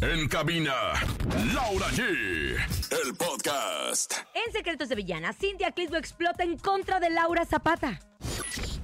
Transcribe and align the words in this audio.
En 0.00 0.26
cabina, 0.28 0.74
Laura 1.54 1.86
G. 1.90 2.00
El 2.90 3.14
podcast. 3.14 4.14
En 4.34 4.52
Secretos 4.52 4.88
de 4.88 4.96
Villana, 4.96 5.32
Cintia 5.32 5.70
Clitbo 5.70 5.96
explota 5.96 6.42
en 6.42 6.58
contra 6.58 6.98
de 6.98 7.10
Laura 7.10 7.44
Zapata. 7.44 8.00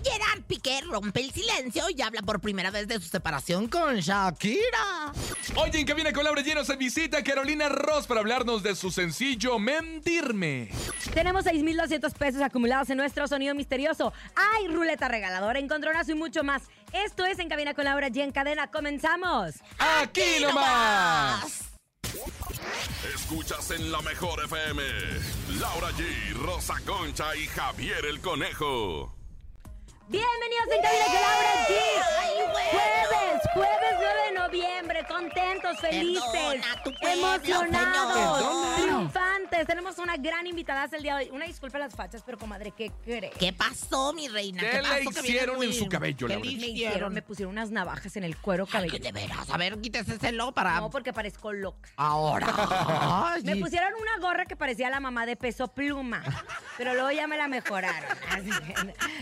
Gerard 0.02 0.42
Piqué 0.46 0.80
rompe 0.82 1.20
el 1.20 1.30
silencio 1.30 1.84
y 1.94 2.00
habla 2.02 2.22
por 2.22 2.40
primera 2.40 2.70
vez 2.70 2.88
de 2.88 3.00
su 3.00 3.08
separación 3.08 3.68
con 3.68 3.96
Shakira. 3.96 5.12
Hoy 5.56 5.70
en 5.74 5.86
Cabina 5.86 6.12
con 6.12 6.24
Laura 6.24 6.43
G 6.43 6.54
nos 6.54 6.76
visita 6.79 7.22
Carolina 7.22 7.68
Ross 7.68 8.07
para 8.07 8.21
hablarnos 8.21 8.62
de 8.62 8.75
su 8.75 8.90
sencillo 8.90 9.58
Mentirme. 9.58 10.71
Tenemos 11.12 11.44
6,200 11.44 12.14
pesos 12.14 12.43
acumulados 12.43 12.90
en 12.90 12.96
nuestro 12.96 13.26
sonido 13.29 13.54
misterioso. 13.54 14.12
Hay 14.34 14.68
ruleta 14.68 15.08
regaladora, 15.08 15.58
encontronazo 15.58 16.12
y 16.12 16.14
mucho 16.14 16.43
más. 16.43 16.62
Esto 16.93 17.25
es 17.26 17.39
En 17.39 17.48
Cabina 17.48 17.75
con 17.75 17.85
Laura 17.85 18.08
G 18.08 18.22
en 18.22 18.32
cadena. 18.32 18.71
¡Comenzamos! 18.71 19.54
¡Aquí 19.79 20.40
nomás! 20.40 21.71
Escuchas 23.14 23.71
en 23.71 23.93
la 23.93 24.00
mejor 24.03 24.44
FM. 24.44 24.82
Laura 25.61 25.90
G, 25.93 26.32
Rosa 26.35 26.75
Concha 26.85 27.36
y 27.36 27.46
Javier 27.46 28.04
el 28.07 28.21
Conejo. 28.21 29.19
Bienvenidos 30.11 30.67
en 30.75 30.82
Cabina 30.82 31.05
con 31.05 31.14
Laura 31.14 31.67
G. 31.69 31.75
Jueves, 32.73 33.42
jueves 33.55 33.95
9 33.97 34.20
de 34.27 34.33
noviembre, 34.41 35.05
contentos, 35.09 35.78
felices, 35.81 36.23
Perdona 36.33 36.83
tu 36.83 36.92
pueblo, 36.95 37.34
emocionados, 37.34 38.77
triunfantes. 38.77 39.67
Tenemos 39.69 39.98
una 39.98 40.17
gran 40.17 40.47
invitada 40.48 40.89
el 40.97 41.03
día 41.03 41.17
de 41.17 41.25
hoy. 41.27 41.31
Una 41.31 41.45
disculpa 41.47 41.78
a 41.78 41.83
las 41.83 41.95
fachas, 41.95 42.23
pero 42.27 42.39
comadre, 42.39 42.73
¿qué 42.77 42.91
crees? 43.05 43.33
¿Qué 43.39 43.53
pasó, 43.53 44.12
mi 44.12 44.27
reina? 44.28 44.61
¿Qué 44.62 44.78
pasó? 44.83 44.95
le 44.95 45.05
Que 45.05 45.11
viene 45.11 45.28
hicieron 45.28 45.56
muy- 45.56 45.67
en 45.67 45.73
su 45.75 45.89
cabello, 45.89 46.27
¿Qué 46.27 46.33
Laura? 46.34 46.50
le 46.50 46.56
Me 46.56 46.67
hicieron? 46.67 47.14
me 47.14 47.22
pusieron 47.22 47.53
unas 47.53 47.70
navajas 47.70 48.17
en 48.17 48.25
el 48.25 48.36
cuero 48.36 48.64
Ay, 48.67 48.72
cabelludo. 48.72 48.98
de 48.98 49.12
veras, 49.12 49.48
a 49.50 49.56
ver, 49.58 49.81
quítese 49.81 50.14
ese 50.17 50.33
lo 50.33 50.53
para... 50.53 50.81
No, 50.81 50.91
porque 50.91 51.12
parezco 51.12 51.53
loca. 51.53 51.89
Ahora. 51.97 52.47
Ay, 53.34 53.42
Me 53.45 53.56
pusieron 53.56 53.92
una 53.95 54.19
gorra 54.19 54.45
que 54.47 54.56
parecía 54.56 54.91
la 54.91 54.98
mamá 55.00 55.24
de 55.27 55.36
peso 55.36 55.69
pluma, 55.69 56.22
pero 56.77 56.95
luego 56.95 57.11
ya 57.12 57.27
me 57.28 57.36
la 57.36 57.47
mejoraron. 57.48 58.11
Así 58.30 58.50
que, 58.50 58.74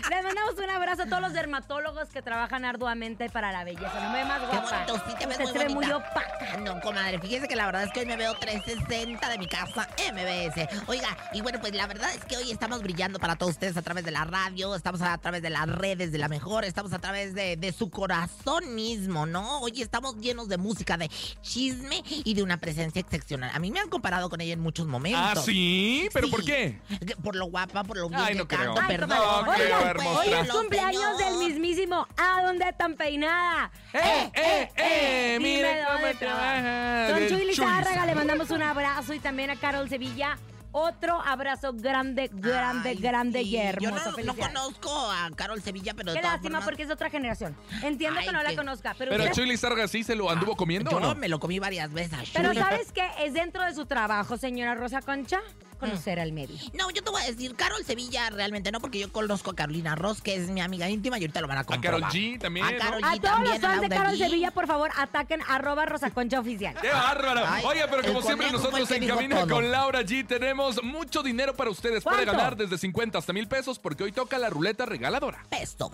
les 0.09 0.23
mandamos 0.23 0.55
un 0.57 0.69
abrazo 0.79 1.03
a 1.03 1.05
todos 1.07 1.21
los 1.21 1.33
dermatólogos 1.33 2.09
que 2.09 2.21
trabajan 2.21 2.65
arduamente 2.65 3.29
para 3.29 3.51
la 3.51 3.63
belleza. 3.63 3.99
No 4.01 4.09
me 4.11 4.19
ve 4.19 4.25
más 4.25 4.39
Qué 4.39 4.45
guapa. 4.57 4.85
bonito, 4.85 5.03
sí 5.07 5.15
te 5.19 5.25
ves 5.25 5.39
Usted 5.39 5.43
muy 5.45 5.53
se 5.53 5.59
ve 5.59 5.65
muy 5.73 5.85
bonita. 5.87 5.97
opaca. 5.97 6.57
No, 6.59 6.79
comadre, 6.81 7.19
fíjese 7.19 7.47
que 7.47 7.55
la 7.55 7.65
verdad 7.65 7.83
es 7.83 7.91
que 7.91 7.99
hoy 8.01 8.05
me 8.05 8.15
veo 8.15 8.33
360 8.35 9.29
de 9.29 9.37
mi 9.37 9.47
casa 9.47 9.87
MBS. 10.11 10.67
Oiga, 10.87 11.17
y 11.33 11.41
bueno, 11.41 11.59
pues 11.59 11.73
la 11.75 11.87
verdad 11.87 12.09
es 12.13 12.23
que 12.25 12.37
hoy 12.37 12.51
estamos 12.51 12.81
brillando 12.81 13.19
para 13.19 13.35
todos 13.35 13.51
ustedes 13.53 13.77
a 13.77 13.81
través 13.81 14.03
de 14.05 14.11
la 14.11 14.25
radio, 14.25 14.75
estamos 14.75 15.01
a 15.01 15.17
través 15.17 15.41
de 15.41 15.49
las 15.49 15.67
redes 15.67 16.11
de 16.11 16.17
la 16.17 16.27
mejor, 16.27 16.65
estamos 16.65 16.93
a 16.93 16.99
través 16.99 17.33
de, 17.33 17.55
de 17.57 17.71
su 17.71 17.89
corazón 17.89 18.75
mismo, 18.75 19.25
¿no? 19.25 19.59
Hoy 19.61 19.81
estamos 19.81 20.15
llenos 20.17 20.47
de 20.49 20.57
música, 20.57 20.97
de 20.97 21.09
chisme 21.41 22.03
y 22.07 22.33
de 22.33 22.43
una 22.43 22.57
presencia 22.57 22.99
excepcional. 22.99 23.51
A 23.53 23.59
mí 23.59 23.71
me 23.71 23.79
han 23.79 23.89
comparado 23.89 24.29
con 24.29 24.41
ella 24.41 24.53
en 24.53 24.59
muchos 24.59 24.87
momentos. 24.87 25.21
¿Ah, 25.23 25.35
sí? 25.35 26.09
¿Pero 26.13 26.27
Sí. 26.27 26.31
por 26.31 26.43
qué? 26.45 26.79
Que 27.05 27.15
Por 27.15 27.35
lo 27.35 27.45
guapa, 27.47 27.83
por 27.83 27.97
lo 27.97 28.09
bien 28.09 28.21
Ay, 28.21 28.33
que 28.33 28.39
no 28.39 28.47
creo. 28.47 28.73
canto, 28.75 28.81
Ay, 28.81 28.87
perdón. 28.97 29.17
comadre. 29.17 29.45
No, 29.45 29.55
qué 29.55 29.63
Oigan, 29.73 29.87
hermosa. 29.87 30.19
hoy 30.19 30.27
es 30.27 30.33
Oígalo, 30.33 30.53
cumpleaños 30.69 31.17
del 31.17 31.37
mismísimo 31.37 32.07
¿A 32.17 32.43
dónde 32.43 32.71
tan 32.77 32.95
peinada? 32.95 33.71
¡Eh, 33.93 34.31
eh, 34.33 34.71
eh! 34.75 35.37
Dime 35.37 35.57
¡Mira 35.57 35.85
cómo 35.85 35.99
dónde 35.99 36.13
trabaja! 36.15 37.09
Don 37.09 37.27
Chuy 37.27 37.45
Lizárraga, 37.45 38.05
le 38.05 38.15
mandamos 38.15 38.49
un 38.51 38.61
abrazo 38.61 39.13
y 39.13 39.19
también 39.19 39.49
a 39.49 39.55
Carol 39.55 39.89
Sevilla. 39.89 40.37
Otro 40.71 41.19
abrazo 41.19 41.71
grande, 41.73 42.29
grande, 42.31 42.89
Ay, 42.89 42.95
grande 42.97 43.41
sí. 43.41 43.49
y 43.49 43.57
hermoso. 43.57 44.15
Yo 44.17 44.23
no, 44.23 44.33
no 44.33 44.39
conozco 44.39 45.11
a 45.11 45.27
Carol 45.35 45.59
Sevilla, 45.63 45.95
pero 45.95 46.11
de 46.13 46.19
Qué 46.19 46.23
lástima 46.23 46.59
formas- 46.59 46.65
porque 46.65 46.81
es 46.83 46.87
de 46.89 46.93
otra 46.93 47.09
generación. 47.09 47.55
Entiendo 47.81 48.19
Ay, 48.19 48.27
que 48.27 48.31
no 48.31 48.43
la 48.43 48.55
conozca, 48.55 48.93
pero, 48.95 49.09
¿Pero 49.09 49.23
usted- 49.23 49.35
Chuy 49.35 49.47
Lizarga 49.49 49.87
sí 49.87 50.03
se 50.03 50.13
lo 50.15 50.29
anduvo 50.29 50.55
comiendo 50.55 50.91
Yo 50.91 50.97
o 50.97 50.99
no? 50.99 51.15
me 51.15 51.27
lo 51.27 51.39
comí 51.39 51.57
varias 51.57 51.91
veces. 51.91 52.29
pero. 52.35 52.53
¿sabes 52.53 52.91
qué? 52.91 53.07
Es 53.19 53.33
dentro 53.33 53.63
de 53.63 53.73
su 53.73 53.87
trabajo, 53.87 54.37
señora 54.37 54.75
Rosa 54.75 55.01
Concha, 55.01 55.39
conocer 55.79 56.19
al 56.19 56.31
medio. 56.31 56.55
No, 56.73 56.89
yo 56.91 57.01
te 57.03 57.09
voy 57.09 57.21
a 57.21 57.25
decir, 57.25 57.55
Carol 57.55 57.83
Sevilla 57.85 58.29
realmente 58.29 58.71
no, 58.71 58.79
porque 58.79 58.99
yo 58.99 59.11
conozco 59.11 59.51
a 59.51 59.55
Carolina 59.55 59.95
Ross, 59.95 60.21
que 60.21 60.35
es 60.35 60.49
mi 60.49 60.61
amiga 60.61 60.89
íntima 60.89 61.17
y 61.17 61.23
ahorita 61.23 61.41
lo 61.41 61.47
van 61.47 61.57
a 61.57 61.61
A 61.61 61.63
comprobar. 61.63 62.01
Carol 62.01 62.13
G 62.13 62.39
también, 62.39 62.65
A 62.65 62.69
A 62.69 62.77
todos 62.77 62.91
los 63.01 63.21
también, 63.21 63.55
a 63.55 63.59
fans 63.59 63.81
de 63.81 63.89
Carol 63.89 64.13
G. 64.15 64.17
Sevilla, 64.17 64.51
por 64.51 64.67
favor, 64.67 64.91
ataquen 64.97 65.41
arroba 65.47 65.85
Rosa 65.85 66.11
Concha 66.11 66.39
Oficial. 66.39 66.75
¡Qué 66.81 66.89
bárbaro! 66.89 67.43
Ay, 67.47 67.63
Oye, 67.65 67.85
pero 67.89 68.03
como 68.03 68.21
siempre 68.21 68.51
nosotros 68.51 68.89
en 68.91 69.29
todo. 69.29 69.47
con 69.47 69.71
Laura 69.71 70.01
G 70.01 70.27
tenemos 70.27 70.83
mucho 70.83 71.23
dinero 71.23 71.55
para 71.55 71.69
ustedes. 71.69 72.03
Puede 72.03 72.17
¿Cuánto? 72.25 72.33
ganar 72.33 72.55
desde 72.57 72.77
50 72.77 73.17
hasta 73.17 73.33
mil 73.33 73.47
pesos 73.47 73.79
porque 73.79 74.03
hoy 74.03 74.11
toca 74.11 74.37
la 74.37 74.49
ruleta 74.49 74.85
regaladora. 74.85 75.43
Pesto. 75.49 75.91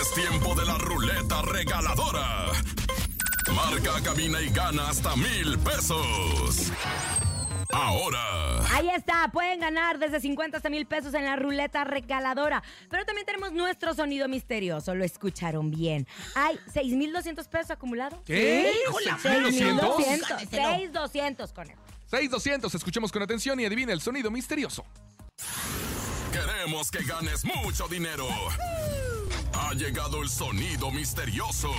Es 0.00 0.14
tiempo 0.14 0.54
de 0.54 0.64
la 0.64 0.78
ruleta 0.78 1.42
regaladora. 1.42 2.46
Marca 3.54 4.00
cabina 4.02 4.40
y 4.40 4.48
gana 4.50 4.88
hasta 4.88 5.14
mil 5.16 5.58
pesos. 5.58 6.72
Ahora, 7.72 8.64
Ahí 8.72 8.88
está, 8.90 9.28
pueden 9.32 9.60
ganar 9.60 9.98
desde 9.98 10.20
50 10.20 10.56
hasta 10.56 10.70
mil 10.70 10.86
pesos 10.86 11.14
en 11.14 11.24
la 11.24 11.36
ruleta 11.36 11.84
regaladora. 11.84 12.62
Pero 12.90 13.04
también 13.04 13.26
tenemos 13.26 13.52
nuestro 13.52 13.94
sonido 13.94 14.28
misterioso, 14.28 14.94
lo 14.94 15.04
escucharon 15.04 15.70
bien. 15.70 16.06
Hay 16.34 16.58
6,200 16.72 17.48
pesos 17.48 17.70
acumulados. 17.72 18.20
¿Qué? 18.24 18.72
Híjole, 18.88 19.10
¿6,200? 19.12 19.20
6,200. 19.20 20.28
Gánenselo. 20.28 20.68
6,200 20.68 21.52
con 21.52 21.70
él. 21.70 21.76
6200, 22.10 22.74
escuchemos 22.74 23.10
con 23.10 23.22
atención 23.22 23.58
y 23.60 23.64
adivina 23.64 23.92
el 23.92 24.00
sonido 24.00 24.30
misterioso. 24.30 24.84
queremos 26.32 26.90
que 26.90 27.02
ganes 27.02 27.44
mucho 27.44 27.88
dinero. 27.88 28.28
Ha 29.52 29.72
llegado 29.74 30.22
el 30.22 30.28
sonido 30.28 30.90
misterioso. 30.90 31.70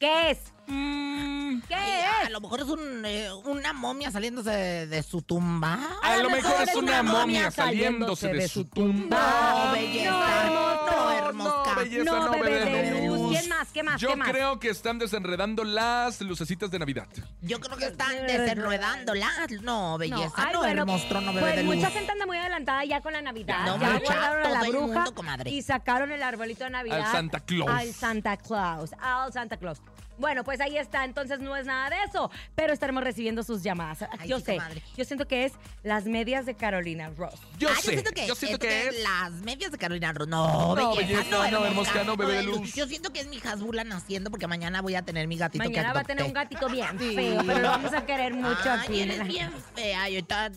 ¿Qué 0.00 0.30
es? 0.30 0.54
¿Qué 0.70 1.74
Ay, 1.74 2.02
es? 2.22 2.26
A 2.26 2.30
lo 2.30 2.40
mejor 2.40 2.60
es 2.60 2.66
un, 2.66 3.04
eh, 3.04 3.28
una 3.44 3.72
momia 3.72 4.10
saliéndose 4.10 4.50
de, 4.50 4.86
de 4.86 5.02
su 5.02 5.20
tumba. 5.22 5.78
A 6.02 6.16
lo 6.18 6.30
mejor 6.30 6.54
es 6.68 6.74
una 6.76 7.02
momia 7.02 7.50
saliéndose 7.50 8.28
de 8.32 8.48
su 8.48 8.64
tumba. 8.66 9.64
No, 9.66 9.72
belleza. 9.72 10.44
No, 10.46 10.86
No, 10.86 11.10
hermosa. 11.12 11.74
belleza, 11.74 12.04
no, 12.04 12.24
no, 12.26 12.30
bebé 12.32 12.50
bebé 12.64 12.70
de 12.82 12.90
de 13.00 13.08
luz. 13.08 13.18
luz. 13.18 13.30
¿Quién 13.38 13.48
más? 13.48 13.68
¿Qué 13.72 13.82
más? 13.82 14.00
Yo 14.00 14.08
¿Qué 14.10 14.16
más? 14.16 14.28
creo 14.30 14.60
que 14.60 14.68
están 14.70 14.98
desenredando 14.98 15.64
las 15.64 16.20
lucecitas 16.20 16.70
de 16.70 16.78
Navidad. 16.78 17.08
Yo 17.40 17.58
creo 17.60 17.76
que 17.76 17.86
están 17.86 18.26
desenredándola. 18.26 19.28
No, 19.62 19.98
belleza. 19.98 20.32
ay, 20.36 20.52
No, 20.52 20.58
bueno, 20.60 20.86
monstruo 20.86 21.20
no 21.20 21.32
bebé 21.32 21.40
pues 21.40 21.56
de 21.56 21.62
luz. 21.64 21.74
mucha 21.76 21.90
gente 21.90 22.12
anda 22.12 22.26
muy 22.26 22.36
adelantada 22.38 22.84
ya 22.84 23.00
con 23.00 23.12
la 23.12 23.22
Navidad. 23.22 23.66
No, 23.66 23.78
ya 23.80 23.98
guardaron 23.98 24.46
a 24.46 24.50
la 24.50 24.68
bruja 24.68 25.04
mundo, 25.04 25.50
y 25.50 25.62
sacaron 25.62 26.12
el 26.12 26.22
arbolito 26.22 26.64
de 26.64 26.70
Navidad. 26.70 27.00
Al 27.00 27.12
Santa 27.12 27.40
Claus. 27.40 27.68
Al 27.70 27.92
Santa 27.92 28.36
Claus. 28.36 28.90
Al 29.00 29.32
Santa 29.32 29.56
Claus. 29.56 29.80
Bueno, 30.20 30.44
pues 30.44 30.60
ahí 30.60 30.76
está, 30.76 31.04
entonces 31.04 31.40
no 31.40 31.56
es 31.56 31.66
nada 31.66 31.90
de 31.90 31.96
eso, 32.08 32.30
pero 32.54 32.72
estaremos 32.72 33.02
recibiendo 33.02 33.42
sus 33.42 33.62
llamadas. 33.62 34.04
Ay, 34.18 34.28
yo 34.28 34.38
sé, 34.40 34.58
yo 34.96 35.04
siento 35.04 35.26
que 35.26 35.46
es 35.46 35.52
las 35.82 36.04
medias 36.04 36.46
de 36.46 36.54
Carolina 36.54 37.10
Ross. 37.16 37.34
Yo 37.58 37.68
Ah, 37.70 37.74
sé, 37.80 37.82
yo 37.86 37.90
siento 37.92 38.10
que, 38.12 38.26
yo 38.26 38.34
siento 38.34 38.58
que 38.58 38.88
es... 38.88 39.02
las 39.02 39.32
medias 39.42 39.72
de 39.72 39.78
Carolina 39.78 40.12
Ross. 40.12 40.28
No, 40.28 40.74
No, 40.76 40.94
belleza, 40.94 41.20
belleza, 41.22 41.30
no, 41.50 41.64
hermosa, 41.64 41.90
hermosa, 41.90 42.04
no, 42.04 42.16
bebé 42.16 42.34
de 42.34 42.42
luz. 42.44 42.74
Yo 42.74 42.86
siento 42.86 43.12
que 43.12 43.20
es 43.20 43.26
mi 43.28 43.38
Hasbula 43.38 43.84
naciendo 43.84 44.30
porque 44.30 44.46
mañana 44.46 44.82
voy 44.82 44.94
a 44.94 45.02
tener 45.02 45.26
mi 45.26 45.36
gatito 45.36 45.62
que 45.64 45.70
Mañana 45.70 45.92
va 45.92 46.00
a 46.00 46.04
tener 46.04 46.24
un 46.24 46.32
gatito 46.32 46.68
bien 46.68 46.98
Sí. 46.98 47.14
feo, 47.14 47.42
pero 47.46 47.58
lo 47.60 47.68
vamos 47.68 47.92
a 47.94 48.04
querer 48.04 48.34
mucho 48.34 48.58
Ay, 48.64 48.80
aquí. 48.84 49.00
eres 49.00 49.26
bien 49.26 49.50
fea 49.74 50.08
y 50.10 50.14
ahorita 50.16 50.50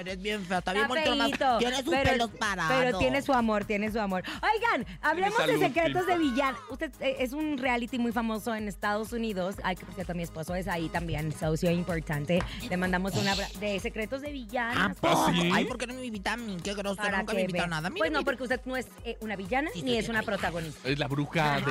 eres 0.00 0.20
bien 0.22 0.44
fea. 0.44 0.58
Está 0.58 0.72
bien 0.72 0.88
bonito. 0.88 1.58
Tienes 1.58 1.80
sus 1.84 1.94
pero- 1.94 2.10
pelos 2.10 2.30
parados. 2.30 2.72
Pero 2.78 2.98
tiene 2.98 3.22
su 3.22 3.32
amor, 3.32 3.64
tiene 3.64 3.90
su 3.90 3.98
amor. 4.00 4.22
Oigan, 4.26 4.86
hablemos 5.02 5.46
de 5.46 5.58
secretos 5.58 6.06
de 6.06 6.18
villano. 6.18 6.58
Usted 6.70 6.92
eh, 7.00 7.16
es 7.20 7.32
un 7.32 7.58
reality 7.58 7.98
muy 7.98 8.12
famoso 8.12 8.54
en 8.54 8.68
Estados 8.68 9.12
Unidos. 9.12 9.56
Ay, 9.62 9.76
que 9.76 9.84
por 9.86 9.94
cierto, 9.94 10.14
mi 10.14 10.22
esposo 10.22 10.54
es 10.54 10.68
ahí 10.68 10.88
también, 10.88 11.32
socio 11.32 11.70
importante. 11.70 12.40
Le 12.68 12.76
mandamos 12.76 13.14
una 13.14 13.34
de 13.60 13.80
secretos 13.80 14.22
de 14.22 14.28
¿A 14.28 14.32
villanas. 14.32 14.96
poco? 14.98 15.30
¿sí? 15.32 15.50
Ay, 15.52 15.64
¿por 15.64 15.78
qué 15.78 15.86
no 15.86 15.94
me 15.94 16.04
invita 16.04 16.32
a 16.34 16.36
mí? 16.36 16.56
Qué 16.62 16.74
grosero, 16.74 16.96
Para 17.04 17.18
nunca 17.18 17.32
me 17.32 17.38
que 17.38 17.44
invita 17.44 17.58
a 17.64 17.66
vea. 17.66 17.70
nada. 17.76 17.90
Mire, 17.90 17.98
Pues 18.00 18.12
no, 18.12 18.22
porque 18.24 18.42
usted 18.42 18.60
no 18.64 18.76
es 18.76 18.86
eh, 19.04 19.16
una 19.20 19.36
villana 19.36 19.70
Sí, 19.72 19.82
ni 19.82 19.96
es 19.96 20.08
una 20.08 20.22
protagonista. 20.22 20.88
Es 20.88 20.98
la 20.98 21.06
bruja 21.08 21.54
Ay, 21.56 21.62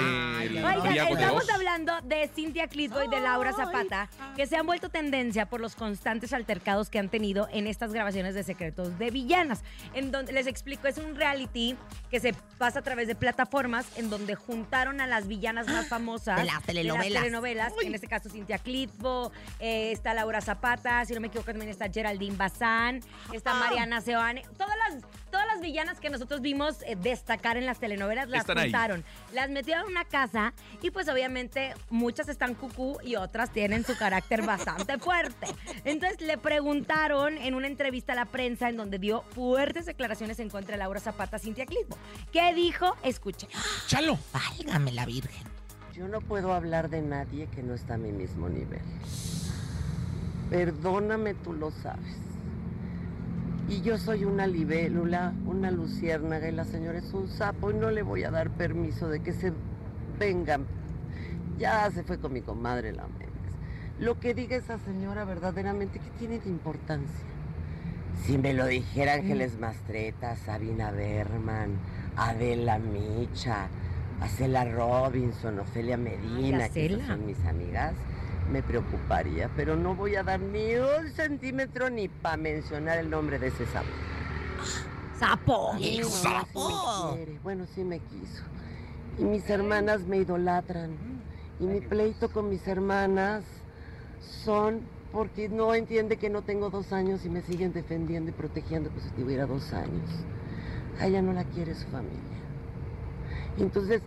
del 0.50 0.57
Oigan, 0.65 0.94
de 0.94 1.00
estamos 1.13 1.50
hablando 1.50 1.94
de 2.03 2.29
Cintia 2.33 2.68
Clitbo 2.68 3.03
y 3.03 3.07
de 3.09 3.19
Laura 3.19 3.53
Zapata, 3.53 4.09
que 4.35 4.47
se 4.47 4.56
han 4.56 4.65
vuelto 4.65 4.89
tendencia 4.89 5.45
por 5.47 5.59
los 5.62 5.75
constantes 5.75 6.33
altercados 6.33 6.89
que 6.89 7.00
han 7.00 7.09
tenido 7.09 7.47
en 7.51 7.68
estas 7.83 7.94
grabaciones 7.94 8.33
de 8.33 8.44
secretos 8.44 8.97
de 8.97 9.12
villanas. 9.12 9.62
En 9.94 10.12
donde 10.12 10.31
les 10.31 10.47
explico, 10.47 10.88
es 10.88 10.97
un 10.97 11.15
reality 11.15 11.75
que 12.09 12.19
se 12.19 12.33
pasa 12.57 12.80
a 12.80 12.81
través 12.81 13.07
de 13.07 13.15
plataformas 13.15 13.85
en 13.97 14.09
donde 14.09 14.35
juntaron 14.35 15.01
a 15.01 15.07
las 15.07 15.27
villanas 15.27 15.68
más 15.68 15.88
famosas 15.89 16.38
De 16.38 16.45
las 16.45 16.63
telenovelas. 16.63 17.24
telenovelas, 17.24 17.74
en 17.83 17.94
este 17.94 18.07
caso 18.07 18.30
Cintia 18.30 18.57
Clitbo, 18.57 19.31
eh, 19.59 19.91
está 19.91 20.13
Laura 20.13 20.39
Zapata, 20.39 21.03
si 21.06 21.13
no 21.13 21.19
me 21.19 21.27
equivoco 21.27 21.51
también 21.51 21.69
está 21.69 21.89
Geraldine 21.91 22.38
Bazán, 22.38 23.01
está 23.33 23.53
Mariana 23.53 24.00
Seoane, 24.00 24.44
todas 24.57 24.77
las 24.77 24.82
las, 24.94 25.04
todas 25.31 25.48
las 25.48 25.62
villanas 25.62 26.00
que 26.00 26.10
nosotros 26.10 26.42
vimos 26.42 26.81
eh, 26.84 26.95
destacar 26.95 27.57
en 27.57 27.66
las 27.66 27.80
telenovelas 27.80 28.30
las 28.30 28.42
Están 28.42 28.57
ahí. 28.57 28.66
juntaron. 28.66 29.04
Las 29.34 29.50
metieron 29.50 29.86
en 29.86 29.92
una 29.92 30.06
casa 30.06 30.54
y 30.81 30.92
pues 30.92 31.10
obviamente 31.10 31.74
muchas 31.90 32.30
están 32.30 32.56
cucú 32.56 32.98
y 33.04 33.16
otras 33.16 33.51
tienen 33.51 33.86
su 33.86 33.98
carácter 33.98 34.42
bastante 34.45 34.98
fuerte. 35.00 35.48
Entonces 35.84 36.22
le 36.22 36.38
preguntaron 36.38 37.38
en 37.38 37.54
una 37.56 37.68
entrevista 37.68 38.13
a 38.13 38.16
la 38.16 38.25
prensa 38.25 38.69
en 38.69 38.78
donde 38.78 39.00
dio 39.00 39.22
fuertes 39.34 39.86
declaraciones 39.86 40.40
en 40.40 40.50
contra 40.50 40.74
de 40.74 40.78
Laura 40.80 41.00
Zapata 41.00 41.40
Cintia 41.40 41.66
Clismo. 41.66 41.98
¿Qué 42.31 42.54
dijo? 42.54 42.95
Escuche. 43.04 43.48
Chalo. 43.88 44.18
Válgame 44.31 44.92
la 44.92 45.06
Virgen. 45.06 45.44
Yo 45.94 46.07
no 46.07 46.22
puedo 46.22 46.54
hablar 46.54 46.90
de 46.90 47.01
nadie 47.01 47.48
que 47.48 47.62
no 47.62 47.74
está 47.75 47.95
a 47.95 47.98
mi 47.98 48.12
mismo 48.12 48.50
nivel. 48.50 48.81
Perdóname, 50.50 51.34
tú 51.36 51.54
lo 51.54 51.72
sabes. 51.72 52.16
Y 53.69 53.81
yo 53.81 53.98
soy 53.98 54.25
una 54.25 54.45
libélula, 54.45 55.33
una 55.45 55.71
luciérnaga, 55.71 56.50
y 56.50 56.51
la 56.51 56.65
señora 56.65 57.00
es 57.00 57.13
un 57.13 57.27
sapo 57.27 57.71
y 57.71 57.74
no 57.74 57.92
le 57.92 58.04
voy 58.04 58.24
a 58.24 58.31
dar 58.31 58.50
permiso 58.50 59.07
de 59.07 59.21
que 59.21 59.33
se 59.33 59.54
vengan. 60.19 60.65
Ya 61.57 61.89
se 61.92 62.04
fue 62.04 62.19
con 62.19 62.33
mi 62.33 62.42
comadre 62.42 62.92
la 62.92 63.04
Méndez. 63.07 63.30
Lo 64.00 64.19
que 64.19 64.33
diga 64.33 64.57
esa 64.57 64.80
señora 64.80 65.24
verdaderamente, 65.24 66.00
¿qué 66.00 66.10
tiene 66.19 66.39
de 66.39 66.50
importancia? 66.50 67.25
Si 68.25 68.38
me 68.38 68.54
lo 68.54 68.68
dijera 68.68 69.13
Ángeles 69.13 69.57
Mastreta, 69.60 70.36
Sabina 70.36 70.92
Berman, 70.92 71.71
Adela 72.16 72.80
Micha, 72.80 73.68
Acela 74.21 74.66
Robinson, 74.66 75.59
Ofelia 75.59 75.98
Medina, 75.98 76.69
que 76.69 76.86
esas 76.86 77.00
Acela. 77.00 77.07
son 77.07 77.25
mis 77.25 77.44
amigas, 77.45 77.94
me 78.51 78.62
preocuparía, 78.62 79.50
pero 79.56 79.75
no 79.75 79.95
voy 79.95 80.16
a 80.16 80.24
dar 80.24 80.40
ni 80.40 80.75
un 80.75 81.10
centímetro 81.12 81.90
ni 81.90 82.07
para 82.07 82.38
mencionar 82.38 83.00
el 83.00 83.10
nombre 83.10 83.40
de 83.40 83.48
ese 83.48 83.66
sapo. 83.68 83.88
¡Sapo! 85.18 85.74
¡El 85.75 85.80
Mi 85.80 85.98
mamá 86.00 86.10
sí 86.12 86.28
me 86.28 86.34
sapo! 86.34 87.18
Bueno, 87.44 87.66
sí 87.74 87.84
me 87.84 88.00
quiso. 88.00 88.44
Y 89.18 89.24
mis 89.24 89.50
hermanas 89.50 90.01
me 90.01 90.18
idolatran. 90.18 90.92
Y 91.60 91.66
mi 91.66 91.81
pleito 91.81 92.30
con 92.30 92.50
mis 92.50 92.68
hermanas 92.68 93.44
son 94.44 94.81
porque 95.12 95.48
no 95.48 95.75
entiende 95.75 96.18
que 96.18 96.30
no 96.30 96.42
tengo 96.42 96.72
dos 96.72 96.92
años 96.92 97.24
y 97.24 97.30
me 97.30 97.42
siguen 97.42 97.72
defendiendo 97.72 98.31
y 98.31 98.34
protegiendo 98.34 98.90
como 98.90 99.01
si 99.01 99.10
tuviera 99.12 99.45
dos 99.45 99.72
años. 99.72 100.10
A 101.00 101.06
ella 101.06 101.22
no 101.22 101.34
la 101.34 101.44
quiere 101.44 101.75
su 101.75 101.88
familia. 101.88 102.19
Entonces, 103.60 104.01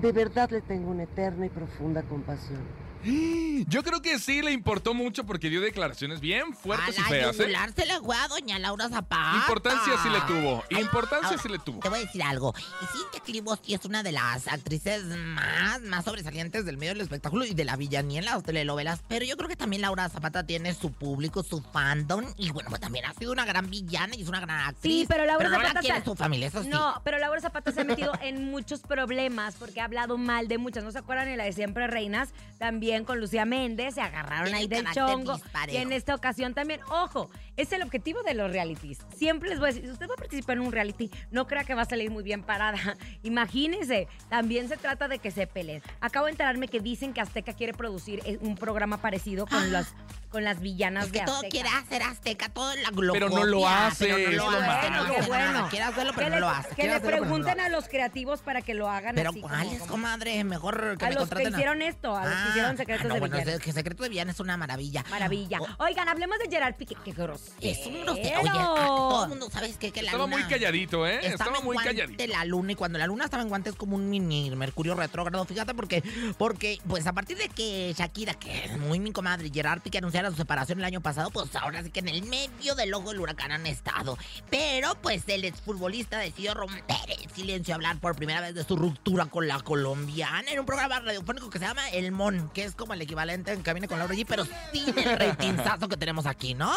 de 0.00 0.12
verdad 0.12 0.50
le 0.50 0.60
tengo 0.60 0.90
una 0.90 1.04
eterna 1.04 1.46
y 1.46 1.48
profunda 1.48 2.02
compasión. 2.02 2.60
Yo 3.04 3.82
creo 3.82 4.02
que 4.02 4.18
sí 4.18 4.42
le 4.42 4.52
importó 4.52 4.94
mucho 4.94 5.24
porque 5.24 5.48
dio 5.48 5.60
declaraciones 5.60 6.20
bien 6.20 6.54
fuertes 6.54 6.98
a 6.98 7.00
y 7.00 7.02
la 7.02 7.08
feas, 7.08 7.40
¿eh? 7.40 7.72
se 7.76 7.86
le 7.86 8.00
fue 8.00 8.16
a 8.16 8.28
doña 8.28 8.58
Laura 8.58 8.88
Zapata. 8.88 9.36
Importancia 9.36 9.94
sí 10.02 10.08
le 10.08 10.20
tuvo. 10.22 10.64
Ay, 10.70 10.82
Importancia 10.82 11.30
ahora, 11.30 11.42
sí 11.42 11.48
le 11.48 11.58
tuvo. 11.58 11.80
Te 11.80 11.88
voy 11.88 11.98
a 11.98 12.02
decir 12.02 12.22
algo. 12.22 12.54
Y 12.58 12.98
Cintia 12.98 13.20
Clivo 13.24 13.56
sí 13.62 13.74
es 13.74 13.84
una 13.84 14.02
de 14.02 14.12
las 14.12 14.48
actrices 14.48 15.04
más, 15.04 15.80
más 15.82 16.04
sobresalientes 16.04 16.64
del 16.64 16.76
medio 16.76 16.92
del 16.92 17.02
espectáculo 17.02 17.44
y 17.44 17.54
de 17.54 17.64
la 17.64 17.76
villanía 17.76 18.18
en 18.18 18.24
las 18.24 18.42
telenovelas. 18.42 19.00
Pero 19.08 19.24
yo 19.24 19.36
creo 19.36 19.48
que 19.48 19.56
también 19.56 19.82
Laura 19.82 20.08
Zapata 20.08 20.44
tiene 20.44 20.74
su 20.74 20.92
público, 20.92 21.42
su 21.42 21.60
fandom. 21.60 22.24
Y 22.36 22.50
bueno, 22.50 22.70
pues 22.70 22.80
también 22.80 23.04
ha 23.04 23.14
sido 23.14 23.32
una 23.32 23.44
gran 23.44 23.70
villana 23.70 24.16
y 24.16 24.22
es 24.22 24.28
una 24.28 24.40
gran 24.40 24.60
actriz. 24.68 25.00
Sí, 25.00 25.06
pero 25.08 25.24
Laura 25.24 25.48
no 25.48 25.56
Zapata 25.56 25.74
la 25.74 25.80
quiere 25.80 26.04
su 26.04 26.14
familia, 26.14 26.48
eso 26.48 26.62
sí. 26.62 26.68
No, 26.68 27.00
pero 27.04 27.18
Laura 27.18 27.40
Zapata 27.40 27.70
se 27.70 27.82
ha 27.82 27.84
metido 27.84 28.12
en 28.22 28.50
muchos 28.50 28.80
problemas 28.80 29.54
porque 29.56 29.80
ha 29.80 29.84
hablado 29.84 30.18
mal 30.18 30.48
de 30.48 30.58
muchas. 30.58 30.84
¿No 30.84 30.90
se 30.90 30.98
acuerdan 30.98 31.26
de 31.26 31.36
la 31.36 31.44
de 31.44 31.52
Siempre 31.52 31.86
Reinas? 31.86 32.30
También 32.58 32.87
con 33.04 33.20
Lucía 33.20 33.44
Méndez 33.44 33.94
se 33.94 34.00
agarraron 34.00 34.52
ahí 34.54 34.64
el 34.64 34.68
del 34.68 34.86
chongo. 34.92 35.34
disparejo. 35.34 35.78
Y 35.78 35.80
en 35.82 35.92
esta 35.92 36.14
ocasión 36.14 36.54
también, 36.54 36.80
ojo, 36.90 37.30
es 37.56 37.70
el 37.72 37.82
objetivo 37.82 38.22
de 38.22 38.34
los 38.34 38.50
realities. 38.50 38.98
Siempre 39.16 39.50
les 39.50 39.58
voy 39.58 39.70
a 39.70 39.72
decir, 39.72 39.84
si 39.84 39.90
usted 39.92 40.08
va 40.08 40.14
a 40.14 40.16
participar 40.16 40.56
en 40.56 40.62
un 40.62 40.72
reality, 40.72 41.10
no 41.30 41.46
crea 41.46 41.64
que 41.64 41.74
va 41.74 41.82
a 41.82 41.84
salir 41.84 42.10
muy 42.10 42.22
bien 42.22 42.42
parada. 42.42 42.78
Imagínense, 43.22 44.08
también 44.28 44.68
se 44.68 44.76
trata 44.76 45.06
de 45.08 45.18
que 45.18 45.30
se 45.30 45.46
peleen. 45.46 45.82
Acabo 46.00 46.26
de 46.26 46.32
enterarme 46.32 46.68
que 46.68 46.80
dicen 46.80 47.12
que 47.12 47.20
Azteca 47.20 47.52
quiere 47.52 47.72
producir 47.72 48.20
eh, 48.24 48.38
un 48.40 48.56
programa 48.56 48.98
parecido 49.00 49.46
con, 49.46 49.58
Ah. 49.58 49.66
las, 49.66 49.94
con 50.28 50.44
las 50.44 50.60
villanas 50.60 51.06
Es 51.06 51.12
que 51.12 51.20
de 51.20 51.24
todo 51.26 51.40
quiere 51.50 51.68
hacer 51.68 52.02
Azteca, 52.02 52.48
todo 52.48 52.74
la 52.76 52.90
lo 52.90 53.12
Pero 53.12 53.28
no 53.30 53.44
lo 53.44 53.66
hace, 53.68 54.06
pero 54.06 54.18
no 54.18 54.28
es 54.30 54.36
lo 54.36 54.50
lo 54.50 54.58
hace, 54.58 54.90
malo. 54.90 55.04
no 55.04 55.10
Qué 55.10 55.16
hace 55.18 55.28
bueno. 55.28 55.52
nada. 55.52 55.68
Quiere 55.68 55.84
hacerlo, 55.84 56.12
pero 56.14 56.26
que 56.26 56.30
no 56.34 56.40
lo 56.40 56.48
hace. 56.48 56.74
que 56.74 56.82
le 56.82 56.88
hacerlo, 56.90 57.04
pero 57.04 57.16
no 57.16 57.22
lo 57.22 57.28
pregunten 57.28 57.60
a 57.60 57.68
los 57.68 57.88
creativos 57.88 58.40
para 58.40 58.62
que 58.62 58.74
lo 58.74 58.90
hagan 58.90 59.14
Pero 59.14 59.30
así 59.30 59.40
como- 59.40 59.54
¿cuáles, 59.54 59.78
como- 59.80 59.90
comadre? 59.92 60.44
Mejor 60.44 60.96
que 60.98 61.04
A 61.04 61.08
me 61.08 61.14
los 61.14 61.28
que 61.30 61.42
hicieron 61.42 61.82
esto, 61.82 62.16
a 62.16 62.24
los 62.26 62.34
que 62.42 62.48
hicieron 62.50 62.76
Secretos 62.76 63.04
ah, 63.04 63.08
no, 63.08 63.14
de 63.14 63.20
bueno, 63.20 63.36
Villana. 63.38 63.58
que 63.58 63.72
Secreto 63.72 64.02
de 64.02 64.08
Villana 64.08 64.30
es 64.32 64.40
una 64.40 64.56
maravilla. 64.56 65.04
Maravilla. 65.10 65.60
O- 65.60 65.84
Oigan, 65.84 66.08
hablemos 66.08 66.38
de 66.38 66.48
Gerard 66.50 66.74
Piqué. 66.74 66.94
Qué 67.04 67.12
grosero. 67.12 67.56
es 67.60 67.86
un 67.86 68.02
grosero. 68.02 68.40
Oye, 68.40 68.50
ah, 68.52 68.74
todo 68.76 69.22
el 69.24 69.28
mundo, 69.30 69.48
¿sabes 69.50 69.76
qué? 69.78 69.90
Que 69.90 70.02
la 70.02 70.08
Estaba 70.08 70.24
luna... 70.24 70.36
muy 70.38 70.46
calladito, 70.46 71.06
¿eh? 71.06 71.16
Estaba, 71.22 71.32
Estaba 71.50 71.60
muy 71.60 71.76
calladito. 71.78 72.26
la 72.26 72.44
luna 72.44 72.72
y 72.72 72.74
cuando 72.74 72.98
la 72.98 73.06
luna 73.06 73.24
estaba 73.24 73.42
en 73.42 73.48
guante 73.48 73.70
es 73.70 73.76
como 73.76 73.96
un 73.96 74.08
mini 74.10 74.50
Mercurio 74.54 74.94
retrógrado. 74.94 75.44
Fíjate 75.44 75.74
porque, 75.74 76.02
porque 76.36 76.78
pues 76.86 77.06
a 77.06 77.12
partir 77.12 77.38
de 77.38 77.48
que 77.48 77.94
Shakira, 77.96 78.34
que 78.34 78.64
es 78.66 78.78
muy 78.78 78.98
mi 79.00 79.12
comadre, 79.12 79.50
Gerard 79.52 79.80
Piqué 79.80 80.00
anunciaron 80.18 80.32
su 80.32 80.38
separación 80.38 80.78
el 80.78 80.84
año 80.84 81.00
pasado, 81.00 81.30
pues 81.30 81.54
ahora 81.56 81.82
sí 81.82 81.90
que 81.90 82.00
en 82.00 82.08
el 82.08 82.22
medio 82.24 82.74
del 82.74 82.92
ojo 82.94 83.10
del 83.10 83.20
huracán 83.20 83.52
han 83.52 83.66
estado. 83.66 84.18
Pero 84.50 84.94
pues 85.00 85.22
el 85.28 85.44
exfutbolista 85.44 86.18
decidió 86.18 86.54
romper 86.54 86.96
el 87.08 87.30
silencio 87.30 87.72
y 87.72 87.74
hablar 87.74 87.98
por 87.98 88.16
primera 88.16 88.40
vez 88.40 88.54
de 88.54 88.64
su 88.64 88.76
ruptura 88.76 89.26
con 89.26 89.48
la 89.48 89.60
colombiana 89.60 90.50
en 90.50 90.58
un 90.58 90.66
programa 90.66 91.00
radiofónico 91.00 91.50
que 91.50 91.58
se 91.58 91.66
llama 91.66 91.88
El 91.90 92.12
Mon, 92.12 92.48
que 92.50 92.64
es 92.64 92.74
como 92.74 92.94
el 92.94 93.02
equivalente 93.02 93.52
en 93.52 93.62
Camine 93.62 93.88
con 93.88 93.98
Laura 93.98 94.14
G, 94.14 94.24
pero 94.28 94.44
sin 94.72 94.98
el 94.98 95.18
ratingazo 95.18 95.88
que 95.88 95.96
tenemos 95.96 96.26
aquí, 96.26 96.54
¿no? 96.54 96.72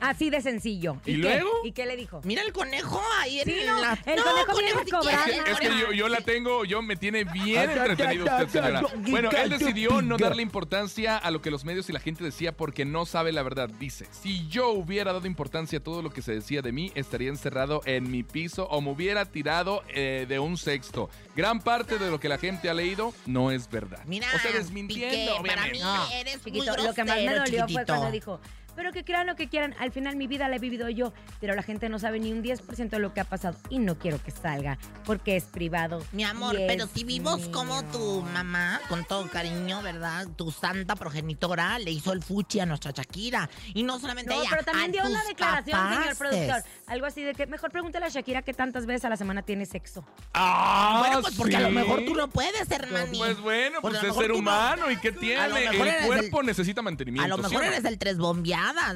Así 0.00 0.28
de 0.30 0.42
sencillo. 0.42 0.96
¿Y 1.06 1.12
qué? 1.12 1.18
luego? 1.18 1.50
¿Y 1.64 1.72
qué 1.72 1.86
le 1.86 1.96
dijo? 1.96 2.20
Mira 2.24 2.42
el 2.42 2.52
conejo 2.52 3.00
ahí 3.20 3.40
en 3.40 3.44
Sí, 3.46 3.56
no, 3.66 3.80
la... 3.80 3.92
el 4.06 4.22
conejo 4.22 4.58
viene 4.58 4.72
a 4.80 4.84
si 4.84 4.90
cobrar. 4.90 5.24
quieres, 5.24 5.38
Es 5.48 5.60
que, 5.60 5.66
es 5.66 5.72
que 5.72 5.78
yo, 5.80 5.92
yo 5.92 6.08
la 6.08 6.20
tengo, 6.20 6.64
yo 6.64 6.82
me 6.82 6.96
tiene 6.96 7.24
bien 7.24 7.70
entretenido 7.70 8.24
usted, 8.26 8.48
señora. 8.48 8.82
Bueno, 9.08 9.30
él 9.30 9.50
decidió 9.50 10.02
no 10.02 10.16
darle 10.18 10.42
importancia 10.42 11.16
a 11.16 11.30
lo 11.30 11.40
que 11.40 11.50
los 11.50 11.64
medios 11.64 11.88
y 11.88 11.92
la 11.92 12.00
gente 12.00 12.22
decía 12.24 12.52
porque 12.52 12.84
no 12.84 13.06
sabe 13.06 13.32
la 13.32 13.42
verdad. 13.42 13.68
Dice, 13.78 14.06
si 14.10 14.46
yo 14.48 14.70
hubiera 14.70 15.12
dado 15.12 15.26
importancia 15.26 15.78
a 15.78 15.82
todo 15.82 16.02
lo 16.02 16.10
que 16.10 16.22
se 16.22 16.32
decía 16.32 16.60
de 16.60 16.72
mí, 16.72 16.92
estaría 16.94 17.28
encerrado 17.28 17.80
en 17.84 18.10
mi 18.10 18.22
piso 18.22 18.66
o 18.66 18.80
me 18.80 18.90
hubiera 18.90 19.24
tirado 19.24 19.82
eh, 19.88 20.26
de 20.28 20.38
un 20.38 20.56
sexto. 20.56 21.08
Gran 21.36 21.60
parte 21.60 21.98
de 21.98 22.10
lo 22.10 22.20
que 22.20 22.28
la 22.28 22.38
gente 22.38 22.68
ha 22.68 22.74
leído 22.74 23.14
no 23.26 23.50
es 23.50 23.70
verdad. 23.70 24.00
Mira, 24.06 24.26
o 24.34 24.38
sea, 24.38 24.52
desmintiendo, 24.52 25.36
Piqué, 25.42 25.48
para 25.48 25.66
mí 25.68 25.80
eres 26.14 26.42
muy 26.46 26.60
grosero, 26.60 26.82
lo 26.84 26.94
que 26.94 27.04
más 27.04 27.16
me 27.16 27.34
dolió 27.34 27.66
fue 27.68 27.84
cuando 27.86 28.10
dijo, 28.10 28.40
pero 28.76 28.92
que 28.92 29.04
crean 29.04 29.26
lo 29.26 29.36
que 29.36 29.48
quieran, 29.48 29.74
al 29.78 29.92
final 29.92 30.16
mi 30.16 30.26
vida 30.26 30.48
la 30.48 30.56
he 30.56 30.58
vivido 30.58 30.88
yo, 30.88 31.12
pero 31.40 31.54
la 31.54 31.62
gente 31.62 31.88
no 31.88 31.98
sabe 31.98 32.20
ni 32.20 32.32
un 32.32 32.42
10% 32.42 32.88
de 32.90 32.98
lo 32.98 33.12
que 33.14 33.20
ha 33.20 33.24
pasado 33.24 33.56
y 33.70 33.78
no 33.78 33.98
quiero 33.98 34.22
que 34.22 34.30
salga 34.30 34.78
porque 35.04 35.36
es 35.36 35.44
privado. 35.44 36.04
Mi 36.12 36.24
amor, 36.24 36.56
pero 36.66 36.86
si 36.86 37.04
vimos 37.04 37.40
mío. 37.40 37.52
como 37.52 37.82
tu 37.84 38.22
mamá, 38.22 38.80
con 38.88 39.04
todo 39.04 39.28
cariño, 39.28 39.82
¿verdad? 39.82 40.26
Tu 40.36 40.50
santa 40.50 40.96
progenitora 40.96 41.78
le 41.78 41.90
hizo 41.90 42.12
el 42.12 42.22
fuchi 42.22 42.60
a 42.60 42.66
nuestra 42.66 42.90
Shakira. 42.92 43.48
Y 43.74 43.82
no 43.82 43.98
solamente 43.98 44.34
No, 44.34 44.40
ella, 44.40 44.50
pero 44.50 44.62
también 44.64 44.90
a 44.90 44.92
dio 44.92 45.10
una 45.10 45.24
declaración, 45.24 45.94
señor 45.94 46.16
productor. 46.16 46.62
Algo 46.86 47.06
así 47.06 47.22
de 47.22 47.34
que 47.34 47.46
mejor 47.46 47.70
pregúntale 47.70 48.06
a 48.06 48.08
Shakira 48.08 48.42
qué 48.42 48.52
tantas 48.54 48.86
veces 48.86 49.04
a 49.04 49.08
la 49.10 49.16
semana 49.16 49.42
tiene 49.42 49.66
sexo. 49.66 50.04
Ah, 50.32 50.96
Bueno, 51.00 51.22
pues 51.22 51.34
porque 51.34 51.56
a 51.56 51.60
lo 51.60 51.70
mejor 51.70 52.04
tú 52.04 52.14
no 52.14 52.28
puedes, 52.28 52.70
hermano. 52.70 53.06
Pues 53.16 53.40
bueno, 53.40 53.78
Porque 53.80 53.98
pues 53.98 54.02
lo 54.02 54.10
es 54.10 54.16
ser 54.16 54.30
no- 54.30 54.38
humano. 54.38 54.90
¿Y 54.90 54.96
qué 54.98 55.12
tiene? 55.12 55.44
El 55.44 55.56
el- 55.74 56.06
cuerpo 56.06 56.42
necesita 56.42 56.82
mantenimiento. 56.82 57.24
A 57.34 57.36
lo 57.36 57.48
¿sí 57.48 57.54
o 57.54 57.58
mejor 57.58 57.64
eres 57.72 57.84
el 57.84 57.98
tres 57.98 58.18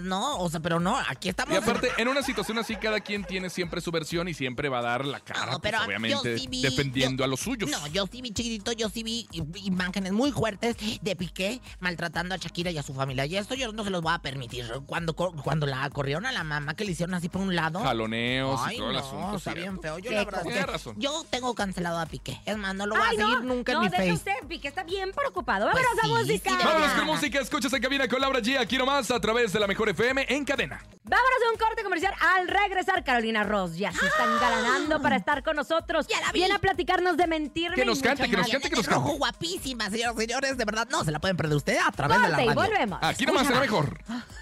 ¿no? 0.00 0.38
O 0.38 0.48
sea, 0.50 0.60
pero 0.60 0.80
no, 0.80 0.96
aquí 1.08 1.28
estamos... 1.28 1.54
Y 1.54 1.56
aparte, 1.56 1.90
en 1.98 2.08
una 2.08 2.22
situación 2.22 2.58
así, 2.58 2.76
cada 2.76 3.00
quien 3.00 3.24
tiene 3.24 3.50
siempre 3.50 3.80
su 3.80 3.90
versión 3.90 4.28
y 4.28 4.34
siempre 4.34 4.68
va 4.68 4.78
a 4.78 4.82
dar 4.82 5.04
la 5.04 5.20
cara, 5.20 5.46
No, 5.52 5.60
pues, 5.60 5.72
pero 5.72 5.84
obviamente, 5.84 6.38
sí 6.38 6.46
vi- 6.48 6.62
defendiendo 6.62 7.20
yo- 7.20 7.24
a 7.24 7.26
los 7.28 7.40
suyos. 7.40 7.70
No, 7.70 7.86
yo 7.88 8.06
sí 8.10 8.22
vi 8.22 8.30
chiquitito, 8.32 8.72
yo 8.72 8.88
sí 8.88 9.02
vi 9.02 9.28
imágenes 9.64 10.12
muy 10.12 10.32
fuertes 10.32 10.76
de 11.02 11.16
Piqué 11.16 11.60
maltratando 11.80 12.34
a 12.34 12.38
Shakira 12.38 12.70
y 12.70 12.78
a 12.78 12.82
su 12.82 12.94
familia. 12.94 13.26
Y 13.26 13.36
esto 13.36 13.54
yo 13.54 13.72
no 13.72 13.84
se 13.84 13.90
los 13.90 14.02
voy 14.02 14.12
a 14.14 14.18
permitir. 14.18 14.66
Cuando, 14.86 15.14
cuando 15.14 15.66
la 15.66 15.88
corrieron 15.90 16.26
a 16.26 16.32
la 16.32 16.44
mamá, 16.44 16.74
que 16.74 16.84
le 16.84 16.92
hicieron 16.92 17.14
así 17.14 17.28
por 17.28 17.42
un 17.42 17.54
lado. 17.56 17.80
Jaloneos 17.80 18.60
Ay, 18.64 18.76
y 18.76 18.78
todo 18.78 18.88
el 18.90 18.94
no, 18.94 19.00
asunto. 19.00 19.36
está 19.36 19.54
bien 19.54 19.80
feo. 19.80 19.98
Yo 19.98 20.10
la 20.12 20.24
verdad 20.24 20.42
que 20.44 20.66
razón. 20.66 20.94
yo 20.98 21.24
tengo 21.30 21.54
cancelado 21.54 21.98
a 21.98 22.06
Piqué. 22.06 22.40
Es 22.46 22.56
más, 22.56 22.74
no 22.74 22.86
lo 22.86 22.94
voy 22.94 23.04
Ay, 23.08 23.16
a 23.16 23.20
seguir 23.20 23.40
no, 23.40 23.54
nunca 23.54 23.72
no, 23.74 23.82
en 23.84 23.90
mi 23.90 23.96
face. 23.96 24.12
usted, 24.12 24.32
Piqué 24.48 24.68
está 24.68 24.84
bien 24.84 25.12
preocupado. 25.12 25.68
Pues 25.70 25.82
Vámonos 25.84 25.98
a 26.04 26.06
sí, 26.06 26.12
música. 26.32 26.50
sí, 26.50 26.56
de 26.56 26.64
Vámonos 26.64 26.92
con 26.92 27.06
música, 27.06 27.40
escuchas 27.40 27.72
en 27.72 27.82
cabina 27.82 28.08
con 28.08 28.20
Laura 28.20 28.40
G, 28.40 28.58
aquí 28.58 28.78
nomás 28.78 29.10
a 29.10 29.20
través 29.20 29.52
de 29.52 29.57
la 29.58 29.66
Mejor 29.66 29.88
FM 29.88 30.26
en 30.28 30.44
cadena. 30.44 30.82
Vámonos 31.04 31.38
a 31.46 31.52
un 31.52 31.58
corte 31.58 31.82
comercial. 31.82 32.14
Al 32.20 32.48
regresar, 32.48 33.02
Carolina 33.04 33.42
Ross 33.44 33.76
ya 33.76 33.92
se 33.92 34.06
está 34.06 34.24
engalanando 34.24 35.00
para 35.00 35.16
estar 35.16 35.42
con 35.42 35.56
nosotros. 35.56 36.06
Ya 36.08 36.20
la 36.20 36.32
vi. 36.32 36.40
Viene 36.40 36.54
a 36.54 36.58
platicarnos 36.58 37.16
de 37.16 37.26
mentirme. 37.26 37.76
Que 37.76 37.84
nos 37.84 38.00
cante, 38.00 38.28
que 38.28 38.36
nos 38.36 38.48
cante, 38.48 38.68
que 38.70 38.76
nos 38.76 38.86
cante. 38.86 39.10
guapísima, 39.16 39.88
señoras 39.90 40.14
y 40.16 40.20
señores. 40.20 40.56
De 40.58 40.64
verdad, 40.64 40.86
no 40.90 41.04
se 41.04 41.10
la 41.10 41.18
pueden 41.18 41.36
perder 41.36 41.56
ustedes 41.56 41.80
a 41.86 41.92
través 41.92 42.20
de 42.20 42.28
la 42.28 42.36
Corte 42.36 42.44
y 42.44 42.48
radio. 42.48 42.60
volvemos. 42.60 42.98
Aquí 43.02 43.24
nomás 43.26 43.42
Escúchala. 43.44 43.64
Mejor. 43.64 43.98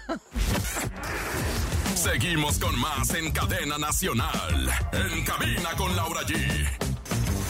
Seguimos 1.95 2.59
con 2.59 2.77
más 2.79 3.09
en 3.13 3.31
cadena 3.31 3.77
nacional. 3.77 4.69
En 4.91 5.23
cabina 5.25 5.71
con 5.77 5.95
Laura 5.95 6.21
G. 6.21 6.69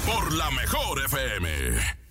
Por 0.05 0.33
la 0.33 0.49
mejor 0.51 1.03
FM. 1.05 2.06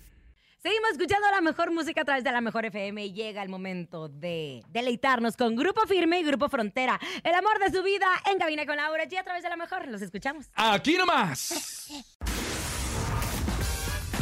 Seguimos 0.67 0.91
escuchando 0.91 1.31
la 1.31 1.39
mejor 1.39 1.71
música 1.71 2.01
a 2.01 2.03
través 2.03 2.25
de 2.25 2.31
la 2.33 2.41
mejor 2.41 2.65
FM 2.65 3.05
y 3.05 3.13
llega 3.13 3.41
el 3.41 3.47
momento 3.47 4.09
de 4.09 4.65
deleitarnos 4.67 5.37
con 5.37 5.55
Grupo 5.55 5.87
Firme 5.87 6.19
y 6.19 6.25
Grupo 6.25 6.49
Frontera. 6.49 6.99
El 7.23 7.33
amor 7.35 7.57
de 7.59 7.71
su 7.71 7.81
vida 7.83 8.05
en 8.29 8.37
Cabina 8.37 8.65
con 8.65 8.75
Laura 8.75 9.05
G 9.05 9.17
a 9.17 9.23
través 9.23 9.43
de 9.43 9.49
la 9.49 9.55
mejor. 9.55 9.87
Los 9.87 10.01
escuchamos. 10.01 10.47
Aquí 10.55 10.97
nomás. 10.97 11.87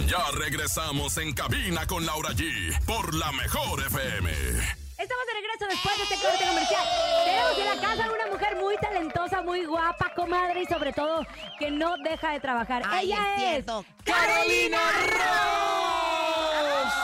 Ya 0.08 0.24
regresamos 0.38 1.18
en 1.18 1.34
cabina 1.34 1.88
con 1.88 2.06
Laura 2.06 2.30
G 2.30 2.80
por 2.86 3.16
la 3.16 3.32
mejor 3.32 3.80
FM. 3.88 4.30
Estamos 4.30 5.26
de 5.26 5.34
regreso 5.34 5.66
después 5.68 5.98
de 5.98 6.04
este 6.04 6.16
corte 6.18 6.46
comercial. 6.46 6.88
Tenemos 7.26 7.58
en 7.58 7.66
la 7.66 7.82
casa 7.82 8.12
una 8.12 8.32
mujer 8.32 8.56
muy 8.58 8.78
talentosa, 8.78 9.42
muy 9.42 9.66
guapa, 9.66 10.14
comadre 10.16 10.62
y 10.62 10.66
sobre 10.68 10.94
todo 10.94 11.26
que 11.58 11.72
no 11.72 11.98
deja 11.98 12.34
de 12.34 12.40
trabajar. 12.40 12.84
Ay, 12.86 13.08
Ella 13.08 13.58
es. 13.58 13.66
Carolina 14.04 14.80
Ross. 15.08 15.65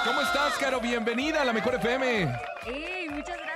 ¿Cómo 0.04 0.22
estás, 0.22 0.58
Caro? 0.60 0.80
Bienvenida 0.80 1.44
a 1.44 1.46
la 1.46 1.54
mejor 1.54 1.76
FM. 1.76 2.24
¡Ey, 2.66 3.08
muchas 3.10 3.38
gracias! 3.38 3.51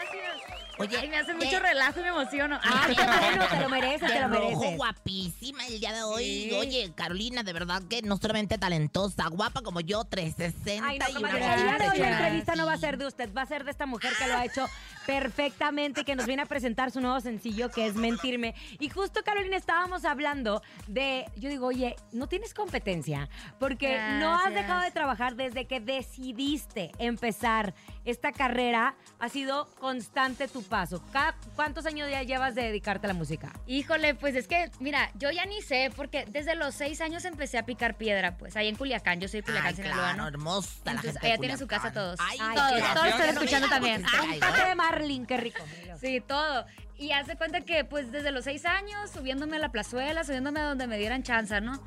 Oye, 0.77 0.98
Ay, 0.98 1.10
me 1.10 1.17
hace 1.17 1.36
¿qué? 1.38 1.46
mucho 1.46 1.60
relajo 1.60 2.00
y 2.00 2.03
me 2.03 2.10
emociono. 2.10 2.60
Ah, 2.63 2.86
qué 2.88 2.94
bueno, 2.94 3.46
te 3.50 3.60
lo 3.60 3.70
mereces, 3.70 4.12
te 4.12 4.20
lo 4.20 4.27
rojo, 4.27 4.60
mereces. 4.60 4.77
guapísima 4.77 5.65
el 5.67 5.79
día 5.79 5.94
de 5.94 6.03
hoy. 6.03 6.24
Sí. 6.50 6.55
Oye, 6.60 6.91
Carolina, 6.96 7.44
de 7.44 7.53
verdad 7.53 7.82
que 7.89 8.01
no 8.01 8.17
solamente 8.17 8.58
talentosa, 8.58 9.27
guapa 9.29 9.62
como 9.62 9.79
yo, 9.79 10.03
360 10.03 10.88
Ay, 10.88 11.00
no, 11.00 11.10
y 11.10 11.24
una 11.24 11.29
el 11.32 11.63
día 11.63 11.77
de 11.77 11.89
hoy 11.89 11.98
la 12.00 12.12
entrevista 12.12 12.55
no 12.55 12.65
va 12.65 12.74
a 12.74 12.77
ser 12.77 12.98
de 12.98 13.08
usted, 13.08 13.34
va 13.34 13.41
a 13.44 13.46
ser 13.46 13.63
de 13.63 13.72
esta 13.72 13.86
mujer 13.86 14.13
que 14.17 14.27
lo 14.27 14.36
ha 14.36 14.46
hecho 14.46 14.65
perfectamente, 15.05 16.03
que 16.03 16.15
nos 16.15 16.25
viene 16.25 16.41
a 16.41 16.46
presentar 16.46 16.91
su 16.91 17.00
nuevo 17.01 17.20
sencillo, 17.20 17.70
que 17.70 17.86
es 17.88 17.96
Mentirme. 17.96 18.55
Y 18.79 18.89
justo, 18.89 19.24
Carolina, 19.24 19.55
estábamos 19.58 20.03
hablando 20.05 20.62
de, 20.88 21.25
yo 21.38 21.50
digo, 21.50 21.67
oye, 21.67 21.96
no 22.12 22.27
tienes 22.27 22.53
competencia, 22.53 23.29
porque 23.60 23.98
no 24.20 24.36
has 24.36 24.53
dejado 24.53 24.82
de 24.82 24.91
trabajar 24.91 25.36
desde 25.36 25.65
que 25.65 25.79
decidiste 25.79 26.91
empezar 27.00 27.74
esta 28.06 28.32
carrera, 28.32 28.96
ha 29.20 29.30
sido 29.30 29.68
constante 29.80 30.48
tu 30.48 30.64
paso. 30.64 31.02
Cada- 31.12 31.36
¿Cuántos 31.56 31.86
años 31.86 32.10
ya 32.10 32.24
llevas 32.24 32.56
de 32.56 32.64
dedicarte 32.64 33.08
a 33.08 33.10
la 33.10 33.14
música? 33.14 33.52
Híjole, 33.68 34.16
pues 34.16 34.36
es 34.36 34.48
que, 34.48 34.70
mira, 34.80 35.10
yo 35.16 35.32
ya 35.32 35.46
ni 35.46 35.62
sé, 35.62 35.92
porque 35.96 36.26
desde 36.30 36.56
los 36.56 36.76
seis 36.76 37.02
años 37.02 37.26
empecé 37.26 37.58
a 37.58 37.66
picar 37.66 37.96
piedra, 37.98 38.38
pues, 38.38 38.56
ahí 38.56 38.68
en 38.68 38.76
Culiacán. 38.76 39.20
Yo 39.20 39.28
soy 39.28 39.42
de 39.42 39.46
Culiacán, 39.48 39.76
Sinaloa, 39.76 39.98
claro, 40.04 40.18
¿no? 40.18 40.28
hermosa 40.28 40.70
la 40.86 40.92
Entonces, 40.92 41.12
gente 41.14 41.28
ella 41.28 41.38
tiene 41.38 41.58
su 41.58 41.68
casa 41.68 41.92
todos. 41.92 42.20
Ay, 42.22 42.38
Ay, 42.40 42.56
todos, 42.56 42.94
todos 42.94 43.08
están 43.08 43.30
escuchando 43.30 43.68
también. 43.70 44.04
Ay, 44.20 44.40
de 44.70 44.76
Marlin, 44.76 45.26
qué 45.26 45.38
rico. 45.38 45.64
Sí, 46.00 46.22
todo. 46.26 46.66
Y 46.98 47.12
haz 47.12 47.28
de 47.28 47.36
cuenta 47.36 47.62
que, 47.62 47.84
pues, 47.84 48.12
desde 48.12 48.32
los 48.32 48.44
seis 48.46 48.66
años, 48.66 49.10
subiéndome 49.12 49.58
a 49.58 49.60
la 49.60 49.70
plazuela, 49.70 50.24
subiéndome 50.24 50.60
a 50.62 50.64
donde 50.64 50.88
me 50.88 50.98
dieran 50.98 51.24
chance, 51.24 51.60
¿no? 51.60 51.82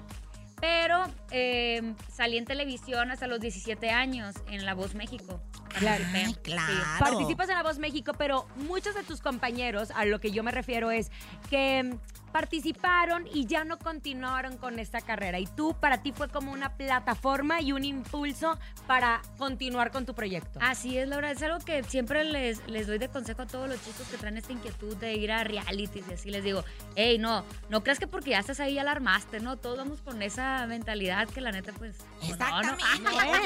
Pero 0.60 1.04
eh, 1.30 1.94
salí 2.12 2.36
en 2.36 2.44
televisión 2.44 3.10
hasta 3.10 3.26
los 3.26 3.40
17 3.40 3.90
años 3.90 4.34
en 4.50 4.64
La 4.64 4.74
Voz 4.74 4.94
México. 4.94 5.40
Claro. 5.78 6.04
Sí. 6.12 6.34
claro. 6.42 6.72
Participas 6.98 7.48
en 7.48 7.56
La 7.56 7.62
Voz 7.62 7.78
México, 7.78 8.12
pero 8.16 8.46
muchos 8.56 8.94
de 8.94 9.02
tus 9.02 9.20
compañeros, 9.20 9.90
a 9.94 10.04
lo 10.04 10.20
que 10.20 10.30
yo 10.30 10.42
me 10.42 10.50
refiero 10.50 10.90
es 10.90 11.10
que 11.50 11.96
participaron 12.32 13.26
y 13.32 13.46
ya 13.46 13.64
no 13.64 13.78
continuaron 13.78 14.56
con 14.58 14.78
esta 14.78 15.00
carrera. 15.00 15.38
Y 15.38 15.46
tú, 15.46 15.74
para 15.78 16.02
ti, 16.02 16.12
fue 16.12 16.28
como 16.28 16.52
una 16.52 16.76
plataforma 16.76 17.60
y 17.60 17.72
un 17.72 17.84
impulso 17.84 18.58
para 18.86 19.20
continuar 19.38 19.90
con 19.90 20.06
tu 20.06 20.14
proyecto. 20.14 20.58
Así 20.62 20.98
es, 20.98 21.08
Laura. 21.08 21.30
Es 21.30 21.42
algo 21.42 21.58
que 21.64 21.82
siempre 21.84 22.24
les, 22.24 22.66
les 22.68 22.86
doy 22.86 22.98
de 22.98 23.08
consejo 23.08 23.42
a 23.42 23.46
todos 23.46 23.68
los 23.68 23.82
chicos 23.84 24.06
que 24.10 24.16
traen 24.16 24.36
esta 24.36 24.52
inquietud 24.52 24.96
de 24.96 25.14
ir 25.14 25.30
a 25.32 25.44
realities 25.44 26.04
y 26.08 26.12
así 26.14 26.30
les 26.30 26.42
digo, 26.44 26.64
hey, 26.96 27.18
no, 27.18 27.44
no 27.68 27.82
creas 27.82 27.98
que 27.98 28.06
porque 28.06 28.30
ya 28.30 28.38
estás 28.40 28.60
ahí 28.60 28.74
ya 28.74 28.84
la 28.84 28.92
armaste, 28.92 29.40
¿no? 29.40 29.56
Todos 29.56 29.78
vamos 29.78 30.00
con 30.02 30.22
esa 30.22 30.66
mentalidad 30.66 31.28
que 31.28 31.40
la 31.40 31.52
neta, 31.52 31.72
pues... 31.72 31.96
no, 31.98 32.26
no, 32.26 32.32
Exactamente. 32.32 32.84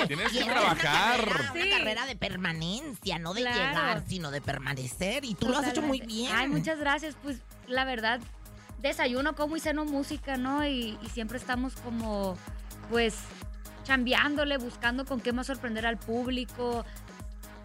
ah, 0.03 0.07
Tienes 0.07 0.33
que 0.33 0.39
es 0.39 0.45
una 0.45 0.55
trabajar. 0.55 1.21
carrera, 1.27 1.53
Una 1.53 1.63
Sí. 1.63 1.71
carrera 1.71 2.07
de 2.07 2.17
permanencia, 2.17 3.19
no 3.19 3.35
de 3.35 3.43
Claro. 3.43 3.57
llegar, 3.59 4.03
sino 4.07 4.31
de 4.31 4.41
permanecer. 4.41 5.25
Y 5.25 5.35
tú 5.35 5.49
lo 5.49 5.59
has 5.59 5.69
hecho 5.69 5.83
muy 5.83 6.01
bien. 6.01 6.31
Ay, 6.35 6.49
muchas 6.49 6.79
gracias. 6.79 7.17
Pues 7.23 7.39
la 7.67 7.85
verdad, 7.85 8.21
desayuno, 8.83 9.35
como 9.35 9.57
y 9.57 9.61
ceno 9.61 9.85
música, 9.85 10.37
¿no? 10.37 10.67
Y, 10.67 10.99
y 11.03 11.09
siempre 11.09 11.39
estamos 11.39 11.75
como, 11.77 12.37
pues, 12.91 13.17
chambeándole, 13.85 14.59
buscando 14.59 15.05
con 15.05 15.21
qué 15.21 15.33
más 15.33 15.47
sorprender 15.47 15.87
al 15.87 15.99
público, 15.99 16.85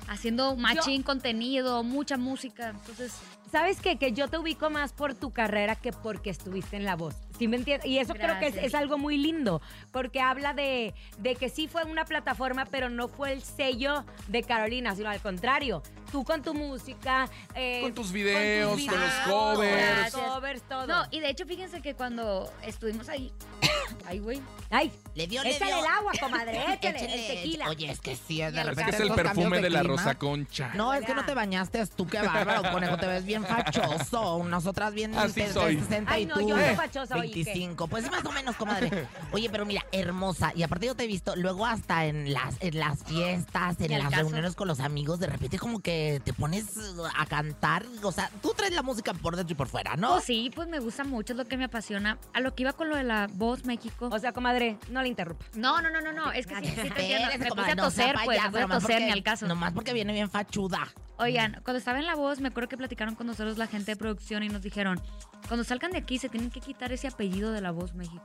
haciendo 0.07 0.55
machín 0.55 1.03
contenido, 1.03 1.83
mucha 1.83 2.17
música. 2.17 2.69
Entonces, 2.69 3.13
¿Sabes 3.51 3.79
qué? 3.79 3.97
Que 3.97 4.11
yo 4.11 4.27
te 4.27 4.37
ubico 4.37 4.69
más 4.69 4.91
por 4.91 5.13
tu 5.13 5.31
carrera 5.31 5.75
que 5.75 5.91
porque 5.93 6.29
estuviste 6.29 6.75
en 6.75 6.83
La 6.83 6.95
Voz. 6.95 7.15
¿Sí 7.37 7.47
me 7.47 7.57
entiendes? 7.57 7.87
Y 7.87 7.99
eso 7.99 8.13
creo 8.15 8.39
que 8.39 8.47
es, 8.47 8.73
algo 8.73 8.97
muy 8.97 9.17
lindo, 9.17 9.61
porque 9.91 10.21
habla 10.21 10.53
de, 10.53 10.93
de 11.19 11.35
que 11.35 11.49
sí 11.49 11.67
fue 11.67 11.83
una 11.83 12.05
plataforma, 12.05 12.65
pero 12.65 12.89
no 12.89 13.07
fue 13.07 13.31
el 13.31 13.43
sello 13.43 14.05
de 14.27 14.43
Carolina, 14.43 14.95
sino 14.95 15.09
al 15.09 15.21
contrario. 15.21 15.83
Tú 16.11 16.23
con 16.23 16.41
tu 16.41 16.53
música, 16.53 17.29
eh, 17.53 17.81
Con 17.81 17.93
tus 17.93 18.11
videos, 18.11 18.69
con 18.69 18.69
los 18.69 18.77
videos, 18.77 19.13
covers. 19.27 20.13
Los 20.13 20.23
covers, 20.23 20.61
todo. 20.63 20.87
no, 20.87 21.03
y 21.11 21.19
de 21.19 21.29
hecho, 21.29 21.45
fíjense 21.45 21.81
que 21.81 21.95
cuando 21.95 22.51
estuvimos 22.63 23.09
ahí, 23.09 23.31
ay, 24.07 24.19
güey, 24.19 24.41
Ay, 24.69 24.91
Le 25.15 25.27
dio, 25.27 25.41
le 25.43 25.57
dio. 25.57 25.65
el 25.65 25.85
agua, 25.85 26.11
comadre, 26.19 26.73
échale, 26.73 26.99
el 26.99 27.35
tequila. 27.35 27.69
Oye, 27.69 27.89
es 27.89 28.01
que 28.01 28.15
sí, 28.15 28.41
es 28.41 28.51
de 28.51 28.59
Es 28.59 28.67
Es 28.67 28.69
repente 28.69 28.91
que 28.91 29.03
es 29.03 29.09
el 29.09 29.15
perfume 29.15 29.61
de 29.61 29.69
la. 29.69 29.83
Rosa 29.83 30.15
Concha. 30.15 30.71
No, 30.73 30.93
es 30.93 31.05
que 31.05 31.13
no 31.13 31.25
te 31.25 31.33
bañaste, 31.33 31.85
tú 31.87 32.05
qué 32.05 32.21
bárbaro, 32.21 32.69
conejo, 32.71 32.97
te 32.97 33.05
ves 33.05 33.23
bien 33.25 33.45
fachoso. 33.45 34.43
Nosotras 34.43 34.93
bien 34.93 35.15
Así 35.15 35.45
soy. 35.53 35.77
60 35.77 36.11
Ay, 36.11 36.23
y 36.23 36.25
no, 36.25 36.35
tú 36.35 36.49
yo 36.49 36.57
no 36.57 36.61
eh, 36.61 36.75
fachosa, 36.75 37.15
oye, 37.15 37.26
¿qué? 37.26 37.26
25. 37.33 37.87
Pues 37.87 38.09
más 38.11 38.25
o 38.25 38.31
menos, 38.31 38.55
comadre. 38.55 39.07
Oye, 39.31 39.49
pero 39.49 39.65
mira, 39.65 39.85
hermosa. 39.91 40.51
Y 40.55 40.63
aparte 40.63 40.87
yo 40.87 40.95
te 40.95 41.03
he 41.03 41.07
visto 41.07 41.35
luego 41.35 41.65
hasta 41.65 42.05
en 42.05 42.33
las, 42.33 42.55
en 42.59 42.79
las 42.79 43.03
fiestas, 43.03 43.75
en 43.79 43.91
las 43.91 44.09
caso. 44.09 44.23
reuniones 44.23 44.55
con 44.55 44.67
los 44.67 44.79
amigos, 44.79 45.19
de 45.19 45.27
repente 45.27 45.59
como 45.59 45.79
que 45.79 46.21
te 46.23 46.33
pones 46.33 46.75
uh, 46.77 47.03
a 47.17 47.25
cantar. 47.25 47.85
O 48.03 48.11
sea, 48.11 48.29
tú 48.41 48.53
traes 48.55 48.73
la 48.73 48.81
música 48.83 49.13
por 49.13 49.35
dentro 49.35 49.53
y 49.53 49.55
por 49.55 49.67
fuera, 49.67 49.95
¿no? 49.95 50.13
Pues 50.13 50.25
sí, 50.25 50.51
pues 50.53 50.67
me 50.67 50.79
gusta 50.79 51.03
mucho, 51.03 51.33
es 51.33 51.37
lo 51.37 51.45
que 51.45 51.57
me 51.57 51.65
apasiona. 51.65 52.17
A 52.33 52.39
lo 52.39 52.55
que 52.55 52.63
iba 52.63 52.73
con 52.73 52.89
lo 52.89 52.95
de 52.95 53.03
la 53.03 53.27
voz 53.33 53.65
México. 53.65 54.09
O 54.11 54.19
sea, 54.19 54.31
comadre, 54.33 54.77
no 54.89 55.01
le 55.01 55.07
interrumpa. 55.09 55.45
No, 55.55 55.81
no, 55.81 55.89
no, 55.89 56.01
no, 56.01 56.13
no, 56.13 56.31
es 56.31 56.47
que 56.47 56.55
sí, 56.55 56.65
sí 56.67 56.71
te 56.75 56.81
entiendo. 56.87 57.27
Me 57.37 57.49
puse 57.49 57.71
a 57.71 57.75
no 57.75 57.83
toser, 57.83 58.15
pues, 58.23 58.39
me 58.39 58.45
a 58.45 58.49
nomás 58.61 58.83
toser, 58.83 58.97
porque- 58.97 59.05
ni 59.05 59.11
al 59.11 59.23
caso. 59.23 59.47
Nomás 59.47 59.73
porque 59.73 59.93
viene 59.93 60.13
bien 60.13 60.29
fachuda. 60.29 60.87
Oigan, 61.19 61.61
cuando 61.63 61.79
estaba 61.79 61.97
en 61.97 62.05
La 62.05 62.15
Voz, 62.15 62.39
me 62.39 62.49
acuerdo 62.49 62.69
que 62.69 62.77
platicaron 62.77 63.15
con 63.15 63.25
nosotros 63.25 63.57
la 63.57 63.65
gente 63.65 63.91
de 63.91 63.95
producción 63.95 64.43
y 64.43 64.49
nos 64.49 64.61
dijeron, 64.61 65.01
cuando 65.47 65.63
salgan 65.63 65.89
de 65.91 65.97
aquí 65.97 66.19
se 66.19 66.29
tienen 66.29 66.51
que 66.51 66.59
quitar 66.59 66.91
ese 66.91 67.07
apellido 67.17 67.51
de 67.51 67.61
La 67.61 67.71
Voz 67.71 67.95
México. 67.95 68.21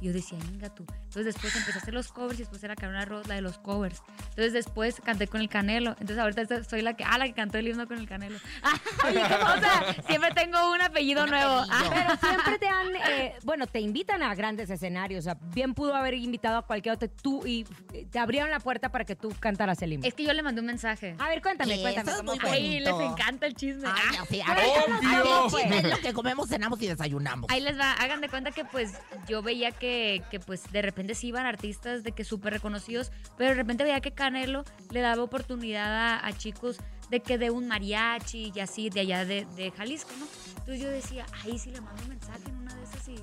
Y 0.00 0.06
yo 0.06 0.12
decía, 0.12 0.38
venga 0.50 0.68
tú. 0.74 0.84
Entonces 0.88 1.24
después 1.26 1.54
empecé 1.56 1.78
a 1.78 1.82
hacer 1.82 1.94
los 1.94 2.12
covers 2.12 2.34
y 2.38 2.42
después 2.42 2.62
era 2.62 2.74
Carolina 2.76 3.04
Ross, 3.06 3.26
la 3.28 3.36
de 3.36 3.40
los 3.40 3.58
covers. 3.58 4.02
Entonces 4.30 4.52
después 4.52 5.00
canté 5.02 5.26
con 5.26 5.40
el 5.40 5.48
Canelo. 5.48 5.90
Entonces 5.92 6.18
ahorita 6.18 6.64
soy 6.64 6.82
la 6.82 6.94
que, 6.94 7.04
ah, 7.04 7.16
la 7.18 7.24
que 7.26 7.32
cantó 7.32 7.58
el 7.58 7.68
himno 7.68 7.86
con 7.86 7.98
el 7.98 8.06
Canelo. 8.08 8.38
Oye, 9.08 9.22
o 9.22 9.60
sea, 9.60 9.96
siempre 10.06 10.30
tengo 10.34 10.72
un 10.72 10.80
apellido 10.82 11.24
Un 11.24 11.30
nuevo. 11.30 11.52
apellido. 11.60 11.76
Ah, 11.76 11.90
Pero 12.20 12.30
siempre 12.30 12.58
te 12.58 12.68
han, 12.68 12.96
eh, 13.10 13.34
bueno, 13.44 13.66
te 13.66 13.80
invitan 13.80 14.22
a 14.22 14.34
grandes 14.34 14.68
escenarios. 14.70 15.20
O 15.20 15.22
sea, 15.24 15.38
bien 15.54 15.72
pudo 15.74 15.94
haber 15.94 16.14
invitado 16.14 16.58
a 16.58 16.62
cualquier 16.66 16.94
otro 16.96 17.08
tú 17.08 17.46
y 17.46 17.66
eh, 17.92 18.06
te 18.10 18.18
abrieron 18.18 18.50
la 18.50 18.60
puerta 18.60 18.90
para 18.90 19.04
que 19.04 19.16
tú 19.16 19.32
cantaras 19.40 19.80
el 19.82 19.94
himno. 19.94 20.06
es 20.06 20.14
que 20.14 20.24
yo 20.24 20.32
le 20.32 20.42
mandé 20.42 20.60
un 20.60 20.66
mensaje. 20.66 21.16
A 21.18 21.28
ver, 21.28 21.40
cuéntame, 21.40 21.74
Eso 21.74 21.82
cuéntame. 21.82 22.10
es 22.10 22.16
¿cómo 22.18 22.32
muy. 22.36 22.48
Ay, 22.50 22.80
les 22.80 22.94
encanta 23.00 23.46
el 23.46 23.54
chisme. 23.54 23.86
Ay, 23.88 24.02
Ah. 24.18 24.22
así, 24.22 24.40
a 24.40 24.44
Bueno, 24.54 25.00
ver, 25.00 25.22
Obvio. 25.22 25.58
chisme 25.58 25.78
es 25.78 25.84
lo 25.90 25.98
que 25.98 26.12
comemos, 26.12 26.48
cenamos 26.48 26.80
y 26.82 26.86
desayunamos. 26.86 27.50
Ahí 27.50 27.60
les 27.60 27.78
va, 27.78 27.92
hagan 27.92 28.20
de 28.20 28.28
cuenta 28.28 28.50
que 28.50 28.64
pues 28.64 28.92
yo 29.28 29.42
veía 29.42 29.70
que, 29.72 29.85
que 30.30 30.40
pues 30.40 30.70
de 30.72 30.82
repente 30.82 31.14
sí 31.14 31.28
iban 31.28 31.46
artistas 31.46 32.02
de 32.02 32.12
que 32.12 32.24
súper 32.24 32.52
reconocidos, 32.52 33.12
pero 33.36 33.50
de 33.50 33.56
repente 33.56 33.84
veía 33.84 34.00
que 34.00 34.12
Canelo 34.12 34.64
le 34.90 35.00
daba 35.00 35.22
oportunidad 35.22 35.92
a, 35.94 36.26
a 36.26 36.32
chicos 36.36 36.78
de 37.10 37.20
que 37.20 37.38
de 37.38 37.50
un 37.50 37.68
mariachi 37.68 38.52
y 38.54 38.60
así, 38.60 38.90
de 38.90 39.00
allá 39.00 39.24
de, 39.24 39.46
de 39.56 39.70
Jalisco, 39.70 40.10
¿no? 40.18 40.26
Entonces 40.58 40.80
yo 40.80 40.88
decía, 40.90 41.24
ahí 41.44 41.58
sí 41.58 41.70
le 41.70 41.80
mando 41.80 42.02
un 42.02 42.08
mensaje 42.08 42.42
en 42.48 42.56
una 42.56 42.74
de 42.74 42.82
esas 42.82 43.08
y... 43.08 43.16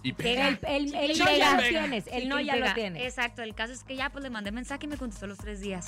Y 0.00 0.12
Pega. 0.12 0.48
El, 0.48 0.58
el, 0.62 0.94
el 0.94 1.14
Sí, 1.16 1.22
no 1.24 1.36
ya 1.36 1.50
lo 1.54 1.58
pega. 1.58 1.80
tienes, 1.80 2.04
el 2.06 2.22
Sí, 2.22 2.28
no 2.28 2.36
que 2.36 2.44
ya 2.44 2.52
pega. 2.52 2.68
lo 2.68 2.74
tienes. 2.74 3.02
Exacto, 3.02 3.42
el 3.42 3.52
caso 3.56 3.72
es 3.72 3.82
que 3.82 3.96
ya 3.96 4.10
pues 4.10 4.22
le 4.22 4.30
mandé 4.30 4.52
mensaje 4.52 4.84
y 4.86 4.88
me 4.88 4.96
contestó 4.96 5.24
a 5.24 5.28
los 5.28 5.38
tres 5.38 5.60
días. 5.60 5.86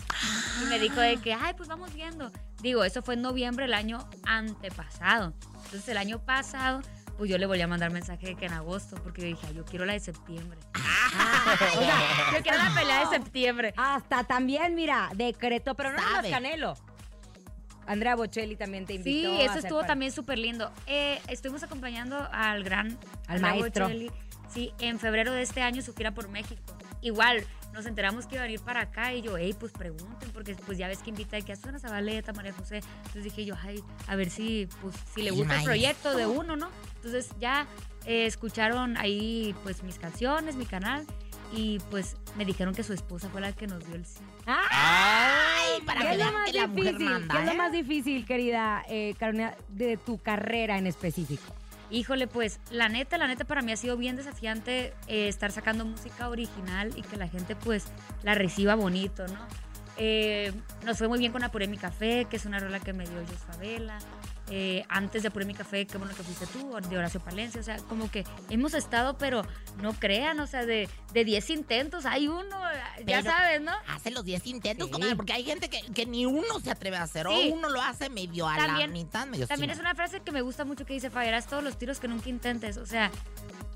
Y 0.61 0.65
me 0.69 0.81
dijo 0.81 1.01
de 1.01 1.17
que, 1.19 1.33
ay, 1.33 1.55
pues 1.57 1.69
vamos 1.69 1.95
viendo. 1.95 2.33
Digo, 2.61 2.83
eso 2.83 3.03
fue 3.03 3.15
en 3.15 3.23
noviembre 3.23 3.67
del 3.67 3.75
año 3.75 4.09
antepasado. 4.27 5.33
Entonces 5.65 5.89
el 5.89 5.97
año 5.97 6.19
pasado, 6.25 6.81
pues 7.21 7.29
yo 7.29 7.37
le 7.37 7.45
volví 7.45 7.61
a 7.61 7.67
mandar 7.67 7.93
mensaje 7.93 8.29
de 8.29 8.35
que 8.35 8.47
en 8.47 8.55
agosto, 8.55 8.97
porque 9.03 9.23
dije, 9.23 9.47
"Ay, 9.47 9.55
yo 9.55 9.63
quiero 9.67 9.85
la 9.85 9.93
de 9.93 10.01
septiembre. 10.01 10.59
O 11.79 11.83
sea, 11.83 12.33
yo 12.33 12.43
quiero 12.43 12.57
la 12.57 12.75
pelea 12.75 13.01
de 13.01 13.07
septiembre. 13.19 13.75
Hasta 13.77 14.25
también, 14.25 14.75
mira, 14.75 15.11
decretó, 15.15 15.75
pero 15.75 15.93
no 15.93 15.99
más. 15.99 16.27
Canelo. 16.27 16.79
Andrea 17.87 18.17
Bocelli 18.17 18.57
también 18.57 18.87
te 18.87 18.95
invitó. 18.95 19.37
Sí, 19.37 19.43
eso 19.43 19.59
estuvo 19.59 19.85
también 19.85 20.13
súper 20.13 20.39
lindo. 20.39 20.73
Eh, 20.87 21.21
estuvimos 21.29 21.63
acompañando 21.63 22.27
al 22.33 22.65
gran 22.65 22.97
Al 23.27 23.37
Andrea 23.37 23.55
maestro. 23.55 23.85
Bocelli, 23.85 24.11
sí, 24.49 24.73
en 24.79 24.99
febrero 24.99 25.33
de 25.33 25.43
este 25.43 25.61
año 25.61 25.83
su 25.83 25.95
gira 25.95 26.13
por 26.13 26.27
México. 26.31 26.63
Igual, 27.03 27.45
nos 27.73 27.87
enteramos 27.87 28.27
que 28.27 28.35
iba 28.37 28.43
a 28.43 28.47
venir 28.47 28.61
para 28.61 28.81
acá 28.83 29.13
y 29.15 29.23
yo, 29.23 29.37
hey, 29.39 29.55
pues 29.59 29.73
pregunten, 29.73 30.31
porque 30.33 30.55
pues 30.67 30.77
ya 30.79 30.89
ves 30.89 30.99
que 30.99 31.11
invita 31.11 31.41
que 31.41 31.53
a 31.53 31.57
Susana 31.57 31.79
Zabaleta, 31.79 32.33
María 32.33 32.53
José. 32.53 32.81
Entonces 32.99 33.25
dije 33.25 33.45
yo, 33.45 33.55
ay, 33.63 33.83
a 34.09 34.17
ver 34.17 34.31
si, 34.31 34.69
pues, 34.83 34.95
si 35.15 35.23
le 35.23 35.31
gusta 35.31 35.57
el 35.59 35.65
proyecto 35.65 36.17
de 36.17 36.27
uno, 36.27 36.57
¿no? 36.57 36.69
Entonces 36.97 37.31
ya 37.41 37.67
eh, 38.07 38.27
escucharon 38.27 38.97
ahí, 38.97 39.55
pues, 39.63 39.83
mis 39.83 39.99
canciones, 39.99 40.57
mi 40.57 40.67
canal. 40.67 41.07
y 41.53 41.81
pues 41.91 42.17
me 42.37 42.45
dijeron 42.45 42.75
que 42.75 42.85
su 42.85 42.93
esposa 42.93 43.29
fue 43.29 43.41
la 43.41 43.53
que 43.53 43.67
nos 43.67 43.85
dio 43.85 43.97
el 43.97 44.07
sí. 44.07 44.21
Ay, 44.47 45.81
para 45.85 46.01
¿Qué 46.01 46.07
que 46.07 46.13
es 46.13 46.19
lo 46.21 46.33
más 46.33 46.53
difícil? 46.53 47.05
manda, 47.07 47.35
¿Qué 47.35 47.41
es 47.41 47.47
lo 47.47 47.53
¿eh? 47.53 47.57
más 47.57 47.73
difícil, 47.73 48.25
querida 48.25 48.85
eh, 48.89 49.15
Carolina, 49.19 49.55
de 49.69 49.97
tu 49.97 50.19
carrera 50.19 50.79
en 50.79 50.87
específico? 50.87 51.53
Híjole, 51.91 52.29
pues 52.29 52.61
la 52.71 52.89
neta, 52.89 53.19
la 53.19 53.27
neta 53.27 53.45
para 53.45 53.63
mí 53.63 53.73
ha 53.73 53.77
sido 53.77 53.97
bien 53.97 54.15
desafiante 54.15 54.95
eh, 55.09 55.29
estar 55.29 55.51
sacando 55.51 55.85
música 55.85 56.29
original 56.29 56.93
y 56.97 57.03
que 57.03 57.17
la 57.17 57.27
gente 57.27 57.57
pues 57.57 57.87
la 58.23 58.35
reciba 58.35 58.77
bonito, 58.77 59.27
¿no? 59.27 59.39
Eh, 59.97 60.53
nos 60.85 60.99
fue 60.99 61.09
muy 61.09 61.19
bien 61.19 61.33
con 61.33 61.43
Apuré 61.43 61.67
mi 61.67 61.77
Café, 61.77 62.27
que 62.31 62.37
es 62.37 62.47
una 62.47 62.61
rola 62.61 62.79
que 62.79 62.93
me 62.93 63.07
dio 63.07 63.19
Jos 63.27 63.39
Favela. 63.39 63.99
Eh, 64.53 64.85
antes 64.89 65.23
de 65.23 65.29
Apuré 65.29 65.45
mi 65.47 65.55
Café, 65.55 65.87
qué 65.87 65.97
bueno 65.97 66.13
que 66.15 66.25
fuiste 66.25 66.45
tú, 66.47 66.75
de 66.89 66.99
Horacio 66.99 67.21
Palencia. 67.21 67.61
O 67.61 67.65
sea, 67.65 67.77
como 67.89 68.11
que 68.11 68.25
hemos 68.49 68.75
estado, 68.75 69.17
pero 69.17 69.43
no 69.81 69.93
crean, 69.93 70.41
o 70.41 70.47
sea, 70.47 70.67
de 70.67 70.89
de 71.13 71.25
10 71.25 71.51
intentos 71.51 72.05
hay 72.07 72.29
uno, 72.29 72.45
ya 72.99 73.05
Pero- 73.05 73.23
sabes, 73.31 73.61
¿no? 73.61 73.73
Hace 73.89 74.11
los 74.13 74.25
10 74.25 74.47
intentos, 74.47 74.87
Sí. 74.89 74.93
comadre, 74.93 75.17
porque 75.17 75.33
hay 75.33 75.45
gente 75.45 75.69
que, 75.69 75.81
que 75.93 76.07
ni 76.07 76.25
uno 76.27 76.61
se 76.63 76.71
atreve 76.71 76.97
a 76.97 77.03
hacer. 77.03 77.27
Sí. 77.29 77.51
O 77.51 77.55
uno 77.55 77.69
lo 77.69 77.81
hace 77.83 78.09
medio 78.11 78.49
a 78.49 78.57
También- 78.57 78.91
la 78.91 78.97
mitad, 78.99 79.27
medio 79.27 79.47
También 79.47 79.71
es 79.71 79.79
una 79.81 79.95
frase 79.95 80.21
que 80.21 80.31
me 80.33 80.41
gusta 80.43 80.65
mucho 80.65 80.85
que 80.87 80.95
dice, 80.95 81.11
fallarás 81.11 81.47
todos 81.47 81.63
los 81.65 81.77
tiros 81.79 81.99
que 82.01 82.07
nunca 82.09 82.29
intentes. 82.29 82.77
O 82.77 82.87
sea, 82.87 83.11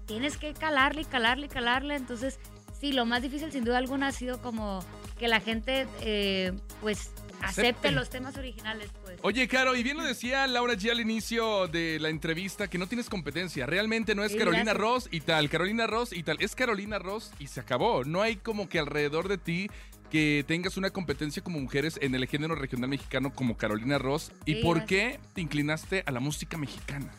tienes 0.07 0.37
que 0.37 0.55
calarle 0.55 1.03
y 1.03 1.05
calarle 1.05 1.47
y 1.47 1.49
calarle. 1.49 1.97
Entonces, 1.97 2.39
sí, 2.81 2.93
lo 2.93 3.05
más 3.05 3.23
difícil 3.23 3.51
sin 3.53 3.65
duda 3.65 3.79
alguna 3.79 4.09
ha 4.09 4.13
sido 4.13 4.41
como 4.43 4.85
que 5.19 5.29
la 5.29 5.41
gente, 5.41 5.87
eh, 6.01 6.53
pues, 6.81 7.11
acepte. 7.43 7.45
Acepte. 7.71 7.91
los 7.93 8.11
temas 8.11 8.37
originales, 8.37 8.91
pues. 9.03 9.04
Oye, 9.27 9.49
Caro, 9.49 9.75
y 9.75 9.83
bien 9.83 9.97
lo 9.97 10.03
decía 10.03 10.47
Laura 10.47 10.75
G 10.75 10.91
al 10.91 11.01
inicio 11.01 11.67
de 11.69 11.99
la 11.99 12.11
entrevista, 12.11 12.69
que 12.69 12.77
no 12.77 12.87
tienes 12.87 13.09
competencia. 13.09 13.65
Realmente 13.65 14.15
no 14.15 14.23
es 14.23 14.33
Sí, 14.33 14.39
Carolina 14.39 14.65
gracias. 14.75 14.81
Ross 14.83 15.09
y 15.11 15.21
tal, 15.23 15.49
Carolina 15.49 15.87
Ross 15.87 16.13
y 16.13 16.23
tal. 16.23 16.37
Es 16.41 16.55
Carolina 16.55 16.99
Ross 16.99 17.33
y 17.39 17.47
se 17.47 17.61
acabó. 17.61 18.05
No 18.05 18.21
hay 18.21 18.37
como 18.37 18.69
que 18.69 18.79
alrededor 18.79 19.29
de 19.29 19.39
ti 19.39 19.71
que 20.11 20.45
tengas 20.47 20.77
una 20.77 20.91
competencia 20.91 21.43
como 21.43 21.59
mujeres 21.59 21.99
en 22.03 22.15
el 22.15 22.27
género 22.27 22.55
regional 22.55 22.91
mexicano 22.91 23.33
como 23.33 23.57
Carolina 23.57 23.97
Ross. 23.97 24.31
¿Y 24.45 24.57
Sí, 24.57 24.63
por 24.63 24.85
qué 24.85 25.19
te 25.33 25.41
inclinaste 25.41 26.03
a 26.05 26.11
la 26.13 26.21
música 26.21 26.59
mexicana? 26.59 27.11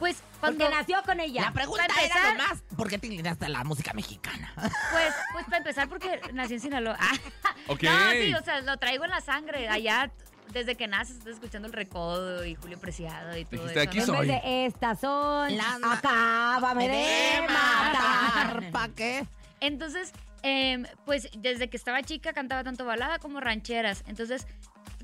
Pues, 0.00 0.16
cuando, 0.40 0.64
Porque 0.64 0.76
nació 0.76 1.00
con 1.04 1.20
ella. 1.20 1.42
La 1.42 1.52
pregunta 1.52 1.86
Para 1.86 2.02
era 2.02 2.12
empezar- 2.16 2.36
nomás, 2.38 2.62
¿por 2.76 2.88
qué 2.90 2.98
te 2.98 3.06
inclinaste 3.06 3.44
a 3.44 3.48
la 3.50 3.62
música 3.62 3.92
mexicana? 3.92 4.52
pues, 4.56 5.14
pues 5.32 5.44
para 5.44 5.58
empezar, 5.58 5.88
porque 5.88 6.20
nací 6.32 6.54
en 6.54 6.60
Sinaloa. 6.60 6.98
Ok. 7.68 7.84
No, 7.84 8.10
sí, 8.10 8.34
o 8.34 8.42
sea, 8.42 8.60
lo 8.62 8.76
traigo 8.78 9.04
en 9.04 9.10
la 9.10 9.20
sangre. 9.20 9.68
Allá, 9.68 10.10
desde 10.52 10.74
que 10.76 10.86
naces, 10.86 11.16
estás 11.18 11.34
escuchando 11.34 11.66
el 11.68 11.72
recodo 11.74 12.44
y 12.44 12.54
Julio 12.54 12.78
Preciado 12.78 13.36
y 13.36 13.44
todo 13.44 13.62
Dijiste, 13.66 13.80
eso. 13.80 13.88
aquí 13.90 13.98
¿no? 13.98 14.02
En 14.04 14.06
soy. 14.06 14.28
vez 14.28 14.42
de 14.42 14.66
estas 14.66 15.00
son, 15.00 15.56
Las- 15.56 15.80
acábame 15.82 16.88
de 16.88 17.40
matar. 17.48 18.70
¿Para 18.70 18.92
qué? 18.94 19.26
Entonces, 19.60 20.12
em, 20.42 20.84
pues 21.04 21.28
desde 21.38 21.68
que 21.68 21.76
estaba 21.76 22.02
chica 22.02 22.32
cantaba 22.32 22.64
tanto 22.64 22.84
balada 22.84 23.18
como 23.18 23.40
rancheras. 23.40 24.02
Entonces, 24.06 24.46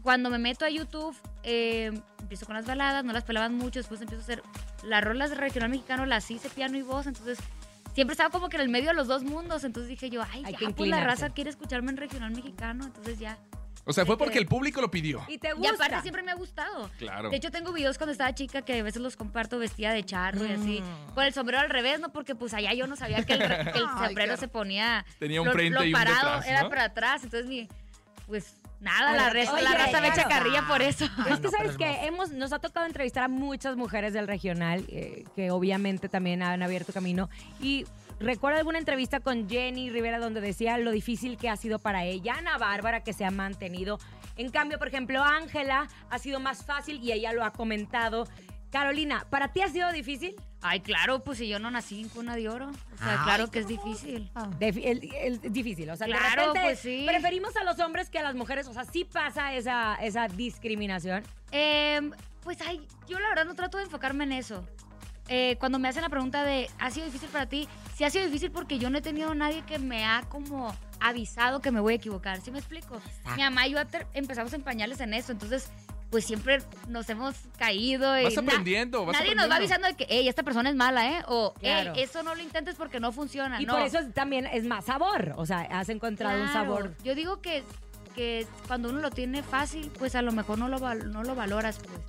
cuando 0.02 0.30
me 0.30 0.38
meto 0.38 0.64
a 0.64 0.70
YouTube, 0.70 1.16
em, 1.44 2.00
empiezo 2.20 2.46
con 2.46 2.54
las 2.56 2.66
baladas, 2.66 3.04
no 3.04 3.12
las 3.12 3.24
pelaban 3.24 3.54
mucho, 3.54 3.78
después 3.78 4.00
empiezo 4.00 4.20
a 4.22 4.24
hacer 4.24 4.42
las 4.82 5.02
rolas 5.04 5.30
de 5.30 5.36
regional 5.36 5.70
mexicano, 5.70 6.06
las 6.06 6.30
hice 6.30 6.50
piano 6.50 6.76
y 6.76 6.82
voz, 6.82 7.06
entonces 7.06 7.38
siempre 7.94 8.12
estaba 8.12 8.30
como 8.30 8.48
que 8.48 8.56
en 8.56 8.62
el 8.62 8.68
medio 8.68 8.88
de 8.88 8.94
los 8.94 9.06
dos 9.08 9.24
mundos, 9.24 9.64
entonces 9.64 9.88
dije 9.88 10.08
yo, 10.10 10.22
ay, 10.22 10.42
Hay 10.44 10.52
ya, 10.52 10.58
que 10.58 10.64
pues 10.66 10.88
la 10.88 10.96
inclinarse. 10.98 11.06
raza 11.06 11.30
quiere 11.34 11.50
escucharme 11.50 11.90
en 11.90 11.96
regional 11.96 12.30
mexicano, 12.32 12.84
entonces 12.84 13.18
ya. 13.18 13.38
O 13.88 13.92
sea, 13.92 14.04
fue 14.06 14.18
porque 14.18 14.38
el 14.38 14.46
público 14.46 14.80
lo 14.80 14.90
pidió. 14.90 15.24
Y 15.28 15.38
te 15.38 15.48
Y 15.48 15.52
gusta. 15.52 15.74
aparte 15.86 16.02
siempre 16.02 16.22
me 16.22 16.30
ha 16.30 16.34
gustado. 16.34 16.90
Claro. 16.98 17.30
De 17.30 17.36
hecho, 17.36 17.50
tengo 17.50 17.72
videos 17.72 17.96
cuando 17.98 18.12
estaba 18.12 18.34
chica 18.34 18.62
que 18.62 18.78
a 18.78 18.82
veces 18.82 19.00
los 19.02 19.16
comparto 19.16 19.58
vestida 19.58 19.92
de 19.92 20.04
charro 20.04 20.44
y 20.46 20.52
así. 20.52 20.80
Mm. 20.82 21.14
Con 21.14 21.24
el 21.24 21.32
sombrero 21.32 21.60
al 21.62 21.70
revés, 21.70 21.98
¿no? 21.98 22.10
Porque 22.12 22.34
pues 22.34 22.52
allá 22.54 22.72
yo 22.74 22.86
no 22.86 22.96
sabía 22.96 23.24
que 23.24 23.32
el, 23.32 23.40
re- 23.40 23.72
que 23.72 23.78
el 23.78 23.86
Ay, 23.88 24.06
sombrero 24.06 24.36
se 24.36 24.46
ponía... 24.48 25.04
Tenía 25.18 25.40
un 25.40 25.46
lo, 25.48 25.52
frente 25.54 25.78
lo 25.78 25.84
y 25.84 25.88
un 25.88 25.92
parado 25.98 26.28
detrás, 26.36 26.46
era 26.46 26.62
¿no? 26.64 26.68
para 26.68 26.84
atrás. 26.84 27.24
Entonces, 27.24 27.48
mi, 27.48 27.66
pues 28.26 28.54
nada, 28.80 29.12
la, 29.14 29.30
resta- 29.30 29.54
oye, 29.54 29.62
la 29.64 29.74
raza 29.74 30.00
me 30.00 30.08
echa 30.08 30.24
carrilla 30.24 30.66
por 30.68 30.82
eso. 30.82 31.04
Ay, 31.18 31.32
es 31.32 31.40
que 31.40 31.42
no, 31.44 31.50
sabes 31.50 31.76
que 31.76 32.06
hemos, 32.06 32.30
nos 32.30 32.52
ha 32.52 32.58
tocado 32.58 32.86
entrevistar 32.86 33.24
a 33.24 33.28
muchas 33.28 33.76
mujeres 33.76 34.12
del 34.12 34.26
regional 34.26 34.84
eh, 34.88 35.24
que 35.34 35.50
obviamente 35.50 36.08
también 36.08 36.42
han 36.42 36.62
abierto 36.62 36.92
camino. 36.92 37.28
Y 37.60 37.86
recuerdo 38.20 38.58
alguna 38.58 38.78
entrevista 38.78 39.20
con 39.20 39.48
Jenny 39.48 39.90
Rivera 39.90 40.18
donde 40.18 40.40
decía 40.40 40.78
lo 40.78 40.90
difícil 40.90 41.36
que 41.36 41.48
ha 41.48 41.56
sido 41.56 41.78
para 41.78 42.04
ella, 42.04 42.34
Ana 42.38 42.58
Bárbara 42.58 43.02
que 43.02 43.12
se 43.12 43.24
ha 43.24 43.30
mantenido. 43.30 43.98
En 44.36 44.50
cambio, 44.50 44.78
por 44.78 44.88
ejemplo, 44.88 45.22
Ángela 45.24 45.88
ha 46.10 46.18
sido 46.18 46.38
más 46.38 46.64
fácil 46.64 47.00
y 47.02 47.10
ella 47.12 47.32
lo 47.32 47.44
ha 47.44 47.52
comentado. 47.52 48.26
Carolina, 48.70 49.26
¿para 49.30 49.48
ti 49.52 49.62
ha 49.62 49.68
sido 49.68 49.90
difícil? 49.92 50.34
Ay, 50.60 50.80
claro, 50.80 51.22
pues 51.24 51.38
si 51.38 51.48
yo 51.48 51.58
no 51.58 51.70
nací 51.70 52.00
en 52.00 52.08
cuna 52.08 52.36
de 52.36 52.48
oro. 52.48 52.68
O 52.68 52.98
sea, 52.98 53.12
Ay, 53.12 53.18
claro 53.24 53.50
que 53.50 53.60
es 53.60 53.66
difícil. 53.68 54.30
Defi- 54.58 54.82
el- 54.84 55.10
el- 55.14 55.40
es 55.42 55.52
difícil, 55.52 55.88
o 55.90 55.96
sea, 55.96 56.06
de 56.06 56.12
Claro, 56.12 56.46
repente 56.52 56.60
pues 56.62 56.78
sí. 56.80 57.04
preferimos 57.06 57.56
a 57.56 57.64
los 57.64 57.78
hombres 57.78 58.10
que 58.10 58.18
a 58.18 58.22
las 58.22 58.34
mujeres, 58.34 58.66
o 58.66 58.74
sea, 58.74 58.84
sí 58.84 59.04
pasa 59.04 59.54
esa, 59.54 59.94
esa 59.96 60.28
discriminación. 60.28 61.22
Em, 61.50 62.10
pues 62.42 62.58
ay, 62.66 62.86
yo 63.08 63.18
la 63.20 63.28
verdad 63.28 63.44
no 63.46 63.54
trato 63.54 63.78
de 63.78 63.84
enfocarme 63.84 64.24
en 64.24 64.32
eso. 64.32 64.66
Eh, 65.30 65.56
cuando 65.60 65.78
me 65.78 65.88
hacen 65.88 66.02
la 66.02 66.08
pregunta 66.08 66.42
de, 66.42 66.70
¿ha 66.78 66.90
sido 66.90 67.04
difícil 67.06 67.28
para 67.28 67.46
ti? 67.46 67.68
Sí 67.94 68.04
ha 68.04 68.10
sido 68.10 68.24
difícil 68.24 68.50
porque 68.50 68.78
yo 68.78 68.88
no 68.90 68.98
he 68.98 69.02
tenido 69.02 69.34
nadie 69.34 69.62
que 69.62 69.78
me 69.78 70.04
ha 70.06 70.22
como 70.28 70.74
avisado 71.00 71.60
que 71.60 71.70
me 71.70 71.80
voy 71.80 71.92
a 71.92 71.96
equivocar. 71.96 72.40
¿Sí 72.40 72.50
me 72.50 72.58
explico? 72.58 73.00
Mi 73.36 73.42
mamá 73.42 73.66
y 73.66 73.72
yo 73.72 73.78
empezamos 74.14 74.52
en 74.54 74.62
pañales 74.62 75.00
en 75.00 75.12
eso, 75.14 75.32
entonces 75.32 75.70
pues 76.10 76.24
siempre 76.24 76.62
nos 76.88 77.08
hemos 77.10 77.34
caído. 77.58 78.18
y 78.18 78.24
Vas 78.24 78.34
na- 78.36 78.40
aprendiendo, 78.42 79.04
vas 79.04 79.18
Nadie 79.18 79.34
nos 79.34 79.50
va 79.50 79.56
avisando 79.56 79.86
de 79.88 79.94
que, 79.94 80.06
hey, 80.08 80.28
esta 80.28 80.42
persona 80.42 80.70
es 80.70 80.76
mala, 80.76 81.06
¿eh? 81.18 81.22
O, 81.26 81.52
Claro. 81.60 81.92
hey, 81.94 82.02
eso 82.04 82.22
no 82.22 82.34
lo 82.34 82.42
intentes 82.42 82.76
porque 82.76 82.98
no 83.00 83.12
funciona. 83.12 83.60
Y 83.60 83.66
no. 83.66 83.74
por 83.74 83.82
eso 83.82 83.98
es- 83.98 84.14
también 84.14 84.46
es 84.46 84.64
más 84.64 84.86
sabor, 84.86 85.34
o 85.36 85.44
sea, 85.46 85.60
has 85.70 85.88
encontrado 85.90 86.42
un 86.42 86.48
sabor. 86.52 86.94
Yo 87.04 87.14
digo 87.14 87.40
que, 87.42 87.62
que 88.14 88.46
cuando 88.66 88.88
uno 88.88 89.00
lo 89.00 89.10
tiene 89.10 89.42
fácil, 89.42 89.90
pues 89.98 90.14
a 90.14 90.22
lo 90.22 90.32
mejor 90.32 90.58
no 90.58 90.68
lo, 90.68 90.78
val- 90.78 91.12
no 91.12 91.22
lo 91.24 91.34
valoras, 91.34 91.78
pues. 91.78 92.00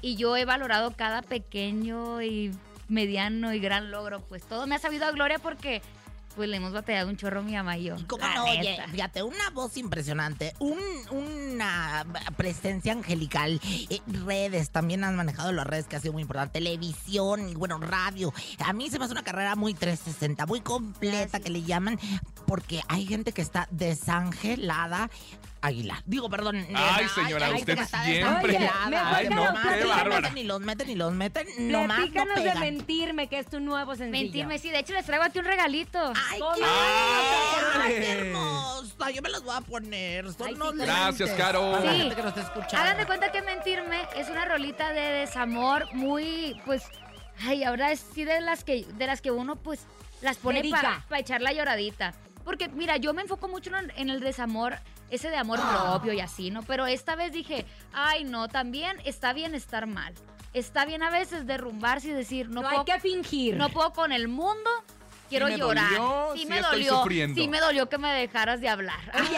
Y 0.00 0.14
yo 0.14 0.36
he 0.36 0.44
valorado 0.44 0.92
cada 0.96 1.22
pequeño 1.22 2.22
y 2.22 2.52
mediano 2.88 3.52
y 3.52 3.58
gran 3.58 3.90
logro, 3.90 4.20
pues 4.20 4.44
todo 4.44 4.66
me 4.66 4.76
ha 4.76 4.78
sabido 4.78 5.04
a 5.06 5.10
gloria 5.10 5.38
porque 5.40 5.82
pues 6.36 6.48
le 6.48 6.56
hemos 6.58 6.72
batallado 6.72 7.08
un 7.08 7.16
chorro 7.16 7.42
mi 7.42 7.52
mamá 7.54 7.76
y 7.76 7.84
yo. 7.84 7.96
Y 7.98 8.04
cómo 8.04 8.24
la 8.24 8.34
no, 8.36 8.44
oye, 8.44 8.78
fíjate, 8.92 9.24
una 9.24 9.50
voz 9.50 9.76
impresionante, 9.76 10.54
un- 10.60 10.78
presencia 12.36 12.92
angelical, 12.92 13.60
eh, 13.90 14.00
redes, 14.24 14.70
también 14.70 15.04
has 15.04 15.12
manejado 15.12 15.52
las 15.52 15.66
redes 15.66 15.86
que 15.86 15.96
ha 15.96 16.00
sido 16.00 16.12
muy 16.12 16.22
importante, 16.22 16.58
televisión 16.58 17.48
y 17.48 17.54
bueno, 17.54 17.78
radio. 17.78 18.32
A 18.64 18.72
mí 18.72 18.90
se 18.90 18.98
me 18.98 19.04
hace 19.04 19.12
una 19.12 19.22
carrera 19.22 19.56
muy 19.56 19.74
360, 19.74 20.46
muy 20.46 20.60
completa 20.60 21.40
que 21.40 21.50
le 21.50 21.62
llaman, 21.62 21.98
porque 22.46 22.82
hay 22.88 23.06
gente 23.06 23.32
que 23.32 23.42
está 23.42 23.68
desangelada. 23.70 25.10
Aguilar. 25.60 26.02
Digo, 26.06 26.30
perdón. 26.30 26.66
Ay, 26.74 27.08
señora, 27.08 27.46
hay 27.46 27.54
usted 27.56 27.78
siempre. 28.04 28.56
Oye, 28.56 28.70
Ay, 28.94 29.28
no, 29.28 29.44
qué 29.76 29.84
bárbara. 29.84 30.20
Meten 30.30 30.38
y 30.38 30.44
los 30.44 30.60
meten 30.60 30.90
y 30.90 30.94
los 30.94 31.12
meten, 31.12 31.46
nomás 31.58 31.88
no 31.88 31.94
Platícanos 31.96 32.36
de 32.36 32.42
pegan. 32.42 32.60
Mentirme, 32.60 33.26
que 33.28 33.38
es 33.40 33.46
tu 33.48 33.58
nuevo 33.60 33.96
sencillo. 33.96 34.22
Mentirme, 34.22 34.58
sí, 34.58 34.70
de 34.70 34.78
hecho 34.78 34.92
les 34.94 35.04
traigo 35.04 35.24
aquí 35.24 35.38
un 35.40 35.44
regalito. 35.46 36.12
Ay, 36.30 36.40
qué, 36.56 36.64
¡Ay! 36.64 37.94
qué 37.98 38.12
hermosa. 38.12 39.10
Yo 39.10 39.22
me 39.22 39.30
los 39.30 39.42
voy 39.42 39.56
a 39.56 39.60
poner. 39.60 40.32
Son 40.32 40.46
Ay, 40.46 40.54
sí, 40.54 40.60
unos 40.60 40.74
Gracias, 40.76 41.20
lentes 41.28 41.36
Caro. 41.36 41.72
para 41.72 41.84
la 41.84 41.92
Sí. 41.92 41.98
gente 41.98 42.14
que 42.16 42.22
nos 42.22 42.28
está 42.36 42.40
escuchando. 42.42 42.76
Hagan 42.78 42.96
de 42.98 43.06
cuenta 43.06 43.32
que 43.32 43.42
Mentirme 43.42 44.06
es 44.16 44.28
una 44.28 44.44
rolita 44.44 44.92
de 44.92 45.00
desamor 45.00 45.92
muy, 45.94 46.60
pues, 46.66 46.84
ay, 47.44 47.64
ahora 47.64 47.90
es 47.92 48.04
sí 48.14 48.24
de 48.24 48.40
las 48.40 48.62
que, 48.64 48.84
de 48.84 49.06
las 49.06 49.20
que 49.20 49.30
uno, 49.30 49.56
pues, 49.56 49.80
las 50.20 50.36
pone 50.36 50.62
Dedica. 50.62 51.04
para 51.08 51.20
echar 51.20 51.40
la 51.40 51.52
lloradita. 51.52 52.14
Porque, 52.44 52.68
mira, 52.68 52.96
yo 52.96 53.12
me 53.14 53.22
enfoco 53.22 53.48
mucho 53.48 53.70
en 53.96 54.10
el 54.10 54.20
desamor, 54.20 54.78
ese 55.10 55.30
de 55.30 55.36
amor 55.36 55.58
Ah. 55.62 55.90
propio 55.92 56.12
y 56.12 56.20
así, 56.20 56.50
¿no? 56.50 56.62
Pero 56.62 56.86
esta 56.86 57.16
vez 57.16 57.32
dije, 57.32 57.64
ay, 57.92 58.24
no, 58.24 58.48
también 58.48 58.96
está 59.04 59.32
bien 59.32 59.54
estar 59.54 59.86
mal. 59.86 60.14
Está 60.54 60.84
bien 60.86 61.02
a 61.02 61.10
veces 61.10 61.46
derrumbarse 61.46 62.08
y 62.08 62.12
decir, 62.12 62.48
no, 62.48 62.62
No, 62.62 62.68
puedo, 62.68 62.80
hay 62.80 62.84
que 62.86 63.00
fingir. 63.00 63.56
no 63.56 63.68
puedo 63.68 63.92
con 63.92 64.12
el 64.12 64.28
mundo, 64.28 64.70
quiero 65.28 65.46
me 65.46 65.56
llorar. 65.58 65.90
dolió, 65.90 66.30
sí 66.34 66.40
sí 66.40 66.46
me 66.46 66.56
estoy 66.58 66.72
dolió, 66.84 66.96
sufriendo. 67.02 67.40
sí 67.40 67.48
me 67.48 67.60
dolió 67.60 67.88
que 67.88 67.98
me 67.98 68.08
dejaras 68.12 68.60
de 68.60 68.68
hablar. 68.68 68.98
Oye, 69.14 69.36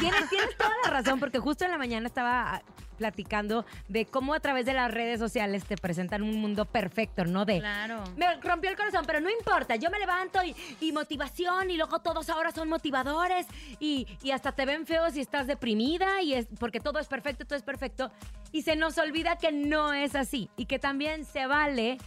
tienes, 0.00 0.28
tienes 0.28 0.56
toda 0.56 0.72
la 0.84 0.90
razón, 0.90 1.18
porque 1.20 1.38
justo 1.38 1.64
en 1.64 1.70
la 1.70 1.78
mañana 1.78 2.06
estaba 2.06 2.62
platicando 2.98 3.64
de 3.86 4.06
cómo 4.06 4.34
a 4.34 4.40
través 4.40 4.66
de 4.66 4.74
las 4.74 4.90
redes 4.90 5.20
sociales 5.20 5.62
te 5.64 5.76
presentan 5.76 6.20
un 6.22 6.40
mundo 6.40 6.64
perfecto, 6.64 7.24
¿no? 7.24 7.44
De 7.44 7.60
Claro. 7.60 8.02
me 8.16 8.34
rompió 8.40 8.68
el 8.70 8.76
corazón, 8.76 9.04
pero 9.06 9.20
no 9.20 9.30
importa, 9.30 9.76
yo 9.76 9.88
me 9.88 10.00
levanto 10.00 10.42
y, 10.42 10.56
y 10.80 10.90
motivación 10.90 11.70
y 11.70 11.76
luego 11.76 12.00
todos 12.00 12.28
ahora 12.28 12.50
son 12.50 12.68
motivadores 12.68 13.46
y, 13.78 14.08
y 14.20 14.32
hasta 14.32 14.50
te 14.50 14.66
ven 14.66 14.84
feos 14.84 15.12
si 15.12 15.20
estás 15.20 15.46
deprimida 15.46 16.22
y 16.22 16.34
es 16.34 16.48
porque 16.58 16.80
todo 16.80 16.98
es 16.98 17.06
perfecto, 17.06 17.44
todo 17.44 17.56
es 17.56 17.62
perfecto 17.62 18.10
y 18.50 18.62
se 18.62 18.74
nos 18.74 18.98
olvida 18.98 19.36
que 19.38 19.52
no 19.52 19.92
es 19.92 20.16
así 20.16 20.50
y 20.56 20.66
que 20.66 20.80
también 20.80 21.24
se 21.24 21.46
vale 21.46 21.98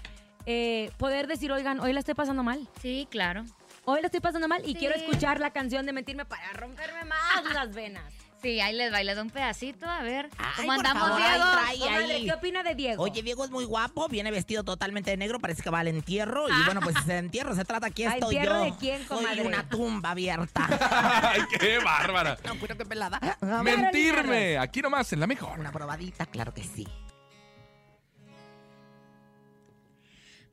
eh, 0.46 0.92
poder 0.98 1.28
decir, 1.28 1.52
oigan, 1.52 1.80
hoy 1.80 1.94
la 1.94 2.00
estoy 2.00 2.14
pasando 2.16 2.44
mal. 2.44 2.68
Sí, 2.82 3.08
claro. 3.10 3.44
Hoy 3.86 4.02
la 4.02 4.08
estoy 4.08 4.20
pasando 4.22 4.48
mal 4.48 4.62
y 4.64 4.74
Sí. 4.74 4.76
quiero 4.76 4.96
escuchar 4.96 5.40
la 5.40 5.52
canción 5.52 5.86
de 5.86 5.94
Mentirme 5.94 6.26
para 6.26 6.52
romperme 6.54 7.04
más 7.06 7.44
las 7.54 7.74
venas. 7.74 8.14
Sí, 8.42 8.60
ahí 8.60 8.74
les 8.74 8.92
va, 8.92 9.00
y 9.00 9.06
les 9.06 9.16
da 9.16 9.22
un 9.22 9.30
pedacito, 9.30 9.86
a 9.88 10.02
ver. 10.02 10.28
Ay, 10.40 10.52
¿Cómo 10.66 10.72
andamos, 10.72 11.04
favor, 11.10 11.20
Diego? 11.22 11.44
ahí 11.44 11.78
trae, 11.78 11.90
Comadre, 11.92 12.14
ahí. 12.16 12.26
¿qué 12.26 12.34
opina 12.34 12.64
de 12.64 12.74
Diego? 12.74 13.04
Oye, 13.04 13.22
Diego 13.22 13.46
es 13.46 13.52
muy 13.52 13.66
guapo, 13.66 14.08
viene 14.08 14.32
vestido 14.32 14.64
totalmente 14.64 15.12
de 15.12 15.18
negro, 15.18 15.40
parece 15.40 15.62
que 15.62 15.70
va 15.70 15.82
al 15.82 15.90
entierro. 15.90 16.50
Y 16.50 16.66
bueno, 16.66 16.82
pues 16.82 16.96
si 17.04 17.06
de 17.08 17.20
entierro 17.20 17.54
se 17.54 17.66
trata, 17.66 17.86
aquí 17.86 18.04
¿A 18.04 18.14
estoy 18.16 18.38
entierro 18.38 18.58
yo. 18.66 18.72
de 18.72 18.78
quién, 18.80 19.08
Soy 19.08 19.18
comadre? 19.18 19.42
una 19.44 19.70
tumba 19.70 20.10
abierta. 20.10 20.68
¡Ay, 21.34 21.42
qué 21.60 21.78
bárbara! 21.86 22.36
no, 22.44 22.58
cuidado 22.58 22.84
pelada. 22.84 23.20
Mentirme. 23.62 24.58
Aquí 24.58 24.82
nomás, 24.82 25.14
en 25.14 25.20
la 25.20 25.28
mejor. 25.28 25.60
Una 25.60 25.72
probadita, 25.72 26.26
claro 26.26 26.52
que 26.52 26.64
sí. 26.64 26.88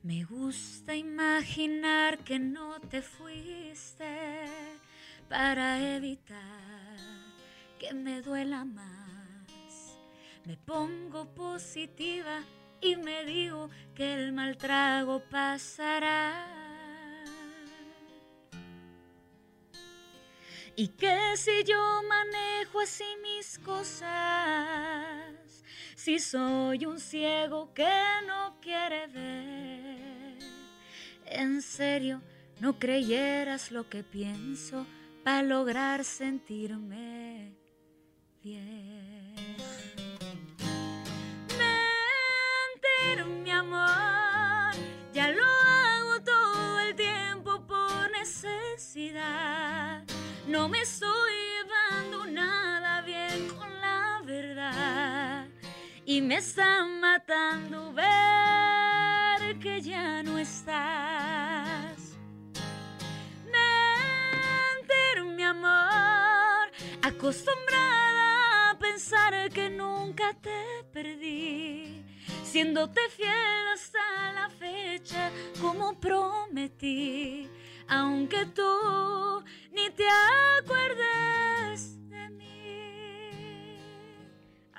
Me 0.01 0.23
gusta 0.23 0.95
imaginar 0.95 2.19
que 2.19 2.39
no 2.39 2.79
te 2.79 3.01
fuiste 3.01 4.45
para 5.27 5.95
evitar 5.95 6.39
que 7.77 7.93
me 7.93 8.21
duela 8.21 8.63
más. 8.63 9.97
Me 10.45 10.55
pongo 10.55 11.25
positiva 11.35 12.43
y 12.79 12.95
me 12.95 13.25
digo 13.25 13.69
que 13.93 14.13
el 14.13 14.31
mal 14.31 14.57
trago 14.57 15.21
pasará. 15.29 16.47
Y 20.77 20.87
que 20.87 21.35
si 21.35 21.65
yo 21.65 22.01
manejo 22.07 22.79
así 22.79 23.03
mis 23.21 23.59
cosas, 23.59 24.09
si 25.99 26.17
soy 26.17 26.85
un 26.85 26.97
ciego 26.97 27.73
que 27.73 27.91
no 28.25 28.55
quiere 28.61 29.07
ver, 29.07 30.39
en 31.25 31.61
serio 31.61 32.21
no 32.61 32.79
creyeras 32.79 33.69
lo 33.69 33.89
que 33.89 34.01
pienso 34.01 34.85
para 35.25 35.43
lograr 35.43 36.05
sentirme 36.05 37.53
bien. 38.41 39.35
Mentir, 41.59 43.25
mi 43.43 43.51
amor, 43.51 44.73
ya 45.13 45.31
lo 45.31 45.43
hago 45.43 46.23
todo 46.23 46.79
el 46.79 46.95
tiempo 46.95 47.67
por 47.67 48.09
necesidad. 48.11 50.05
No 50.47 50.69
me 50.69 50.81
estoy 50.81 51.33
Y 56.11 56.23
me 56.23 56.37
está 56.37 56.87
matando 56.87 57.93
ver 57.93 59.59
que 59.59 59.79
ya 59.79 60.23
no 60.23 60.39
estás. 60.39 62.17
Mentir, 63.45 65.23
mi 65.35 65.43
amor, 65.43 66.71
acostumbrada 67.03 68.71
a 68.71 68.79
pensar 68.79 69.51
que 69.51 69.69
nunca 69.69 70.33
te 70.33 70.83
perdí, 70.91 72.03
siéndote 72.43 73.01
fiel 73.15 73.67
hasta 73.71 74.33
la 74.33 74.49
fecha 74.49 75.29
como 75.61 75.93
prometí, 75.99 77.47
aunque 77.87 78.47
tú 78.47 79.43
ni 79.71 79.91
te 79.91 80.07
acuerdes. 80.57 81.99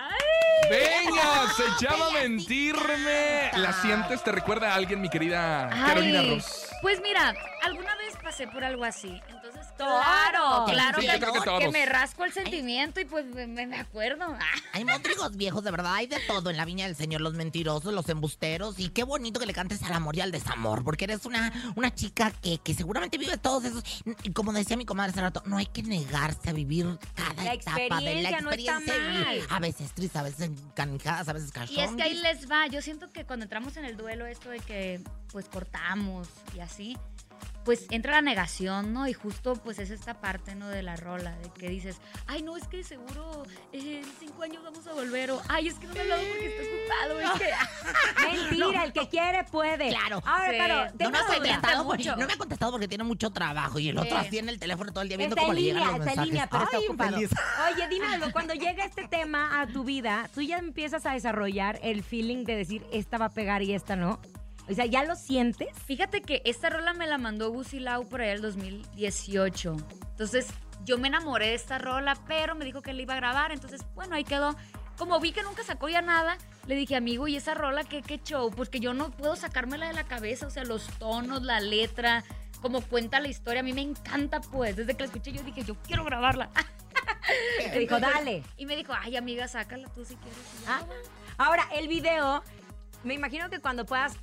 ¡Ay! 0.00 0.70
Venga, 0.70 1.52
se 1.54 1.84
llama 1.84 2.10
mentirme. 2.10 3.50
¿La 3.56 3.72
sientes? 3.72 4.22
¿Te 4.22 4.32
recuerda 4.32 4.72
a 4.72 4.74
alguien, 4.74 5.00
mi 5.00 5.08
querida 5.08 5.68
Carolina 5.68 6.20
Ay, 6.20 6.34
Ross? 6.36 6.70
Pues 6.80 7.00
mira, 7.02 7.34
alguna 7.62 7.94
vez 7.96 8.16
pasé 8.22 8.46
por 8.46 8.64
algo 8.64 8.84
así. 8.84 9.20
Claro. 9.85 10.64
claro, 10.66 11.01
Sí, 11.01 11.07
que, 11.59 11.69
me 11.71 11.87
rasco 11.87 12.25
el 12.25 12.33
sentimiento 12.33 13.01
y 13.01 13.05
pues 13.05 13.27
me, 13.27 13.47
me 13.47 13.79
acuerdo. 13.79 14.37
Hay 14.73 14.85
montrigos 14.85 15.37
viejos, 15.37 15.64
de 15.64 15.71
verdad. 15.71 15.95
Hay 15.95 16.07
de 16.07 16.19
todo 16.27 16.51
en 16.51 16.57
la 16.57 16.64
viña 16.64 16.87
del 16.87 16.97
Señor. 16.97 17.21
Los 17.21 17.35
mentirosos, 17.35 17.93
los 17.93 18.09
embusteros. 18.09 18.79
Y 18.79 18.90
qué 18.90 19.05
bonito 19.05 19.40
que 19.40 19.47
le 19.47 19.53
cantes 19.53 19.83
al 19.83 19.93
amor 19.93 20.16
y 20.16 20.21
al 20.21 20.31
desamor. 20.31 20.85
Porque 20.85 21.05
eres 21.05 21.25
una, 21.27 21.53
una 21.77 21.95
chica 21.95 22.31
que, 22.31 22.59
que 22.59 22.75
seguramente 22.75 23.19
vive 23.19 23.37
todos 23.38 23.64
esos. 23.64 23.85
Y 24.23 24.33
como 24.33 24.53
decía 24.53 24.77
mi 24.77 24.85
comadre 24.85 25.12
hace 25.12 25.21
rato, 25.21 25.43
no 25.47 25.57
hay 25.57 25.66
que 25.66 25.83
negarse 25.83 26.51
a 26.51 26.53
vivir 26.53 26.99
cada 27.14 27.43
La 27.43 27.55
etapa 27.55 28.01
de 28.01 28.23
la 28.23 28.31
experiencia 28.31 28.95
no 28.99 29.35
y. 29.35 29.43
A 29.49 29.59
veces 29.59 29.93
tristes, 29.93 30.16
a 30.16 30.23
veces 30.23 30.51
canijadas, 30.75 31.29
a 31.29 31.33
veces 31.33 31.53
Y 31.71 31.81
es 31.81 31.90
que 31.93 32.03
ahí 32.03 32.14
les 32.14 32.51
va. 32.51 32.66
Yo 32.66 32.83
siento 32.83 33.11
que 33.11 33.25
cuando 33.25 33.45
entramos 33.45 33.77
en 33.77 33.85
el 33.85 33.97
duelo, 33.97 34.27
esto 34.27 34.51
de 34.51 34.61
que 34.61 35.03
pues 35.33 35.49
cortamos 35.49 36.29
y 36.57 36.61
así, 36.61 36.97
pues 37.64 37.87
entra 37.90 38.12
la 38.14 38.22
negación, 38.22 38.92
¿no? 38.92 39.07
Y 39.07 39.12
justo 39.12 39.55
pues 39.55 39.79
es 39.79 39.90
esta 39.90 40.14
parte, 40.20 40.55
¿no? 40.55 40.68
De 40.68 40.83
la 40.83 40.96
rola, 40.96 41.37
de 41.38 41.50
que 41.50 41.68
dices, 41.68 41.98
ay, 42.26 42.42
no, 42.42 42.57
es 42.57 42.66
que 42.66 42.83
seguro 42.85 43.44
eh, 43.72 44.00
en 44.03 44.12
cinco 44.18 44.42
años 44.42 44.62
vamos 44.62 44.87
a 44.87 44.92
volver, 44.92 45.31
o 45.31 45.42
ay, 45.48 45.68
es 45.68 45.74
que 45.74 45.87
no 45.87 45.92
me 45.94 45.98
he 46.00 46.03
hablado 46.03 46.22
porque 46.29 46.46
estoy 46.46 46.66
ocupado, 46.81 47.20
es 47.20 47.40
que... 47.40 48.50
Mentira, 48.50 48.85
el 48.85 48.92
que 48.92 49.09
quiere 49.09 49.44
puede. 49.44 49.88
Claro. 49.90 50.22
Ahora, 50.24 50.50
Sí. 50.50 50.57
pero 50.59 50.74
No 50.98 51.11
me, 51.11 51.18
ha 51.18 51.26
contestado, 51.26 51.85
mucho. 51.85 52.16
no 52.16 52.26
me 52.26 52.33
ha 52.33 52.37
contestado 52.38 52.72
porque 52.72 52.88
tiene 52.88 53.05
mucho 53.05 53.31
trabajo 53.31 53.79
y 53.79 53.88
el 53.88 53.98
otro 53.98 54.11
Sí. 54.20 54.26
así 54.26 54.38
en 54.38 54.48
el 54.48 54.59
teléfono 54.59 54.92
todo 54.92 55.03
el 55.03 55.09
día 55.09 55.16
viendo 55.18 55.35
Está 55.37 55.42
cómo 55.42 55.53
en 55.53 55.57
le 55.57 55.62
llegan 55.62 55.83
línea, 55.83 55.98
los 55.98 56.07
está 56.07 56.12
en 56.22 56.29
mensajes. 56.29 56.33
línea, 56.33 56.46
pero 56.50 56.64
está 56.64 56.76
Ay, 56.79 56.85
ocupado. 56.87 57.20
infeliz. 57.20 57.38
Oye, 57.74 57.88
dime 57.88 58.07
algo, 58.07 58.26
cuando 58.33 58.55
llega 58.55 58.85
este 58.85 59.07
tema 59.09 59.61
a 59.61 59.66
tu 59.66 59.85
vida, 59.85 60.29
tú 60.35 60.40
ya 60.40 60.59
empiezas 60.59 61.07
a 61.07 61.12
desarrollar 61.12 61.79
el 61.83 62.03
feeling 62.03 62.44
de 62.44 62.57
decir, 62.57 62.87
esta 62.92 63.18
va 63.18 63.26
a 63.26 63.31
pegar 63.31 63.62
y 63.62 63.74
esta 63.74 63.96
no. 63.96 64.18
O 64.70 64.74
sea, 64.74 64.87
¿ya 64.87 65.04
lo 65.04 65.16
sientes? 65.16 65.68
Fíjate 65.85 66.22
que 66.22 66.42
esta 66.44 66.70
rola 66.70 66.92
me 66.94 67.09
la 67.09 67.18
mandó 67.18 67.50
Gucci 67.50 67.80
Lau 67.80 68.09
por 68.09 68.20
ahí 68.20 68.30
el 68.30 68.40
2018. 68.40 69.76
Entonces, 70.11 70.46
yo 70.85 70.96
me 70.96 71.09
enamoré 71.09 71.48
de 71.48 71.54
esta 71.54 71.78
rola, 71.78 72.16
pero 72.28 72.54
me 72.54 72.64
dijo 72.64 72.80
que 72.80 72.92
la 72.92 73.02
iba 73.02 73.14
a 73.14 73.16
grabar. 73.16 73.50
Entonces, 73.50 73.80
bueno, 73.94 74.14
ahí 74.14 74.22
quedó. 74.22 74.54
Como 74.96 75.18
vi 75.18 75.33
que 75.33 75.42
nunca 75.42 75.64
sacó 75.64 75.88
ya 75.88 76.02
nada, 76.02 76.38
le 76.66 76.76
dije, 76.76 76.94
amigo, 76.94 77.26
¿y 77.26 77.35
esa 77.35 77.54
rola 77.54 77.83
qué, 77.83 78.02
qué 78.02 78.18
show? 78.18 78.50
Pues 78.52 78.68
que 78.68 78.78
yo 78.78 78.94
no 78.94 79.11
puedo 79.11 79.35
sacármela 79.35 79.88
de 79.88 79.94
la 79.94 80.04
cabeza. 80.04 80.46
O 80.46 80.50
sea, 80.50 80.62
los 80.62 80.87
tonos, 80.98 81.42
la 81.42 81.59
letra, 81.59 82.22
como 82.62 82.80
cuenta 82.80 83.18
la 83.18 83.26
historia. 83.26 83.61
A 83.61 83.64
mí 83.64 83.72
me 83.72 83.83
encanta, 83.83 84.40
pues. 84.40 84.76
Desde 84.76 84.94
que 84.94 85.00
la 85.00 85.06
escuché, 85.06 85.33
yo 85.33 85.42
dije, 85.42 85.64
yo 85.64 85.74
quiero 85.83 86.04
grabarla. 86.04 86.48
Te 87.72 87.78
dijo, 87.78 87.98
dale. 87.98 88.44
Y 88.56 88.66
me 88.66 88.76
dijo, 88.76 88.92
ay, 88.96 89.16
amiga, 89.16 89.48
sácala 89.48 89.88
tú 89.88 90.04
si 90.04 90.14
quieres. 90.14 90.38
Ah, 90.68 90.83
Ahora, 91.38 91.66
el 91.72 91.88
video, 91.88 92.42
me 93.02 93.14
imagino 93.14 93.48
que 93.48 93.60
cuando 93.60 93.86
puedas, 93.86 94.16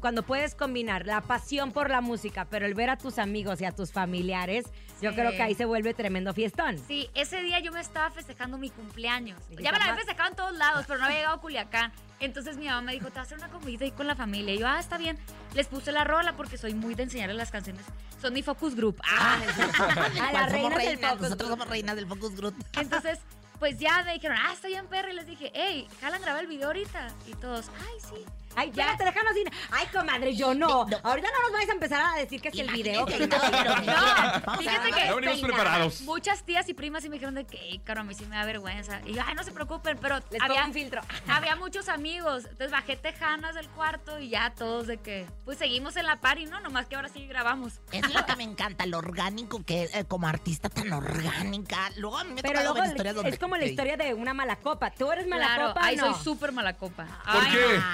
cuando 0.00 0.22
puedes 0.22 0.54
combinar 0.54 1.06
la 1.06 1.20
pasión 1.20 1.72
por 1.72 1.90
la 1.90 2.00
música, 2.00 2.46
pero 2.46 2.66
el 2.66 2.74
ver 2.74 2.90
a 2.90 2.96
tus 2.96 3.18
amigos 3.18 3.60
y 3.60 3.64
a 3.64 3.72
tus 3.72 3.92
familiares, 3.92 4.66
yo 5.00 5.14
creo 5.14 5.30
que 5.32 5.42
ahí 5.42 5.54
se 5.54 5.64
vuelve 5.64 5.94
tremendo 5.94 6.34
fiestón. 6.34 6.78
Sí, 6.78 7.08
ese 7.14 7.42
día 7.42 7.60
yo 7.60 7.70
me 7.72 7.80
estaba 7.80 8.10
festejando 8.10 8.58
mi 8.58 8.70
cumpleaños. 8.70 9.40
Ya 9.50 9.70
me 9.70 9.78
la 9.78 9.84
había 9.84 9.96
festejado 9.96 10.30
en 10.30 10.36
todos 10.36 10.56
lados, 10.56 10.84
pero 10.86 10.98
no 10.98 11.04
había 11.06 11.18
llegado 11.18 11.36
a 11.36 11.40
Culiacán. 11.40 11.92
Entonces 12.20 12.56
mi 12.56 12.66
mamá 12.66 12.80
me 12.80 12.92
dijo, 12.92 13.06
te 13.06 13.12
voy 13.12 13.18
a 13.18 13.22
hacer 13.22 13.38
una 13.38 13.48
comidita 13.48 13.84
ahí 13.84 13.90
con 13.90 14.06
la 14.06 14.16
familia. 14.16 14.54
Y 14.54 14.58
yo, 14.58 14.66
ah, 14.66 14.80
está 14.80 14.98
bien. 14.98 15.18
Les 15.54 15.66
puse 15.66 15.92
la 15.92 16.04
rola 16.04 16.36
porque 16.36 16.56
soy 16.56 16.74
muy 16.74 16.94
de 16.94 17.04
enseñarles 17.04 17.36
las 17.36 17.50
canciones. 17.50 17.84
Son 18.20 18.32
mi 18.32 18.42
focus 18.42 18.74
group. 18.74 19.00
Ah, 19.04 19.38
A 20.34 20.50
del 20.50 20.72
reinas, 20.72 21.10
focus 21.10 21.20
nosotros 21.22 21.48
group. 21.48 21.50
somos 21.50 21.68
reinas 21.68 21.96
del 21.96 22.06
Focus 22.06 22.36
Group. 22.36 22.54
entonces, 22.80 23.18
pues 23.64 23.78
ya 23.78 24.02
me 24.02 24.12
dijeron, 24.12 24.36
ah, 24.38 24.52
está 24.52 24.68
bien, 24.68 24.86
perra. 24.88 25.10
Y 25.10 25.14
les 25.14 25.26
dije, 25.26 25.50
hey, 25.54 25.88
jalan 25.98 26.20
grabar 26.20 26.42
el 26.42 26.48
video 26.48 26.66
ahorita. 26.66 27.08
Y 27.26 27.32
todos, 27.32 27.70
ay, 27.78 27.98
sí. 27.98 28.43
Ay, 28.56 28.70
Ya. 28.72 28.92
ya 28.92 28.96
te 28.96 29.04
déjanos 29.04 29.36
ir. 29.36 29.50
Ay, 29.70 29.86
comadre, 29.92 30.34
yo 30.34 30.54
no. 30.54 30.84
No. 30.86 30.98
Ahorita 31.02 31.28
no 31.30 31.42
nos 31.42 31.52
vais 31.52 31.68
a 31.68 31.72
empezar 31.72 32.02
a 32.14 32.18
decir 32.18 32.40
que 32.40 32.48
es 32.48 32.58
el 32.58 32.70
video. 32.70 33.04
Que 33.06 33.18
no, 33.26 33.28
pero- 33.28 33.76
No, 33.76 34.58
fíjate 34.58 34.90
que 34.92 35.00
Ya 35.06 35.14
venimos 35.14 35.40
preparados. 35.40 36.00
muchas 36.02 36.42
tías 36.44 36.68
y 36.68 36.74
primas 36.74 37.02
sí 37.02 37.08
me 37.08 37.14
dijeron 37.16 37.34
de 37.34 37.44
que, 37.46 37.56
"Ey, 37.58 37.78
caro, 37.80 38.00
a 38.00 38.04
mí 38.04 38.14
sí 38.14 38.24
me 38.26 38.36
da 38.36 38.44
vergüenza. 38.44 39.00
Y 39.06 39.14
yo, 39.14 39.22
ay, 39.26 39.34
no 39.34 39.42
se 39.44 39.52
preocupen, 39.52 39.98
pero 40.00 40.20
Les 40.30 40.40
había, 40.42 40.56
pongo 40.60 40.68
un 40.68 40.74
filtro. 40.74 41.02
había 41.28 41.56
muchos 41.56 41.88
amigos. 41.88 42.44
Entonces 42.44 42.70
bajé 42.70 42.96
tejanas 42.96 43.54
del 43.54 43.68
cuarto 43.68 44.18
y 44.18 44.28
ya 44.30 44.50
todos 44.54 44.86
de 44.86 44.98
que, 44.98 45.26
pues 45.44 45.58
seguimos 45.58 45.96
en 45.96 46.06
la 46.06 46.16
party, 46.16 46.46
¿no? 46.46 46.60
Nomás 46.60 46.86
que 46.86 46.96
ahora 46.96 47.08
sí 47.08 47.26
grabamos. 47.26 47.80
Es 47.92 48.12
lo 48.14 48.24
que 48.26 48.36
me 48.36 48.44
encanta, 48.44 48.86
lo 48.86 48.98
orgánico 48.98 49.62
que 49.64 49.84
es, 49.84 49.94
eh, 49.94 50.04
como 50.04 50.26
artista 50.28 50.68
tan 50.68 50.92
orgánica. 50.92 51.90
Luego 51.96 52.18
a 52.18 52.24
mí 52.24 52.32
me 52.34 52.42
Pero 52.42 52.60
luego 52.60 52.74
ver 52.74 52.86
historias 52.86 53.14
donde... 53.14 53.30
es 53.30 53.38
como 53.38 53.56
la 53.56 53.64
historia 53.64 53.96
de 53.96 54.14
una 54.14 54.34
mala 54.34 54.56
copa. 54.56 54.90
¿Tú 54.90 55.10
eres 55.12 55.26
mala 55.26 55.46
claro, 55.46 55.68
copa 55.68 55.80
ay, 55.84 55.96
no? 55.96 56.14
soy 56.14 56.24
súper 56.24 56.52
mala 56.52 56.74
copa. 56.76 57.04
¿Por 57.24 57.42
Ay, 57.42 57.52
qué? 57.52 57.78
no. 57.78 57.84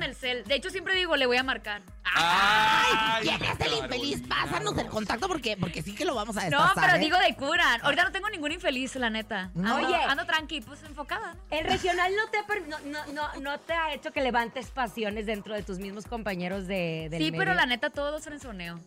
Reina. 0.00 0.06
el 0.06 0.14
cel. 0.16 0.44
De 0.44 0.54
hecho, 0.54 0.70
siempre 0.70 0.94
digo, 0.94 1.16
le 1.16 1.26
voy 1.26 1.36
a 1.36 1.42
marcar. 1.42 1.82
Ah, 2.04 2.84
¡Ay! 3.20 3.28
¿Quién 3.28 3.42
es 3.44 3.60
el 3.60 3.72
infeliz? 3.84 4.22
Pásanos 4.28 4.76
el 4.78 4.86
contacto 4.88 5.28
porque, 5.28 5.56
porque 5.56 5.82
sí 5.82 5.94
que 5.94 6.04
lo 6.04 6.14
vamos 6.14 6.36
a 6.36 6.40
No, 6.50 6.58
destazar, 6.60 6.84
pero 6.84 6.96
¿eh? 6.96 6.98
digo 6.98 7.18
de 7.18 7.34
cura. 7.36 7.78
Ahorita 7.82 8.04
no 8.04 8.12
tengo 8.12 8.28
ningún 8.30 8.52
infeliz, 8.52 8.94
la 8.96 9.08
neta. 9.10 9.50
No. 9.54 9.76
Ando, 9.76 9.88
Oye. 9.88 9.96
ando 9.96 10.26
tranqui, 10.26 10.60
pues 10.60 10.82
enfocada, 10.82 11.34
¿no? 11.34 11.40
El 11.50 11.64
regional 11.64 12.12
no 12.14 12.28
te, 12.30 12.38
ha 12.38 12.46
per- 12.46 12.66
no, 12.68 12.78
no, 12.80 13.06
no, 13.12 13.40
no 13.40 13.60
te 13.60 13.72
ha 13.72 13.92
hecho 13.94 14.12
que 14.12 14.20
levantes 14.20 14.70
pasiones 14.70 15.26
dentro 15.26 15.54
de 15.54 15.62
tus 15.62 15.78
mismos 15.78 16.06
compañeros 16.06 16.66
de, 16.66 17.08
del 17.10 17.18
Sí, 17.22 17.30
medio? 17.30 17.38
pero 17.38 17.54
la 17.54 17.66
neta, 17.66 17.90
todos 17.90 18.22
frenzoneo. 18.24 18.78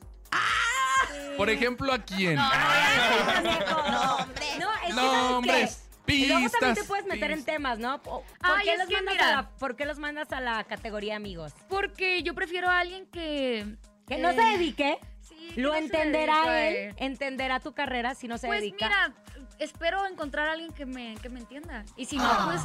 Por 1.37 1.49
ejemplo, 1.49 1.91
¿a 1.93 1.99
quién? 1.99 2.35
No, 2.35 2.49
no. 2.49 3.91
No, 3.91 4.15
hombre. 4.17 4.45
No, 4.59 4.73
es 4.75 4.81
que 4.87 4.93
No, 4.93 5.01
¿sabes 5.01 5.31
hombre, 5.31 5.69
es 6.07 6.27
Luego 6.29 6.49
también 6.49 6.75
te 6.75 6.83
puedes 6.83 7.05
meter 7.05 7.31
en 7.31 7.43
temas, 7.43 7.79
¿no? 7.79 8.01
¿Por, 8.01 8.23
Ay, 8.41 8.63
qué 8.65 8.73
es 8.73 8.79
los 8.79 8.89
mandas 8.91 9.13
mira. 9.15 9.27
a 9.27 9.41
la, 9.41 9.49
¿Por 9.49 9.75
qué 9.75 9.85
los 9.85 9.99
mandas 9.99 10.31
a 10.31 10.39
la 10.41 10.63
categoría 10.63 11.15
amigos? 11.15 11.53
Porque 11.69 12.23
yo 12.23 12.33
prefiero 12.33 12.69
a 12.69 12.79
alguien 12.79 13.05
que... 13.07 13.75
Que 14.07 14.17
no 14.17 14.29
eh, 14.29 14.35
se 14.35 14.41
dedique. 14.41 14.99
Sí, 15.21 15.53
¿Lo 15.55 15.69
no 15.69 15.75
entenderá 15.75 16.67
él? 16.67 16.93
¿Entenderá 16.97 17.59
tu 17.59 17.73
carrera 17.73 18.13
si 18.13 18.27
no 18.27 18.37
se 18.37 18.45
Pues 18.47 18.61
dedica? 18.61 18.85
mira, 18.87 19.13
espero 19.57 20.05
encontrar 20.05 20.47
a 20.47 20.51
alguien 20.51 20.71
que 20.73 20.85
me, 20.85 21.15
que 21.15 21.29
me 21.29 21.39
entienda. 21.39 21.83
Y 21.97 22.05
si 22.05 22.17
no, 22.17 22.25
Ah. 22.25 22.45
pues. 22.45 22.61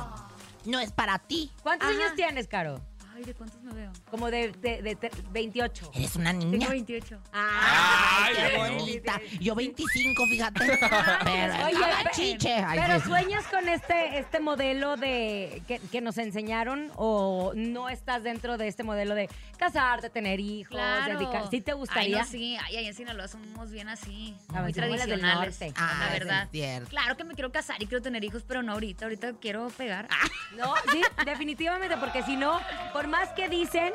No 0.66 0.78
es 0.78 0.92
para 0.92 1.18
ti. 1.18 1.50
¿Cuántos 1.62 1.88
Ajá. 1.88 1.98
años 1.98 2.14
tienes, 2.14 2.46
Caro? 2.46 2.80
Ay, 3.20 3.26
¿de 3.26 3.34
cuántos 3.34 3.62
me 3.62 3.74
veo? 3.74 3.92
Como 4.10 4.30
de, 4.30 4.50
de, 4.52 4.80
de 4.80 4.96
te- 4.96 5.10
28. 5.30 5.90
Eres 5.94 6.16
una 6.16 6.32
niña. 6.32 6.52
Tengo 6.58 6.70
28. 6.70 7.20
¡Ay, 7.32 8.34
Ay, 8.34 8.34
Qué 8.50 8.56
no. 8.56 8.64
bonita. 8.64 9.20
Yo 9.40 9.54
25, 9.54 10.26
fíjate. 10.26 10.66
Pero 11.24 11.66
Oye, 11.66 11.76
pe- 12.04 12.10
chiche. 12.12 12.54
Ay, 12.54 12.78
pero 12.80 12.98
sí. 13.00 13.06
sueñas 13.08 13.44
con 13.48 13.68
este, 13.68 14.18
este 14.18 14.40
modelo 14.40 14.96
de 14.96 15.62
que, 15.68 15.78
que 15.92 16.00
nos 16.00 16.16
enseñaron 16.16 16.90
o 16.96 17.52
no 17.54 17.90
estás 17.90 18.22
dentro 18.22 18.56
de 18.56 18.68
este 18.68 18.84
modelo 18.84 19.14
de 19.14 19.28
casarte, 19.58 20.08
tener 20.08 20.40
hijos, 20.40 20.70
Claro. 20.70 21.18
dedicar. 21.18 21.50
¿Sí 21.50 21.60
te 21.60 21.74
gustaría? 21.74 22.16
Ay, 22.18 22.22
no, 22.22 22.26
sí. 22.30 22.56
Ay, 22.64 22.76
ahí 22.78 22.86
en 22.86 22.94
Sinaloa 22.94 23.28
somos 23.28 23.70
bien 23.70 23.90
así. 23.90 24.34
A 24.48 24.62
muy 24.62 24.72
las 24.72 24.74
del 24.76 24.84
tradicionales. 24.88 25.60
norte. 25.60 25.74
Ah, 25.76 25.96
la 26.00 26.06
es 26.06 26.12
verdad. 26.20 26.48
cierto. 26.50 26.88
Claro 26.88 27.16
que 27.18 27.24
me 27.24 27.34
quiero 27.34 27.52
casar 27.52 27.82
y 27.82 27.86
quiero 27.86 28.00
tener 28.02 28.24
hijos, 28.24 28.44
pero 28.48 28.62
no 28.62 28.72
ahorita. 28.72 29.04
Ahorita 29.04 29.34
quiero 29.38 29.68
pegar. 29.76 30.08
No, 30.56 30.72
sí, 30.90 31.02
definitivamente, 31.26 31.96
porque 31.98 32.22
si 32.22 32.36
no, 32.36 32.60
por 32.94 33.06
más 33.10 33.28
que 33.30 33.48
dicen, 33.48 33.92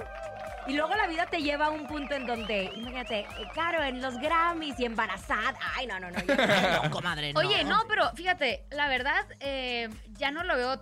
y 0.67 0.73
luego 0.73 0.93
la 0.95 1.08
vida 1.08 1.25
te 1.28 1.41
lleva 1.41 1.67
a 1.67 1.69
un 1.69 1.88
punto 1.88 2.13
en 2.15 2.25
donde, 2.25 2.71
imagínate, 2.75 3.19
eh, 3.19 3.28
Caro, 3.54 3.84
en 3.84 4.01
los 4.01 4.17
Grammys 4.17 4.80
y 4.80 4.86
embarazada. 4.86 5.56
Ay, 5.75 5.88
no, 5.88 5.99
no, 5.99 6.10
no. 6.12 6.19
yo- 6.23 6.36
No, 6.84 6.91
comadre, 6.91 7.34
no. 7.34 7.39
Oye, 7.39 7.63
no, 7.63 7.84
pero 7.88 8.10
fíjate, 8.15 8.65
la 8.71 8.88
verdad, 8.88 9.25
eh, 9.39 9.89
ya 10.13 10.32
no 10.32 10.43
lo 10.43 10.56
veo 10.56 10.82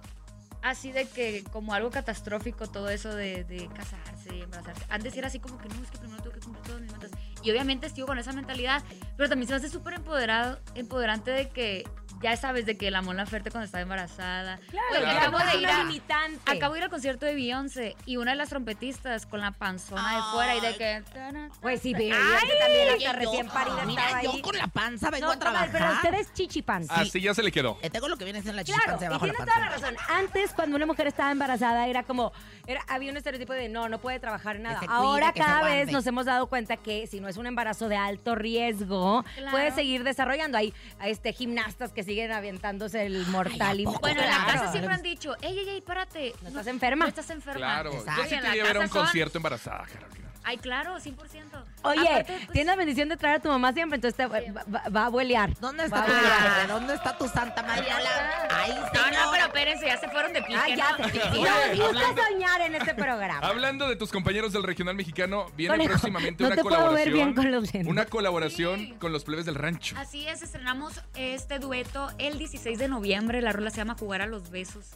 así 0.61 0.93
de 0.93 1.05
que 1.09 1.43
como 1.51 1.73
algo 1.73 1.91
catastrófico 1.91 2.67
todo 2.67 2.89
eso 2.89 3.13
de, 3.13 3.43
de 3.43 3.67
casarse 3.75 4.33
y 4.33 4.41
embarazarse. 4.41 4.85
Antes 4.89 5.17
era 5.17 5.27
así 5.27 5.39
como 5.39 5.57
que 5.57 5.67
no, 5.67 5.83
es 5.83 5.91
que 5.91 5.97
primero 5.97 6.23
tengo 6.23 6.33
que 6.35 6.39
cumplir 6.39 6.63
todas 6.63 6.81
mis 6.81 6.91
metas. 6.93 7.11
Y 7.41 7.51
obviamente 7.51 7.89
sigo 7.89 8.07
con 8.07 8.17
esa 8.17 8.31
mentalidad, 8.31 8.81
pero 9.17 9.27
también 9.27 9.47
se 9.47 9.53
me 9.53 9.57
hace 9.57 9.69
súper 9.69 9.95
empoderado, 9.95 10.61
empoderante 10.75 11.31
de 11.31 11.49
que 11.49 11.83
ya 12.23 12.35
sabes 12.37 12.65
de 12.65 12.77
que 12.77 12.89
la 12.89 13.01
Mon 13.01 13.17
Laferte 13.17 13.51
cuando 13.51 13.65
estaba 13.65 13.81
embarazada. 13.81 14.57
Claro, 14.69 14.87
Oye, 14.93 15.01
ya 15.01 15.17
acabo 15.21 15.37
de 15.39 15.57
ir 15.57 15.67
a, 15.67 15.83
limitante. 15.83 16.51
acabo 16.51 16.73
de 16.73 16.79
ir 16.79 16.83
al 16.85 16.89
concierto 16.89 17.25
de 17.25 17.35
Beyoncé 17.35 17.95
y 18.05 18.17
una 18.17 18.31
de 18.31 18.37
las 18.37 18.49
trompetistas 18.49 19.25
con 19.25 19.41
la 19.41 19.51
panzona 19.51 20.15
de 20.15 20.21
fuera 20.31 20.55
y 20.55 20.61
de 20.61 20.75
que... 20.77 21.03
Pues 21.61 21.81
sí, 21.81 21.93
pero 21.95 22.15
también 22.59 22.89
hasta 22.97 23.13
recién 23.13 23.47
parida 23.47 23.85
Mira, 23.85 24.03
estaba 24.05 24.23
yo 24.23 24.31
ahí. 24.31 24.41
con 24.41 24.57
la 24.57 24.67
panza 24.67 25.09
vengo 25.09 25.27
No, 25.27 25.33
a 25.33 25.39
trabajar. 25.39 25.69
pero 25.71 25.91
usted 25.93 26.13
es 26.15 26.33
chichipan. 26.33 26.85
Así 26.89 27.19
ya 27.21 27.33
se 27.33 27.43
le 27.43 27.51
quedó. 27.51 27.77
Tengo 27.91 28.07
lo 28.07 28.17
que 28.17 28.23
viene 28.23 28.41
siendo 28.41 28.55
la 28.57 28.63
Claro, 28.63 28.79
chichipanza 28.97 29.05
y 29.05 29.27
la 29.27 29.33
toda 29.45 29.59
la 29.59 29.69
razón. 29.69 29.95
Antes, 30.09 30.51
cuando 30.53 30.75
una 30.75 30.85
mujer 30.85 31.07
estaba 31.07 31.31
embarazada, 31.31 31.87
era 31.87 32.03
como, 32.03 32.31
era, 32.67 32.81
había 32.87 33.11
un 33.11 33.17
estereotipo 33.17 33.53
de 33.53 33.67
no, 33.69 33.89
no 33.89 33.99
puede 33.99 34.19
trabajar 34.19 34.55
en 34.55 34.63
nada. 34.63 34.79
cuide, 34.79 34.93
Ahora 34.93 35.33
cada 35.33 35.63
vez 35.63 35.91
nos 35.91 36.07
hemos 36.07 36.25
dado 36.25 36.47
cuenta 36.47 36.77
que 36.77 37.05
si 37.07 37.19
no 37.19 37.27
es 37.27 37.37
un 37.37 37.47
embarazo 37.47 37.89
de 37.89 37.97
alto 37.97 38.35
riesgo, 38.35 39.23
Claro. 39.35 39.51
puede 39.51 39.71
seguir 39.71 40.03
desarrollando. 40.03 40.57
Hay 40.57 40.73
este, 41.03 41.33
gimnastas 41.33 41.91
que 41.91 42.03
siguen 42.03 42.12
aventándose 42.31 43.05
el 43.05 43.25
mortal. 43.27 43.79
y 43.79 43.85
¿a? 43.85 43.99
Bueno, 44.01 44.21
en 44.21 44.27
la 44.29 44.35
Claro. 44.43 44.59
casa 44.59 44.71
siempre 44.71 44.93
han 44.93 45.01
dicho, 45.01 45.35
ey, 45.41 45.57
ey, 45.59 45.69
ey, 45.69 45.81
párate. 45.81 46.33
No 46.41 46.49
estás 46.49 46.67
enferma. 46.67 47.05
No 47.05 47.09
estás 47.09 47.29
enferma. 47.29 47.57
Claro. 47.57 47.93
Exacto. 47.93 48.21
Yo 48.23 48.29
sí 48.29 48.35
la 48.35 48.41
quería 48.41 48.63
ver 48.63 48.77
a 48.77 48.79
un 48.81 48.87
concierto 48.89 49.37
embarazada, 49.37 49.85
Carolina. 49.91 50.22
Ay, 50.43 50.57
claro, 50.57 50.97
100%. 50.99 51.15
Oye, 51.83 51.99
Aparte, 52.01 52.33
pues, 52.33 52.49
tienes 52.51 52.65
la 52.67 52.75
bendición 52.75 53.09
de 53.09 53.17
traer 53.17 53.37
a 53.37 53.39
tu 53.41 53.49
mamá 53.49 53.71
siempre, 53.73 53.95
entonces 53.95 54.15
te- 54.17 54.25
va, 54.27 54.39
va- 54.73 54.89
va 54.89 55.01
a 55.03 55.05
abuelear. 55.05 55.53
¿Dónde 55.59 55.85
está 55.85 56.05
tu? 56.05 56.11
¿Dónde 56.67 56.93
está 56.95 57.17
tu 57.17 57.27
Santa 57.27 57.63
Mariola? 57.63 58.47
Ay, 58.51 58.71
No, 58.71 58.81
no, 58.81 58.87
señora. 58.91 59.29
pero 59.31 59.45
espérense, 59.47 59.85
ya 59.85 59.97
se 59.97 60.09
fueron 60.09 60.33
de 60.33 60.41
pique, 60.41 60.59
Ay, 60.61 60.75
ya 60.75 60.91
¿no? 60.91 60.97
No, 60.97 61.03
gusta 61.05 61.85
hablando- 61.87 62.23
soñar 62.29 62.61
en 62.61 62.75
este 62.75 62.93
programa. 62.95 63.39
Hablando 63.47 63.87
de 63.87 63.95
tus 63.95 64.11
compañeros 64.11 64.53
del 64.53 64.63
regional 64.63 64.95
mexicano, 64.95 65.45
viene 65.55 65.73
Conejo, 65.73 65.89
próximamente 65.91 66.43
no 66.43 66.47
una 66.47 66.55
te 66.55 66.61
puedo 66.61 66.75
ver 66.77 66.83
colaboración. 66.83 67.13
bien 67.13 67.33
con 67.35 67.51
los 67.51 67.73
lentes. 67.73 67.87
Una 67.91 68.05
colaboración 68.05 68.79
Sí. 68.79 68.95
con 68.99 69.11
los 69.11 69.23
plebes 69.23 69.45
del 69.45 69.55
rancho. 69.55 69.95
Así 69.97 70.27
es, 70.27 70.41
estrenamos 70.41 71.01
este 71.15 71.59
dueto 71.59 72.09
el 72.17 72.37
16 72.37 72.79
de 72.79 72.87
noviembre. 72.87 73.41
La 73.41 73.51
rola 73.51 73.69
se 73.69 73.77
llama 73.77 73.95
Jugar 73.99 74.21
a 74.21 74.25
los 74.27 74.49
besos. 74.49 74.91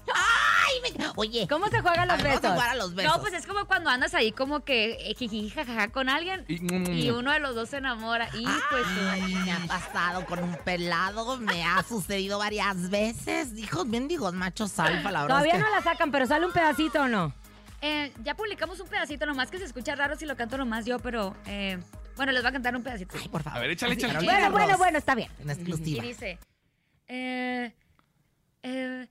Ay, 0.68 0.92
me- 0.98 1.06
Oye, 1.16 1.48
¿Cómo 1.48 1.68
se 1.68 1.80
juegan 1.82 2.10
a 2.12 2.16
los 2.16 2.24
besos? 2.24 2.42
jugar 2.52 2.70
a 2.70 2.76
los 2.76 2.94
besos. 2.94 3.16
No, 3.16 3.22
pues 3.22 3.34
es 3.34 3.46
como 3.48 3.66
cuando 3.66 3.90
andas 3.90 4.14
ahí 4.14 4.32
como 4.32 4.62
que 4.66 4.94
eh, 5.10 5.16
jiji, 5.16 5.50
jajaja 5.50 5.88
con 5.90 6.10
alguien 6.10 6.44
Y, 6.48 6.60
mm, 6.60 6.92
y 6.94 7.10
uno 7.12 7.32
de 7.32 7.40
los 7.40 7.56
dos 7.56 7.70
se 7.70 7.78
enamora. 7.78 8.28
Y 8.34 8.44
pues 8.70 8.86
Ay, 9.12 9.34
me 9.36 9.52
ha 9.54 9.60
pasado 9.68 10.26
con 10.26 10.44
un 10.44 10.56
pelado, 10.66 11.38
me 11.38 11.64
ha 11.64 11.82
sucedido 11.88 12.38
varias 12.40 12.90
veces. 12.90 13.58
Hijos 13.58 13.86
mendigos, 13.86 14.34
machos 14.34 14.78
alfa, 14.80 15.12
la 15.12 15.22
verdad. 15.22 15.36
Todavía 15.36 15.54
es 15.54 15.64
que... 15.64 15.70
no 15.70 15.76
la 15.76 15.82
sacan, 15.82 16.12
pero 16.12 16.26
sale 16.26 16.46
un 16.46 16.52
pedacito 16.54 17.02
o 17.04 17.08
no. 17.08 17.34
eh, 17.82 18.12
ya 18.24 18.36
publicamos 18.36 18.80
un 18.80 18.88
pedacito 18.88 19.26
nomás 19.26 19.50
que 19.50 19.60
se 19.60 19.66
escucha 19.66 19.96
raro 19.96 20.16
si 20.18 20.26
lo 20.26 20.36
canto 20.36 20.58
nomás 20.58 20.86
yo, 20.86 21.00
pero 21.00 21.36
eh, 21.46 21.80
bueno, 22.16 22.32
les 22.32 22.42
voy 22.42 22.50
a 22.50 22.52
cantar 22.54 22.76
un 22.76 22.84
pedacito. 22.84 23.16
Ay, 23.18 23.28
por 23.30 23.44
favor. 23.44 23.58
A 23.58 23.62
ver, 23.62 23.70
échale, 23.72 23.94
échale, 23.94 24.14
Bueno, 24.26 24.52
bueno, 24.52 24.78
bueno, 24.78 24.98
está 24.98 25.14
bien. 25.16 25.32
En 25.40 25.48
Y 25.50 25.52
exclusiva. 25.52 26.04
dice, 26.04 26.40
eh, 27.08 27.72
eh, 28.64 29.08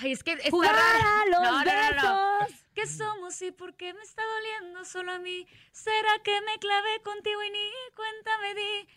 ay, 0.00 0.12
es 0.12 0.22
que 0.22 0.32
está 0.32 0.50
Jugar 0.50 0.74
a 0.76 1.26
los 1.30 1.40
No, 1.40 1.52
no, 1.52 1.64
no, 1.64 2.02
no. 2.02 2.38
besos. 2.40 2.64
¿Qué 2.74 2.86
somos 2.86 3.42
y 3.42 3.50
por 3.50 3.74
qué 3.76 3.92
me 3.92 4.02
está 4.02 4.22
doliendo 4.24 4.84
solo 4.84 5.12
a 5.12 5.18
mí? 5.18 5.46
¿Será 5.72 6.10
que 6.22 6.40
me 6.42 6.58
clavé 6.58 7.00
contigo 7.02 7.42
y 7.42 7.50
ni 7.50 7.70
cuenta 7.96 8.30
me 8.42 8.54
di? 8.54 8.88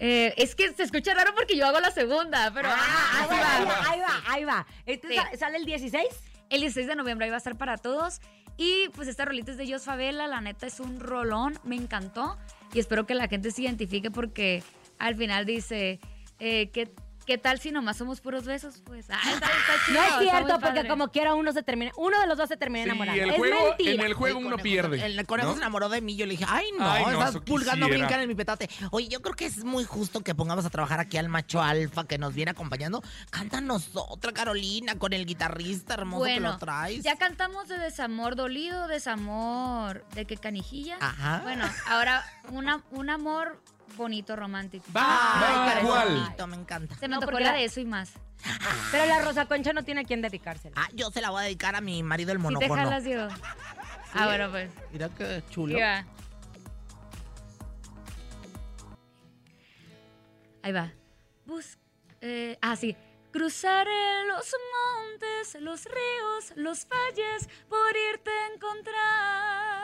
Eh, 0.00 0.34
es 0.36 0.54
que 0.54 0.72
se 0.72 0.82
escucha 0.84 1.14
raro 1.14 1.34
porque 1.34 1.56
yo 1.56 1.66
hago 1.66 1.80
la 1.80 1.90
segunda, 1.90 2.52
pero 2.52 2.68
Ah, 2.70 3.24
bueno, 3.28 3.42
va. 3.42 3.56
ahí 3.56 3.64
va, 3.64 3.90
ahí 3.90 4.00
va, 4.00 4.22
ahí 4.26 4.44
va. 4.44 4.66
Entonces, 4.86 5.20
Sí. 5.20 5.28
sa- 5.32 5.36
¿Sale 5.38 5.56
el 5.58 5.64
16? 5.66 6.06
El 6.50 6.60
16 6.60 6.86
de 6.86 6.96
noviembre 6.96 7.24
ahí 7.24 7.30
va 7.30 7.36
a 7.36 7.38
estar 7.38 7.56
para 7.56 7.76
todos. 7.76 8.20
Y 8.56 8.88
pues 8.90 9.08
esta 9.08 9.24
rolita 9.24 9.50
es 9.50 9.56
de 9.56 9.68
Jos 9.68 9.84
Favela, 9.84 10.28
la 10.28 10.40
neta 10.40 10.66
es 10.68 10.78
un 10.78 11.00
rolón, 11.00 11.58
me 11.64 11.74
encantó. 11.74 12.38
Y 12.72 12.78
espero 12.78 13.04
que 13.06 13.14
la 13.14 13.26
gente 13.26 13.50
se 13.50 13.62
identifique 13.62 14.10
porque 14.12 14.62
al 14.98 15.16
final 15.16 15.44
dice, 15.44 15.98
eh, 16.38 16.70
¿qué, 16.72 16.88
¿qué 17.26 17.38
tal 17.38 17.58
si 17.60 17.70
nomás 17.70 17.96
somos 17.96 18.20
puros 18.20 18.44
besos? 18.44 18.80
Pues, 18.84 19.06
ah, 19.10 19.18
está, 19.24 19.46
está 19.46 19.52
chido, 19.86 20.00
No 20.00 20.06
es 20.06 20.18
cierto, 20.30 20.54
porque 20.60 20.74
padre. 20.76 20.88
como 20.88 21.08
quiera 21.08 21.34
uno 21.34 21.52
se 21.52 21.62
termina, 21.62 21.90
uno 21.96 22.20
de 22.20 22.26
los 22.26 22.36
dos 22.38 22.48
se 22.48 22.56
termina 22.56 22.84
Sí, 22.84 22.90
enamorando. 22.90 23.22
el 23.22 23.30
es 23.30 23.36
juego, 23.36 23.64
mentira. 23.68 23.92
en 23.92 24.00
el 24.00 24.14
juego 24.14 24.38
El 24.40 24.46
uno 24.46 24.56
pierde. 24.58 25.04
El 25.04 25.26
conejo 25.26 25.48
¿no? 25.48 25.54
se 25.54 25.60
enamoró 25.60 25.88
de 25.88 26.00
mí. 26.00 26.16
Yo 26.16 26.26
le 26.26 26.32
dije, 26.32 26.44
ay, 26.48 26.66
no, 26.78 26.90
Ay, 26.90 27.04
no, 27.04 27.10
estás 27.12 27.36
pulgando 27.42 27.88
brincar 27.88 28.20
en 28.20 28.28
mi 28.28 28.34
petate. 28.34 28.68
Oye, 28.90 29.08
yo 29.08 29.20
creo 29.22 29.34
que 29.34 29.46
es 29.46 29.64
muy 29.64 29.84
justo 29.84 30.20
que 30.22 30.34
pongamos 30.34 30.64
a 30.64 30.70
trabajar 30.70 31.00
aquí 31.00 31.16
al 31.16 31.28
macho 31.28 31.62
alfa 31.62 32.06
que 32.06 32.18
nos 32.18 32.34
viene 32.34 32.50
acompañando. 32.52 33.02
Cántanos 33.30 33.90
otra, 33.94 34.32
Carolina, 34.32 34.98
con 34.98 35.12
el 35.12 35.26
guitarrista 35.26 35.94
hermoso 35.94 36.24
que 36.24 36.40
lo 36.40 36.58
traes. 36.58 37.02
ya 37.02 37.16
cantamos 37.16 37.68
de 37.68 37.78
desamor 37.78 38.36
dolido, 38.36 38.86
desamor 38.88 40.04
de 40.14 40.24
que 40.26 40.36
canijilla. 40.36 40.96
Ajá. 41.00 41.40
Bueno, 41.42 41.64
ahora 41.88 42.24
una, 42.50 42.82
un 42.90 43.10
amor 43.10 43.60
bonito, 43.96 44.36
romántico. 44.36 44.84
Va, 44.96 45.80
¿cuál? 45.82 46.48
me 46.48 46.56
encanta. 46.56 46.94
Se 46.96 47.08
me 47.08 47.16
No, 47.16 47.20
tocó 47.20 47.38
la 47.40 47.52
de 47.52 47.64
eso 47.64 47.80
y 47.80 47.84
más. 47.84 48.12
Pero 48.90 49.06
la 49.06 49.22
Rosa 49.22 49.46
Concha 49.46 49.72
no 49.72 49.82
tiene 49.84 50.02
a 50.02 50.04
quién 50.04 50.22
dedicársela. 50.22 50.74
Ah, 50.76 50.88
yo 50.92 51.10
se 51.10 51.20
la 51.20 51.30
voy 51.30 51.40
a 51.40 51.44
dedicar 51.44 51.74
a 51.74 51.80
mi 51.80 52.02
marido 52.02 52.32
el 52.32 52.38
te 52.38 52.42
monocono. 52.42 52.74
jalas, 52.74 53.04
Diego. 53.04 53.28
Ah, 54.12 54.26
bueno, 54.26 54.50
pues. 54.50 54.70
Mira 54.92 55.08
qué 55.16 55.42
chulo. 55.50 55.76
Ahí 55.76 55.82
va. 55.82 56.04
Ahí 60.62 60.72
va. 60.72 60.92
Bus 61.46 61.76
eh, 62.26 62.56
ah, 62.62 62.74
sí. 62.74 62.96
Cruzaré 63.32 64.24
los 64.28 64.54
montes, 64.72 65.60
los 65.60 65.84
ríos, 65.84 66.52
los 66.56 66.86
valles 66.88 67.48
por 67.68 67.94
irte 68.12 68.30
a 68.30 68.54
encontrar. 68.54 69.83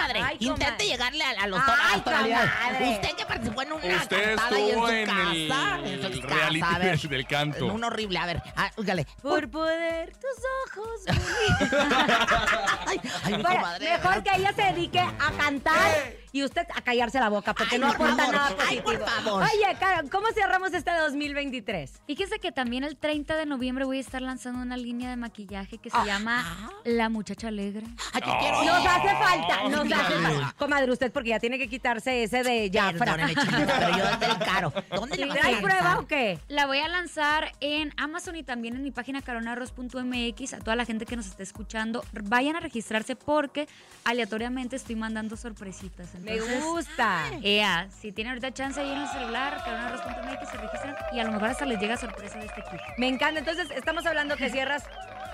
comadre. 0.00 0.20
Ay, 0.22 0.36
Intente 0.40 0.64
comadre. 0.66 0.86
llegarle 0.86 1.24
a, 1.24 1.30
a 1.30 1.46
los 1.46 1.60
Ay, 1.60 2.00
comadre. 2.00 2.90
Usted 2.90 3.16
que 3.16 3.26
participó 3.26 3.62
en 3.62 3.72
una 3.72 3.96
Usted 3.96 4.36
cantada 4.36 4.56
ahí 4.56 4.68
estuvo 4.68 4.88
en 4.88 4.96
en 4.98 5.06
su 5.06 5.12
el 5.12 5.48
casa. 5.48 5.78
en 5.84 6.02
su 6.14 6.20
casa, 6.20 6.34
reality 6.34 6.60
a 6.74 6.78
ver. 6.78 6.98
del 7.10 7.26
canto. 7.26 7.66
Un 7.66 7.84
horrible. 7.84 8.18
A 8.18 8.26
ver, 8.26 8.42
ah, 8.56 8.70
óigale. 8.76 9.06
Por 9.22 9.50
poder 9.50 10.12
tus 10.16 10.76
ojos. 10.78 11.00
Ay, 12.86 13.00
ay, 13.24 13.32
comadre. 13.42 13.84
de 13.86 13.92
mejor 13.98 14.22
que 14.22 14.30
ella 14.36 14.52
se 14.54 14.62
dedique 14.62 15.00
a 15.00 15.30
cantar 15.38 16.12
y 16.32 16.42
usted 16.44 16.66
a 16.74 16.80
callarse 16.82 17.18
la 17.20 17.28
boca 17.28 17.54
porque 17.54 17.74
Ay, 17.76 17.80
no 17.80 17.86
por 17.88 17.96
aporta 18.08 18.16
favor. 18.16 18.34
nada 18.34 18.48
Ay, 18.48 18.54
positivo. 18.80 18.84
por 18.84 18.98
favor. 19.22 19.42
Oye, 19.44 19.76
Caro, 19.78 20.08
¿cómo 20.10 20.26
cerramos 20.32 20.72
este 20.72 20.90
2023? 20.92 22.02
Fíjese 22.06 22.38
que 22.38 22.52
también 22.52 22.84
el 22.84 22.96
30 22.96 23.36
de 23.36 23.46
noviembre 23.46 23.84
voy 23.84 23.98
a 23.98 24.00
estar 24.00 24.22
lanzando 24.22 24.60
una 24.62 24.76
línea 24.76 25.10
de 25.10 25.16
maquillaje 25.16 25.78
que 25.78 25.90
se 25.90 25.96
Ah. 25.96 26.04
llama 26.04 26.70
La 26.84 27.08
Muchacha 27.08 27.48
Alegre. 27.48 27.86
Ay, 28.12 28.22
que 28.22 28.30
quiero. 28.40 28.64
Nos 28.64 28.86
hace 28.86 29.08
falta, 29.08 29.68
nos 29.68 29.84
Ay, 29.86 29.92
hace 29.92 30.14
ay. 30.14 30.22
falta. 30.22 30.54
Comadre, 30.58 30.90
usted 30.92 31.12
porque 31.12 31.30
ya 31.30 31.40
tiene 31.40 31.58
que 31.58 31.68
quitarse 31.68 32.22
ese 32.22 32.42
de 32.42 32.70
Jafra. 32.72 33.16
Pero 33.16 33.96
yo 33.96 34.16
del 34.18 34.38
caro. 34.38 34.72
¿Dónde 34.94 35.24
a 35.24 35.44
¿Hay 35.46 35.56
prueba 35.56 35.98
o 35.98 36.06
qué? 36.06 36.38
La 36.48 36.66
voy 36.66 36.78
a 36.78 36.88
lanzar 36.88 37.52
en 37.60 37.92
Amazon 37.96 38.36
y 38.36 38.42
también 38.42 38.76
en 38.76 38.82
mi 38.82 38.90
página 38.90 39.22
caronarros.mx. 39.22 40.54
A 40.54 40.58
toda 40.58 40.76
la 40.76 40.84
gente 40.84 41.06
que 41.06 41.16
nos 41.16 41.26
esté 41.26 41.42
escuchando, 41.42 42.04
vayan 42.24 42.56
a 42.56 42.60
registrarse 42.60 43.16
porque 43.16 43.68
aleatoriamente 44.04 44.76
estoy 44.76 44.96
mandando 44.96 45.36
sorpresitas. 45.36 46.08
Me 46.22 46.38
gusta. 46.40 47.24
Ea, 47.42 47.88
si 48.00 48.12
tienen 48.12 48.32
ahorita 48.32 48.52
chance 48.52 48.80
ahí 48.80 48.90
en 48.90 48.98
el 49.00 49.08
celular, 49.08 49.62
caronarros.mx, 49.64 50.48
se 50.50 50.56
registran 50.58 50.96
y 51.12 51.20
a 51.20 51.24
lo 51.24 51.32
mejor 51.32 51.48
hasta 51.50 51.64
les 51.66 51.80
llega 51.80 51.96
sorpresa 51.96 52.38
de 52.38 52.46
este 52.46 52.62
kit. 52.70 52.80
Me 52.98 53.08
encanta. 53.08 53.40
Entonces, 53.40 53.70
estamos 53.70 54.04
hablando 54.06 54.36
que 54.36 54.50
cierras 54.50 54.84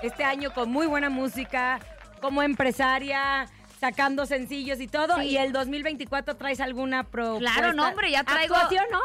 este 0.01 0.23
año 0.23 0.53
con 0.53 0.69
muy 0.71 0.87
buena 0.87 1.09
música, 1.09 1.79
como 2.21 2.41
empresaria, 2.43 3.47
sacando 3.79 4.25
sencillos 4.25 4.79
y 4.79 4.87
todo. 4.87 5.17
Sí. 5.17 5.27
Y 5.29 5.37
el 5.37 5.51
2024 5.51 6.35
traes 6.35 6.59
alguna 6.61 7.03
propuesta. 7.03 7.53
Claro, 7.53 7.73
no, 7.73 7.87
hombre, 7.87 8.11
ya 8.11 8.23
traigo- 8.23 8.55
¿Actuación, 8.55 8.85
no? 8.91 8.99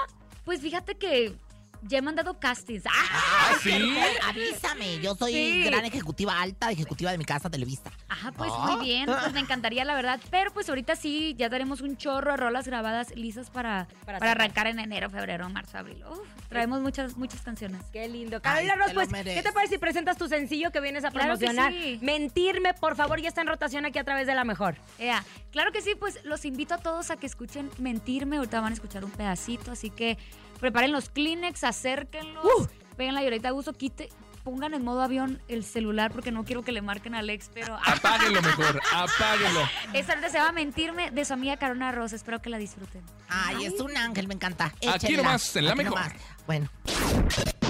Pues 0.44 0.60
fíjate 0.60 0.96
que 0.96 1.34
ya 1.82 1.98
he 1.98 2.02
mandado 2.02 2.38
castings. 2.38 2.84
¡Ah! 2.86 2.90
¿Ah, 3.12 3.52
sí? 3.62 3.96
Avísame, 4.28 5.00
yo 5.00 5.14
soy 5.14 5.32
Sí. 5.32 5.62
gran 5.64 5.84
ejecutiva, 5.84 6.40
alta 6.40 6.70
ejecutiva 6.70 7.10
de 7.10 7.18
mi 7.18 7.24
casa 7.24 7.50
Televisa. 7.50 7.90
Ajá, 8.08 8.32
pues 8.32 8.50
Ah. 8.54 8.66
muy 8.76 8.84
bien, 8.84 9.06
pues 9.06 9.32
me 9.32 9.40
encantaría 9.60 9.84
la 9.84 9.94
verdad, 9.94 10.20
pero 10.30 10.52
pues 10.52 10.68
ahorita 10.68 10.96
sí, 10.96 11.34
ya 11.36 11.48
daremos 11.48 11.80
un 11.80 11.96
chorro 11.96 12.30
de 12.32 12.36
rolas 12.36 12.66
grabadas 12.66 13.14
lisas 13.16 13.50
para, 13.50 13.86
Para 13.86 14.18
para, 14.18 14.18
sacar. 14.18 14.40
arrancar 14.40 14.66
en 14.68 14.78
enero, 14.78 15.10
febrero, 15.10 15.48
marzo, 15.48 15.78
abril. 15.78 16.02
Uf, 16.10 16.18
traemos 16.48 16.80
muchas, 16.80 17.16
muchas 17.16 17.40
canciones. 17.42 17.82
Qué 17.92 18.08
lindo. 18.08 18.36
Ay, 18.36 18.42
Carolina 18.42 18.74
te 18.74 18.78
Ross, 18.80 18.88
lo 18.88 18.94
pues, 18.94 19.10
mereces. 19.10 19.42
¿qué 19.42 19.48
te 19.48 19.52
parece 19.52 19.74
si 19.74 19.78
presentas 19.78 20.16
tu 20.16 20.28
sencillo 20.28 20.70
que 20.70 20.80
vienes 20.80 21.04
a 21.04 21.10
Claro 21.10 21.34
que 21.38 21.46
promocionar? 21.46 21.72
sí. 21.72 21.98
Mentirme, 22.02 22.74
por 22.74 22.96
favor, 22.96 23.20
ya 23.20 23.28
está 23.28 23.40
en 23.42 23.48
rotación 23.48 23.84
aquí 23.86 23.98
a 23.98 24.04
través 24.04 24.26
de 24.26 24.34
la 24.34 24.44
mejor. 24.44 24.76
Ea, 24.98 25.24
claro 25.50 25.72
que 25.72 25.82
sí, 25.82 25.94
pues 25.98 26.18
los 26.24 26.44
invito 26.44 26.74
a 26.74 26.78
todos 26.78 27.10
a 27.10 27.16
que 27.16 27.26
escuchen 27.26 27.70
Mentirme, 27.78 28.36
ahorita 28.36 28.60
van 28.60 28.72
a 28.72 28.74
escuchar 28.74 29.04
un 29.04 29.10
pedacito, 29.10 29.72
así 29.72 29.90
que 29.90 30.18
preparen 30.62 30.92
los 30.92 31.11
Kleenex, 31.11 31.64
acérquenlos, 31.64 32.44
Uh. 32.44 32.66
peguen 32.96 33.14
la 33.14 33.22
llorita 33.22 33.48
a 33.48 33.51
gusto, 33.51 33.72
quite, 33.72 34.09
pongan 34.44 34.75
en 34.75 34.83
modo 34.85 35.03
avión 35.03 35.42
el 35.48 35.64
celular 35.64 36.11
porque 36.12 36.31
no 36.33 36.44
quiero 36.44 36.62
que 36.62 36.70
le 36.72 36.81
marquen 36.83 37.14
a 37.14 37.18
Alex, 37.18 37.51
pero 37.53 37.77
Apáguenlo 37.85 38.40
mejor, 38.42 38.81
apáguenlo. 38.94 39.61
esta 39.92 40.12
ahorita 40.14 40.31
se 40.31 40.38
va 40.38 40.48
a 40.48 40.53
Mentirme 40.53 41.11
de 41.11 41.25
su 41.25 41.33
amiga 41.35 41.57
Carona 41.57 41.90
Rosa, 41.92 42.14
espero 42.16 42.40
que 42.40 42.48
la 42.48 42.59
disfruten. 42.59 43.03
Ay, 43.29 43.64
es 43.66 43.79
un 43.81 43.96
ángel, 43.96 44.29
me 44.29 44.35
encanta. 44.35 44.66
Aquí 44.66 44.88
Échenla. 45.07 45.22
nomás, 45.25 45.57
en 45.57 45.64
la 45.66 45.72
Aquí 45.72 45.79
mejor. 45.83 45.98
nomás. 45.98 46.12
Bueno. 46.46 46.68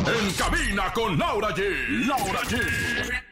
En 0.05 0.33
cabina 0.35 0.93
con 0.93 1.19
Laura 1.19 1.49
G. 1.55 2.07
Laura 2.07 2.41
G. 2.43 3.32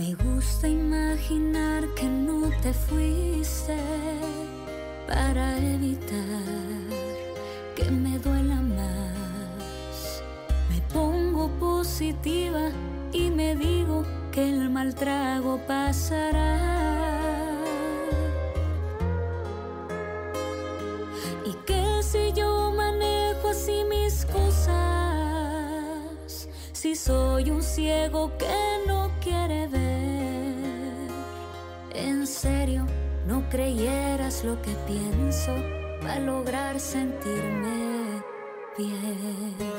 Me 0.00 0.14
gusta 0.14 0.66
imaginar 0.66 1.86
que 1.94 2.04
no 2.04 2.48
te 2.62 2.72
fuiste 2.72 3.76
para 5.06 5.58
evitar 5.58 6.88
que 7.76 7.84
me 7.90 8.18
duela 8.18 8.62
más. 8.62 10.22
Me 10.70 10.80
pongo 10.94 11.50
positiva 11.60 12.70
y 13.12 13.28
me 13.28 13.54
digo 13.54 14.06
que 14.32 14.48
el 14.48 14.70
mal 14.70 14.94
trago 14.94 15.60
pasará. 15.66 16.56
Y 21.44 21.52
que 21.66 22.02
si 22.02 22.32
yo 22.32 22.72
manejo 22.74 23.50
así 23.50 23.84
mis 23.84 24.24
cosas, 24.24 24.78
si 26.72 26.96
soy 26.96 27.50
un 27.50 27.62
ciego 27.62 28.32
que 28.38 28.79
no 33.26 33.42
creyeras 33.50 34.44
lo 34.44 34.60
que 34.62 34.70
pienso 34.86 35.54
para 36.00 36.20
lograr 36.20 36.80
sentirme 36.80 38.22
bien. 38.78 39.69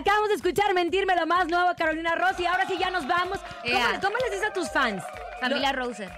Acabamos 0.00 0.30
de 0.30 0.36
escuchar 0.36 0.72
Mentirme 0.72 1.14
lo 1.14 1.26
más 1.26 1.46
nuevo, 1.48 1.68
Carolina 1.76 2.14
Ross, 2.14 2.40
y 2.40 2.46
ahora 2.46 2.66
sí 2.66 2.74
ya 2.80 2.90
nos 2.90 3.06
vamos. 3.06 3.38
¿Cómo, 4.00 4.16
les 4.22 4.30
dices 4.30 4.48
a 4.48 4.52
tus 4.52 4.70
fans? 4.70 5.02
Familia 5.40 5.72
Roser. 5.72 6.10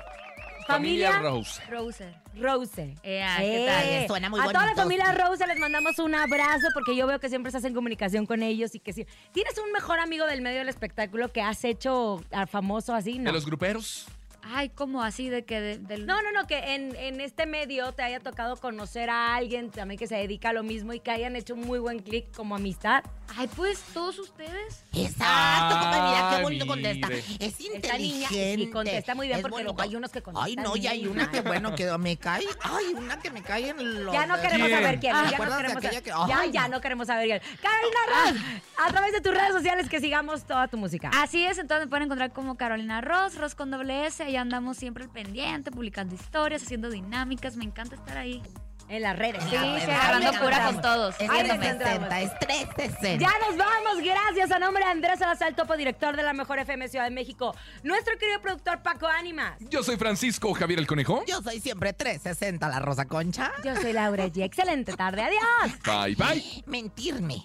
Familia, 0.68 1.18
Rose. 1.18 1.60
Roser. 1.68 2.14
Rose. 2.36 2.94
Ea, 3.02 3.36
¿qué 3.38 3.66
tal? 3.66 3.88
Eh, 3.88 4.04
Suena 4.06 4.30
muy 4.30 4.38
a 4.38 4.44
toda 4.44 4.66
la 4.66 4.76
familia 4.76 5.12
Rose 5.12 5.44
les 5.48 5.58
mandamos 5.58 5.98
un 5.98 6.14
abrazo 6.14 6.68
porque 6.72 6.94
yo 6.94 7.08
veo 7.08 7.18
que 7.18 7.28
siempre 7.28 7.48
estás 7.48 7.64
en 7.64 7.74
comunicación 7.74 8.24
con 8.24 8.44
ellos 8.44 8.72
y 8.76 8.78
que 8.78 8.92
sí. 8.92 9.04
¿Tienes 9.32 9.58
un 9.58 9.72
mejor 9.72 9.98
amigo 9.98 10.26
del 10.26 10.42
medio 10.42 10.60
del 10.60 10.68
espectáculo 10.68 11.32
que 11.32 11.42
has 11.42 11.64
hecho 11.64 12.22
famoso 12.48 12.94
así? 12.94 13.18
No. 13.18 13.24
De 13.24 13.32
los 13.32 13.44
gruperos. 13.44 14.06
Ay, 14.44 14.70
¿cómo 14.70 15.02
así 15.02 15.28
de 15.28 15.44
que 15.44 15.60
de- 15.60 15.78
del... 15.78 16.04
No, 16.06 16.20
no, 16.20 16.32
no, 16.32 16.46
que 16.46 16.74
en, 16.74 16.94
en 16.96 17.20
este 17.20 17.46
medio 17.46 17.92
te 17.92 18.02
haya 18.02 18.18
tocado 18.20 18.56
conocer 18.56 19.08
a 19.08 19.34
alguien 19.36 19.70
también 19.70 19.98
que 19.98 20.06
se 20.06 20.16
dedica 20.16 20.48
a 20.50 20.52
lo 20.52 20.62
mismo 20.62 20.92
y 20.92 21.00
que 21.00 21.10
hayan 21.12 21.36
hecho 21.36 21.54
un 21.54 21.60
muy 21.60 21.78
buen 21.78 22.00
clic 22.00 22.34
como 22.34 22.56
amistad. 22.56 23.04
Ay, 23.36 23.48
pues, 23.56 23.80
¿todos 23.94 24.18
ustedes? 24.18 24.84
Exacto, 24.92 25.78
compa, 25.80 26.08
mira 26.10 26.36
qué 26.36 26.42
bonito 26.42 26.66
contesta. 26.66 27.06
mire. 27.08 27.20
Es 27.38 27.60
Esta 27.60 27.96
niña 27.96 28.26
inteligente. 28.26 28.64
sí 28.64 28.70
contesta 28.70 29.14
muy 29.14 29.26
bien 29.28 29.38
es 29.38 29.42
porque 29.42 29.62
luego 29.62 29.80
hay 29.80 29.96
unos 29.96 30.10
que 30.10 30.22
contestan 30.22 30.48
Ay, 30.48 30.56
no, 30.56 30.76
y 30.76 30.86
hay 30.86 31.06
una 31.06 31.30
que 31.30 31.40
bueno 31.40 31.74
que 31.74 31.96
me 31.98 32.16
cae. 32.16 32.44
Ay, 32.62 32.84
una 32.94 33.18
que 33.20 33.30
me 33.30 33.42
cae 33.42 33.70
en 33.70 34.04
los. 34.04 34.12
Ya 34.12 34.26
no 34.26 34.40
queremos 34.40 34.66
¿Quién? 34.68 34.82
saber 34.82 35.00
quién. 35.00 35.14
Ah, 35.16 35.24
ya 35.24 35.30
no 35.30 35.34
¿acuerdas 35.44 35.56
de 35.56 35.62
queremos 35.62 35.76
aquella 35.84 35.92
saber- 35.92 36.02
que- 36.26 36.32
ya, 36.32 36.38
Ay, 36.40 36.50
ya 36.52 36.62
no. 36.62 36.68
no 36.68 36.80
queremos 36.80 37.06
saber 37.06 37.26
quién. 37.26 37.58
Carolina 37.62 37.98
Ross, 38.08 38.42
a 38.84 38.90
través 38.90 39.12
de 39.12 39.20
tus 39.20 39.32
redes 39.32 39.52
sociales 39.52 39.88
que 39.88 40.00
sigamos 40.00 40.44
toda 40.44 40.68
tu 40.68 40.76
música. 40.76 41.10
Así 41.14 41.44
es, 41.44 41.58
entonces 41.58 41.86
me 41.86 41.90
pueden 41.90 42.04
encontrar 42.06 42.32
como 42.32 42.56
Carolina 42.56 43.00
Ross, 43.00 43.36
Ross 43.36 43.54
con 43.54 43.70
doble 43.70 44.06
S, 44.06 44.30
ahí 44.32 44.36
andamos 44.36 44.76
siempre 44.78 45.04
al 45.04 45.10
pendiente, 45.10 45.70
publicando 45.70 46.14
historias, 46.14 46.62
haciendo 46.62 46.90
dinámicas, 46.90 47.56
me 47.56 47.64
encanta 47.64 47.96
estar 47.96 48.16
ahí. 48.18 48.42
En 48.88 49.00
las 49.02 49.16
redes. 49.16 49.42
Sí, 49.44 49.50
sí, 49.50 49.56
agarrando 49.90 50.38
cura 50.38 50.66
con 50.66 50.82
todos. 50.82 51.14
Es 51.18 51.30
Ahí 51.30 51.48
nos 51.48 51.58
360, 51.58 51.94
encontramos. 51.94 52.32
es 52.32 52.38
360. 52.40 53.16
Ya 53.24 53.32
nos 53.48 53.56
vamos, 53.56 54.04
gracias 54.04 54.50
a 54.50 54.58
nombre 54.58 54.84
de 54.84 54.90
Andrés 54.90 55.18
Salazar, 55.18 55.54
topo 55.54 55.76
director 55.78 56.14
de 56.14 56.22
la 56.22 56.34
Mejor 56.34 56.58
FM 56.58 56.88
Ciudad 56.88 57.04
de 57.06 57.10
México. 57.10 57.54
Nuestro 57.84 58.18
querido 58.18 58.42
productor 58.42 58.82
Paco 58.82 59.06
Ánimas. 59.06 59.54
Yo 59.70 59.82
soy 59.82 59.96
Francisco 59.96 60.52
Javier 60.52 60.78
el 60.80 60.86
Conejo. 60.86 61.24
Yo 61.26 61.40
soy 61.40 61.60
siempre 61.60 61.94
360, 61.94 62.68
la 62.68 62.80
Rosa 62.80 63.06
Concha. 63.06 63.52
Yo 63.64 63.74
soy 63.76 63.94
Laura 63.94 64.26
G. 64.26 64.42
Excelente 64.44 64.92
tarde, 64.94 65.22
adiós. 65.22 65.78
Bye, 65.86 66.14
bye. 66.16 66.64
Mentirme. 66.66 67.44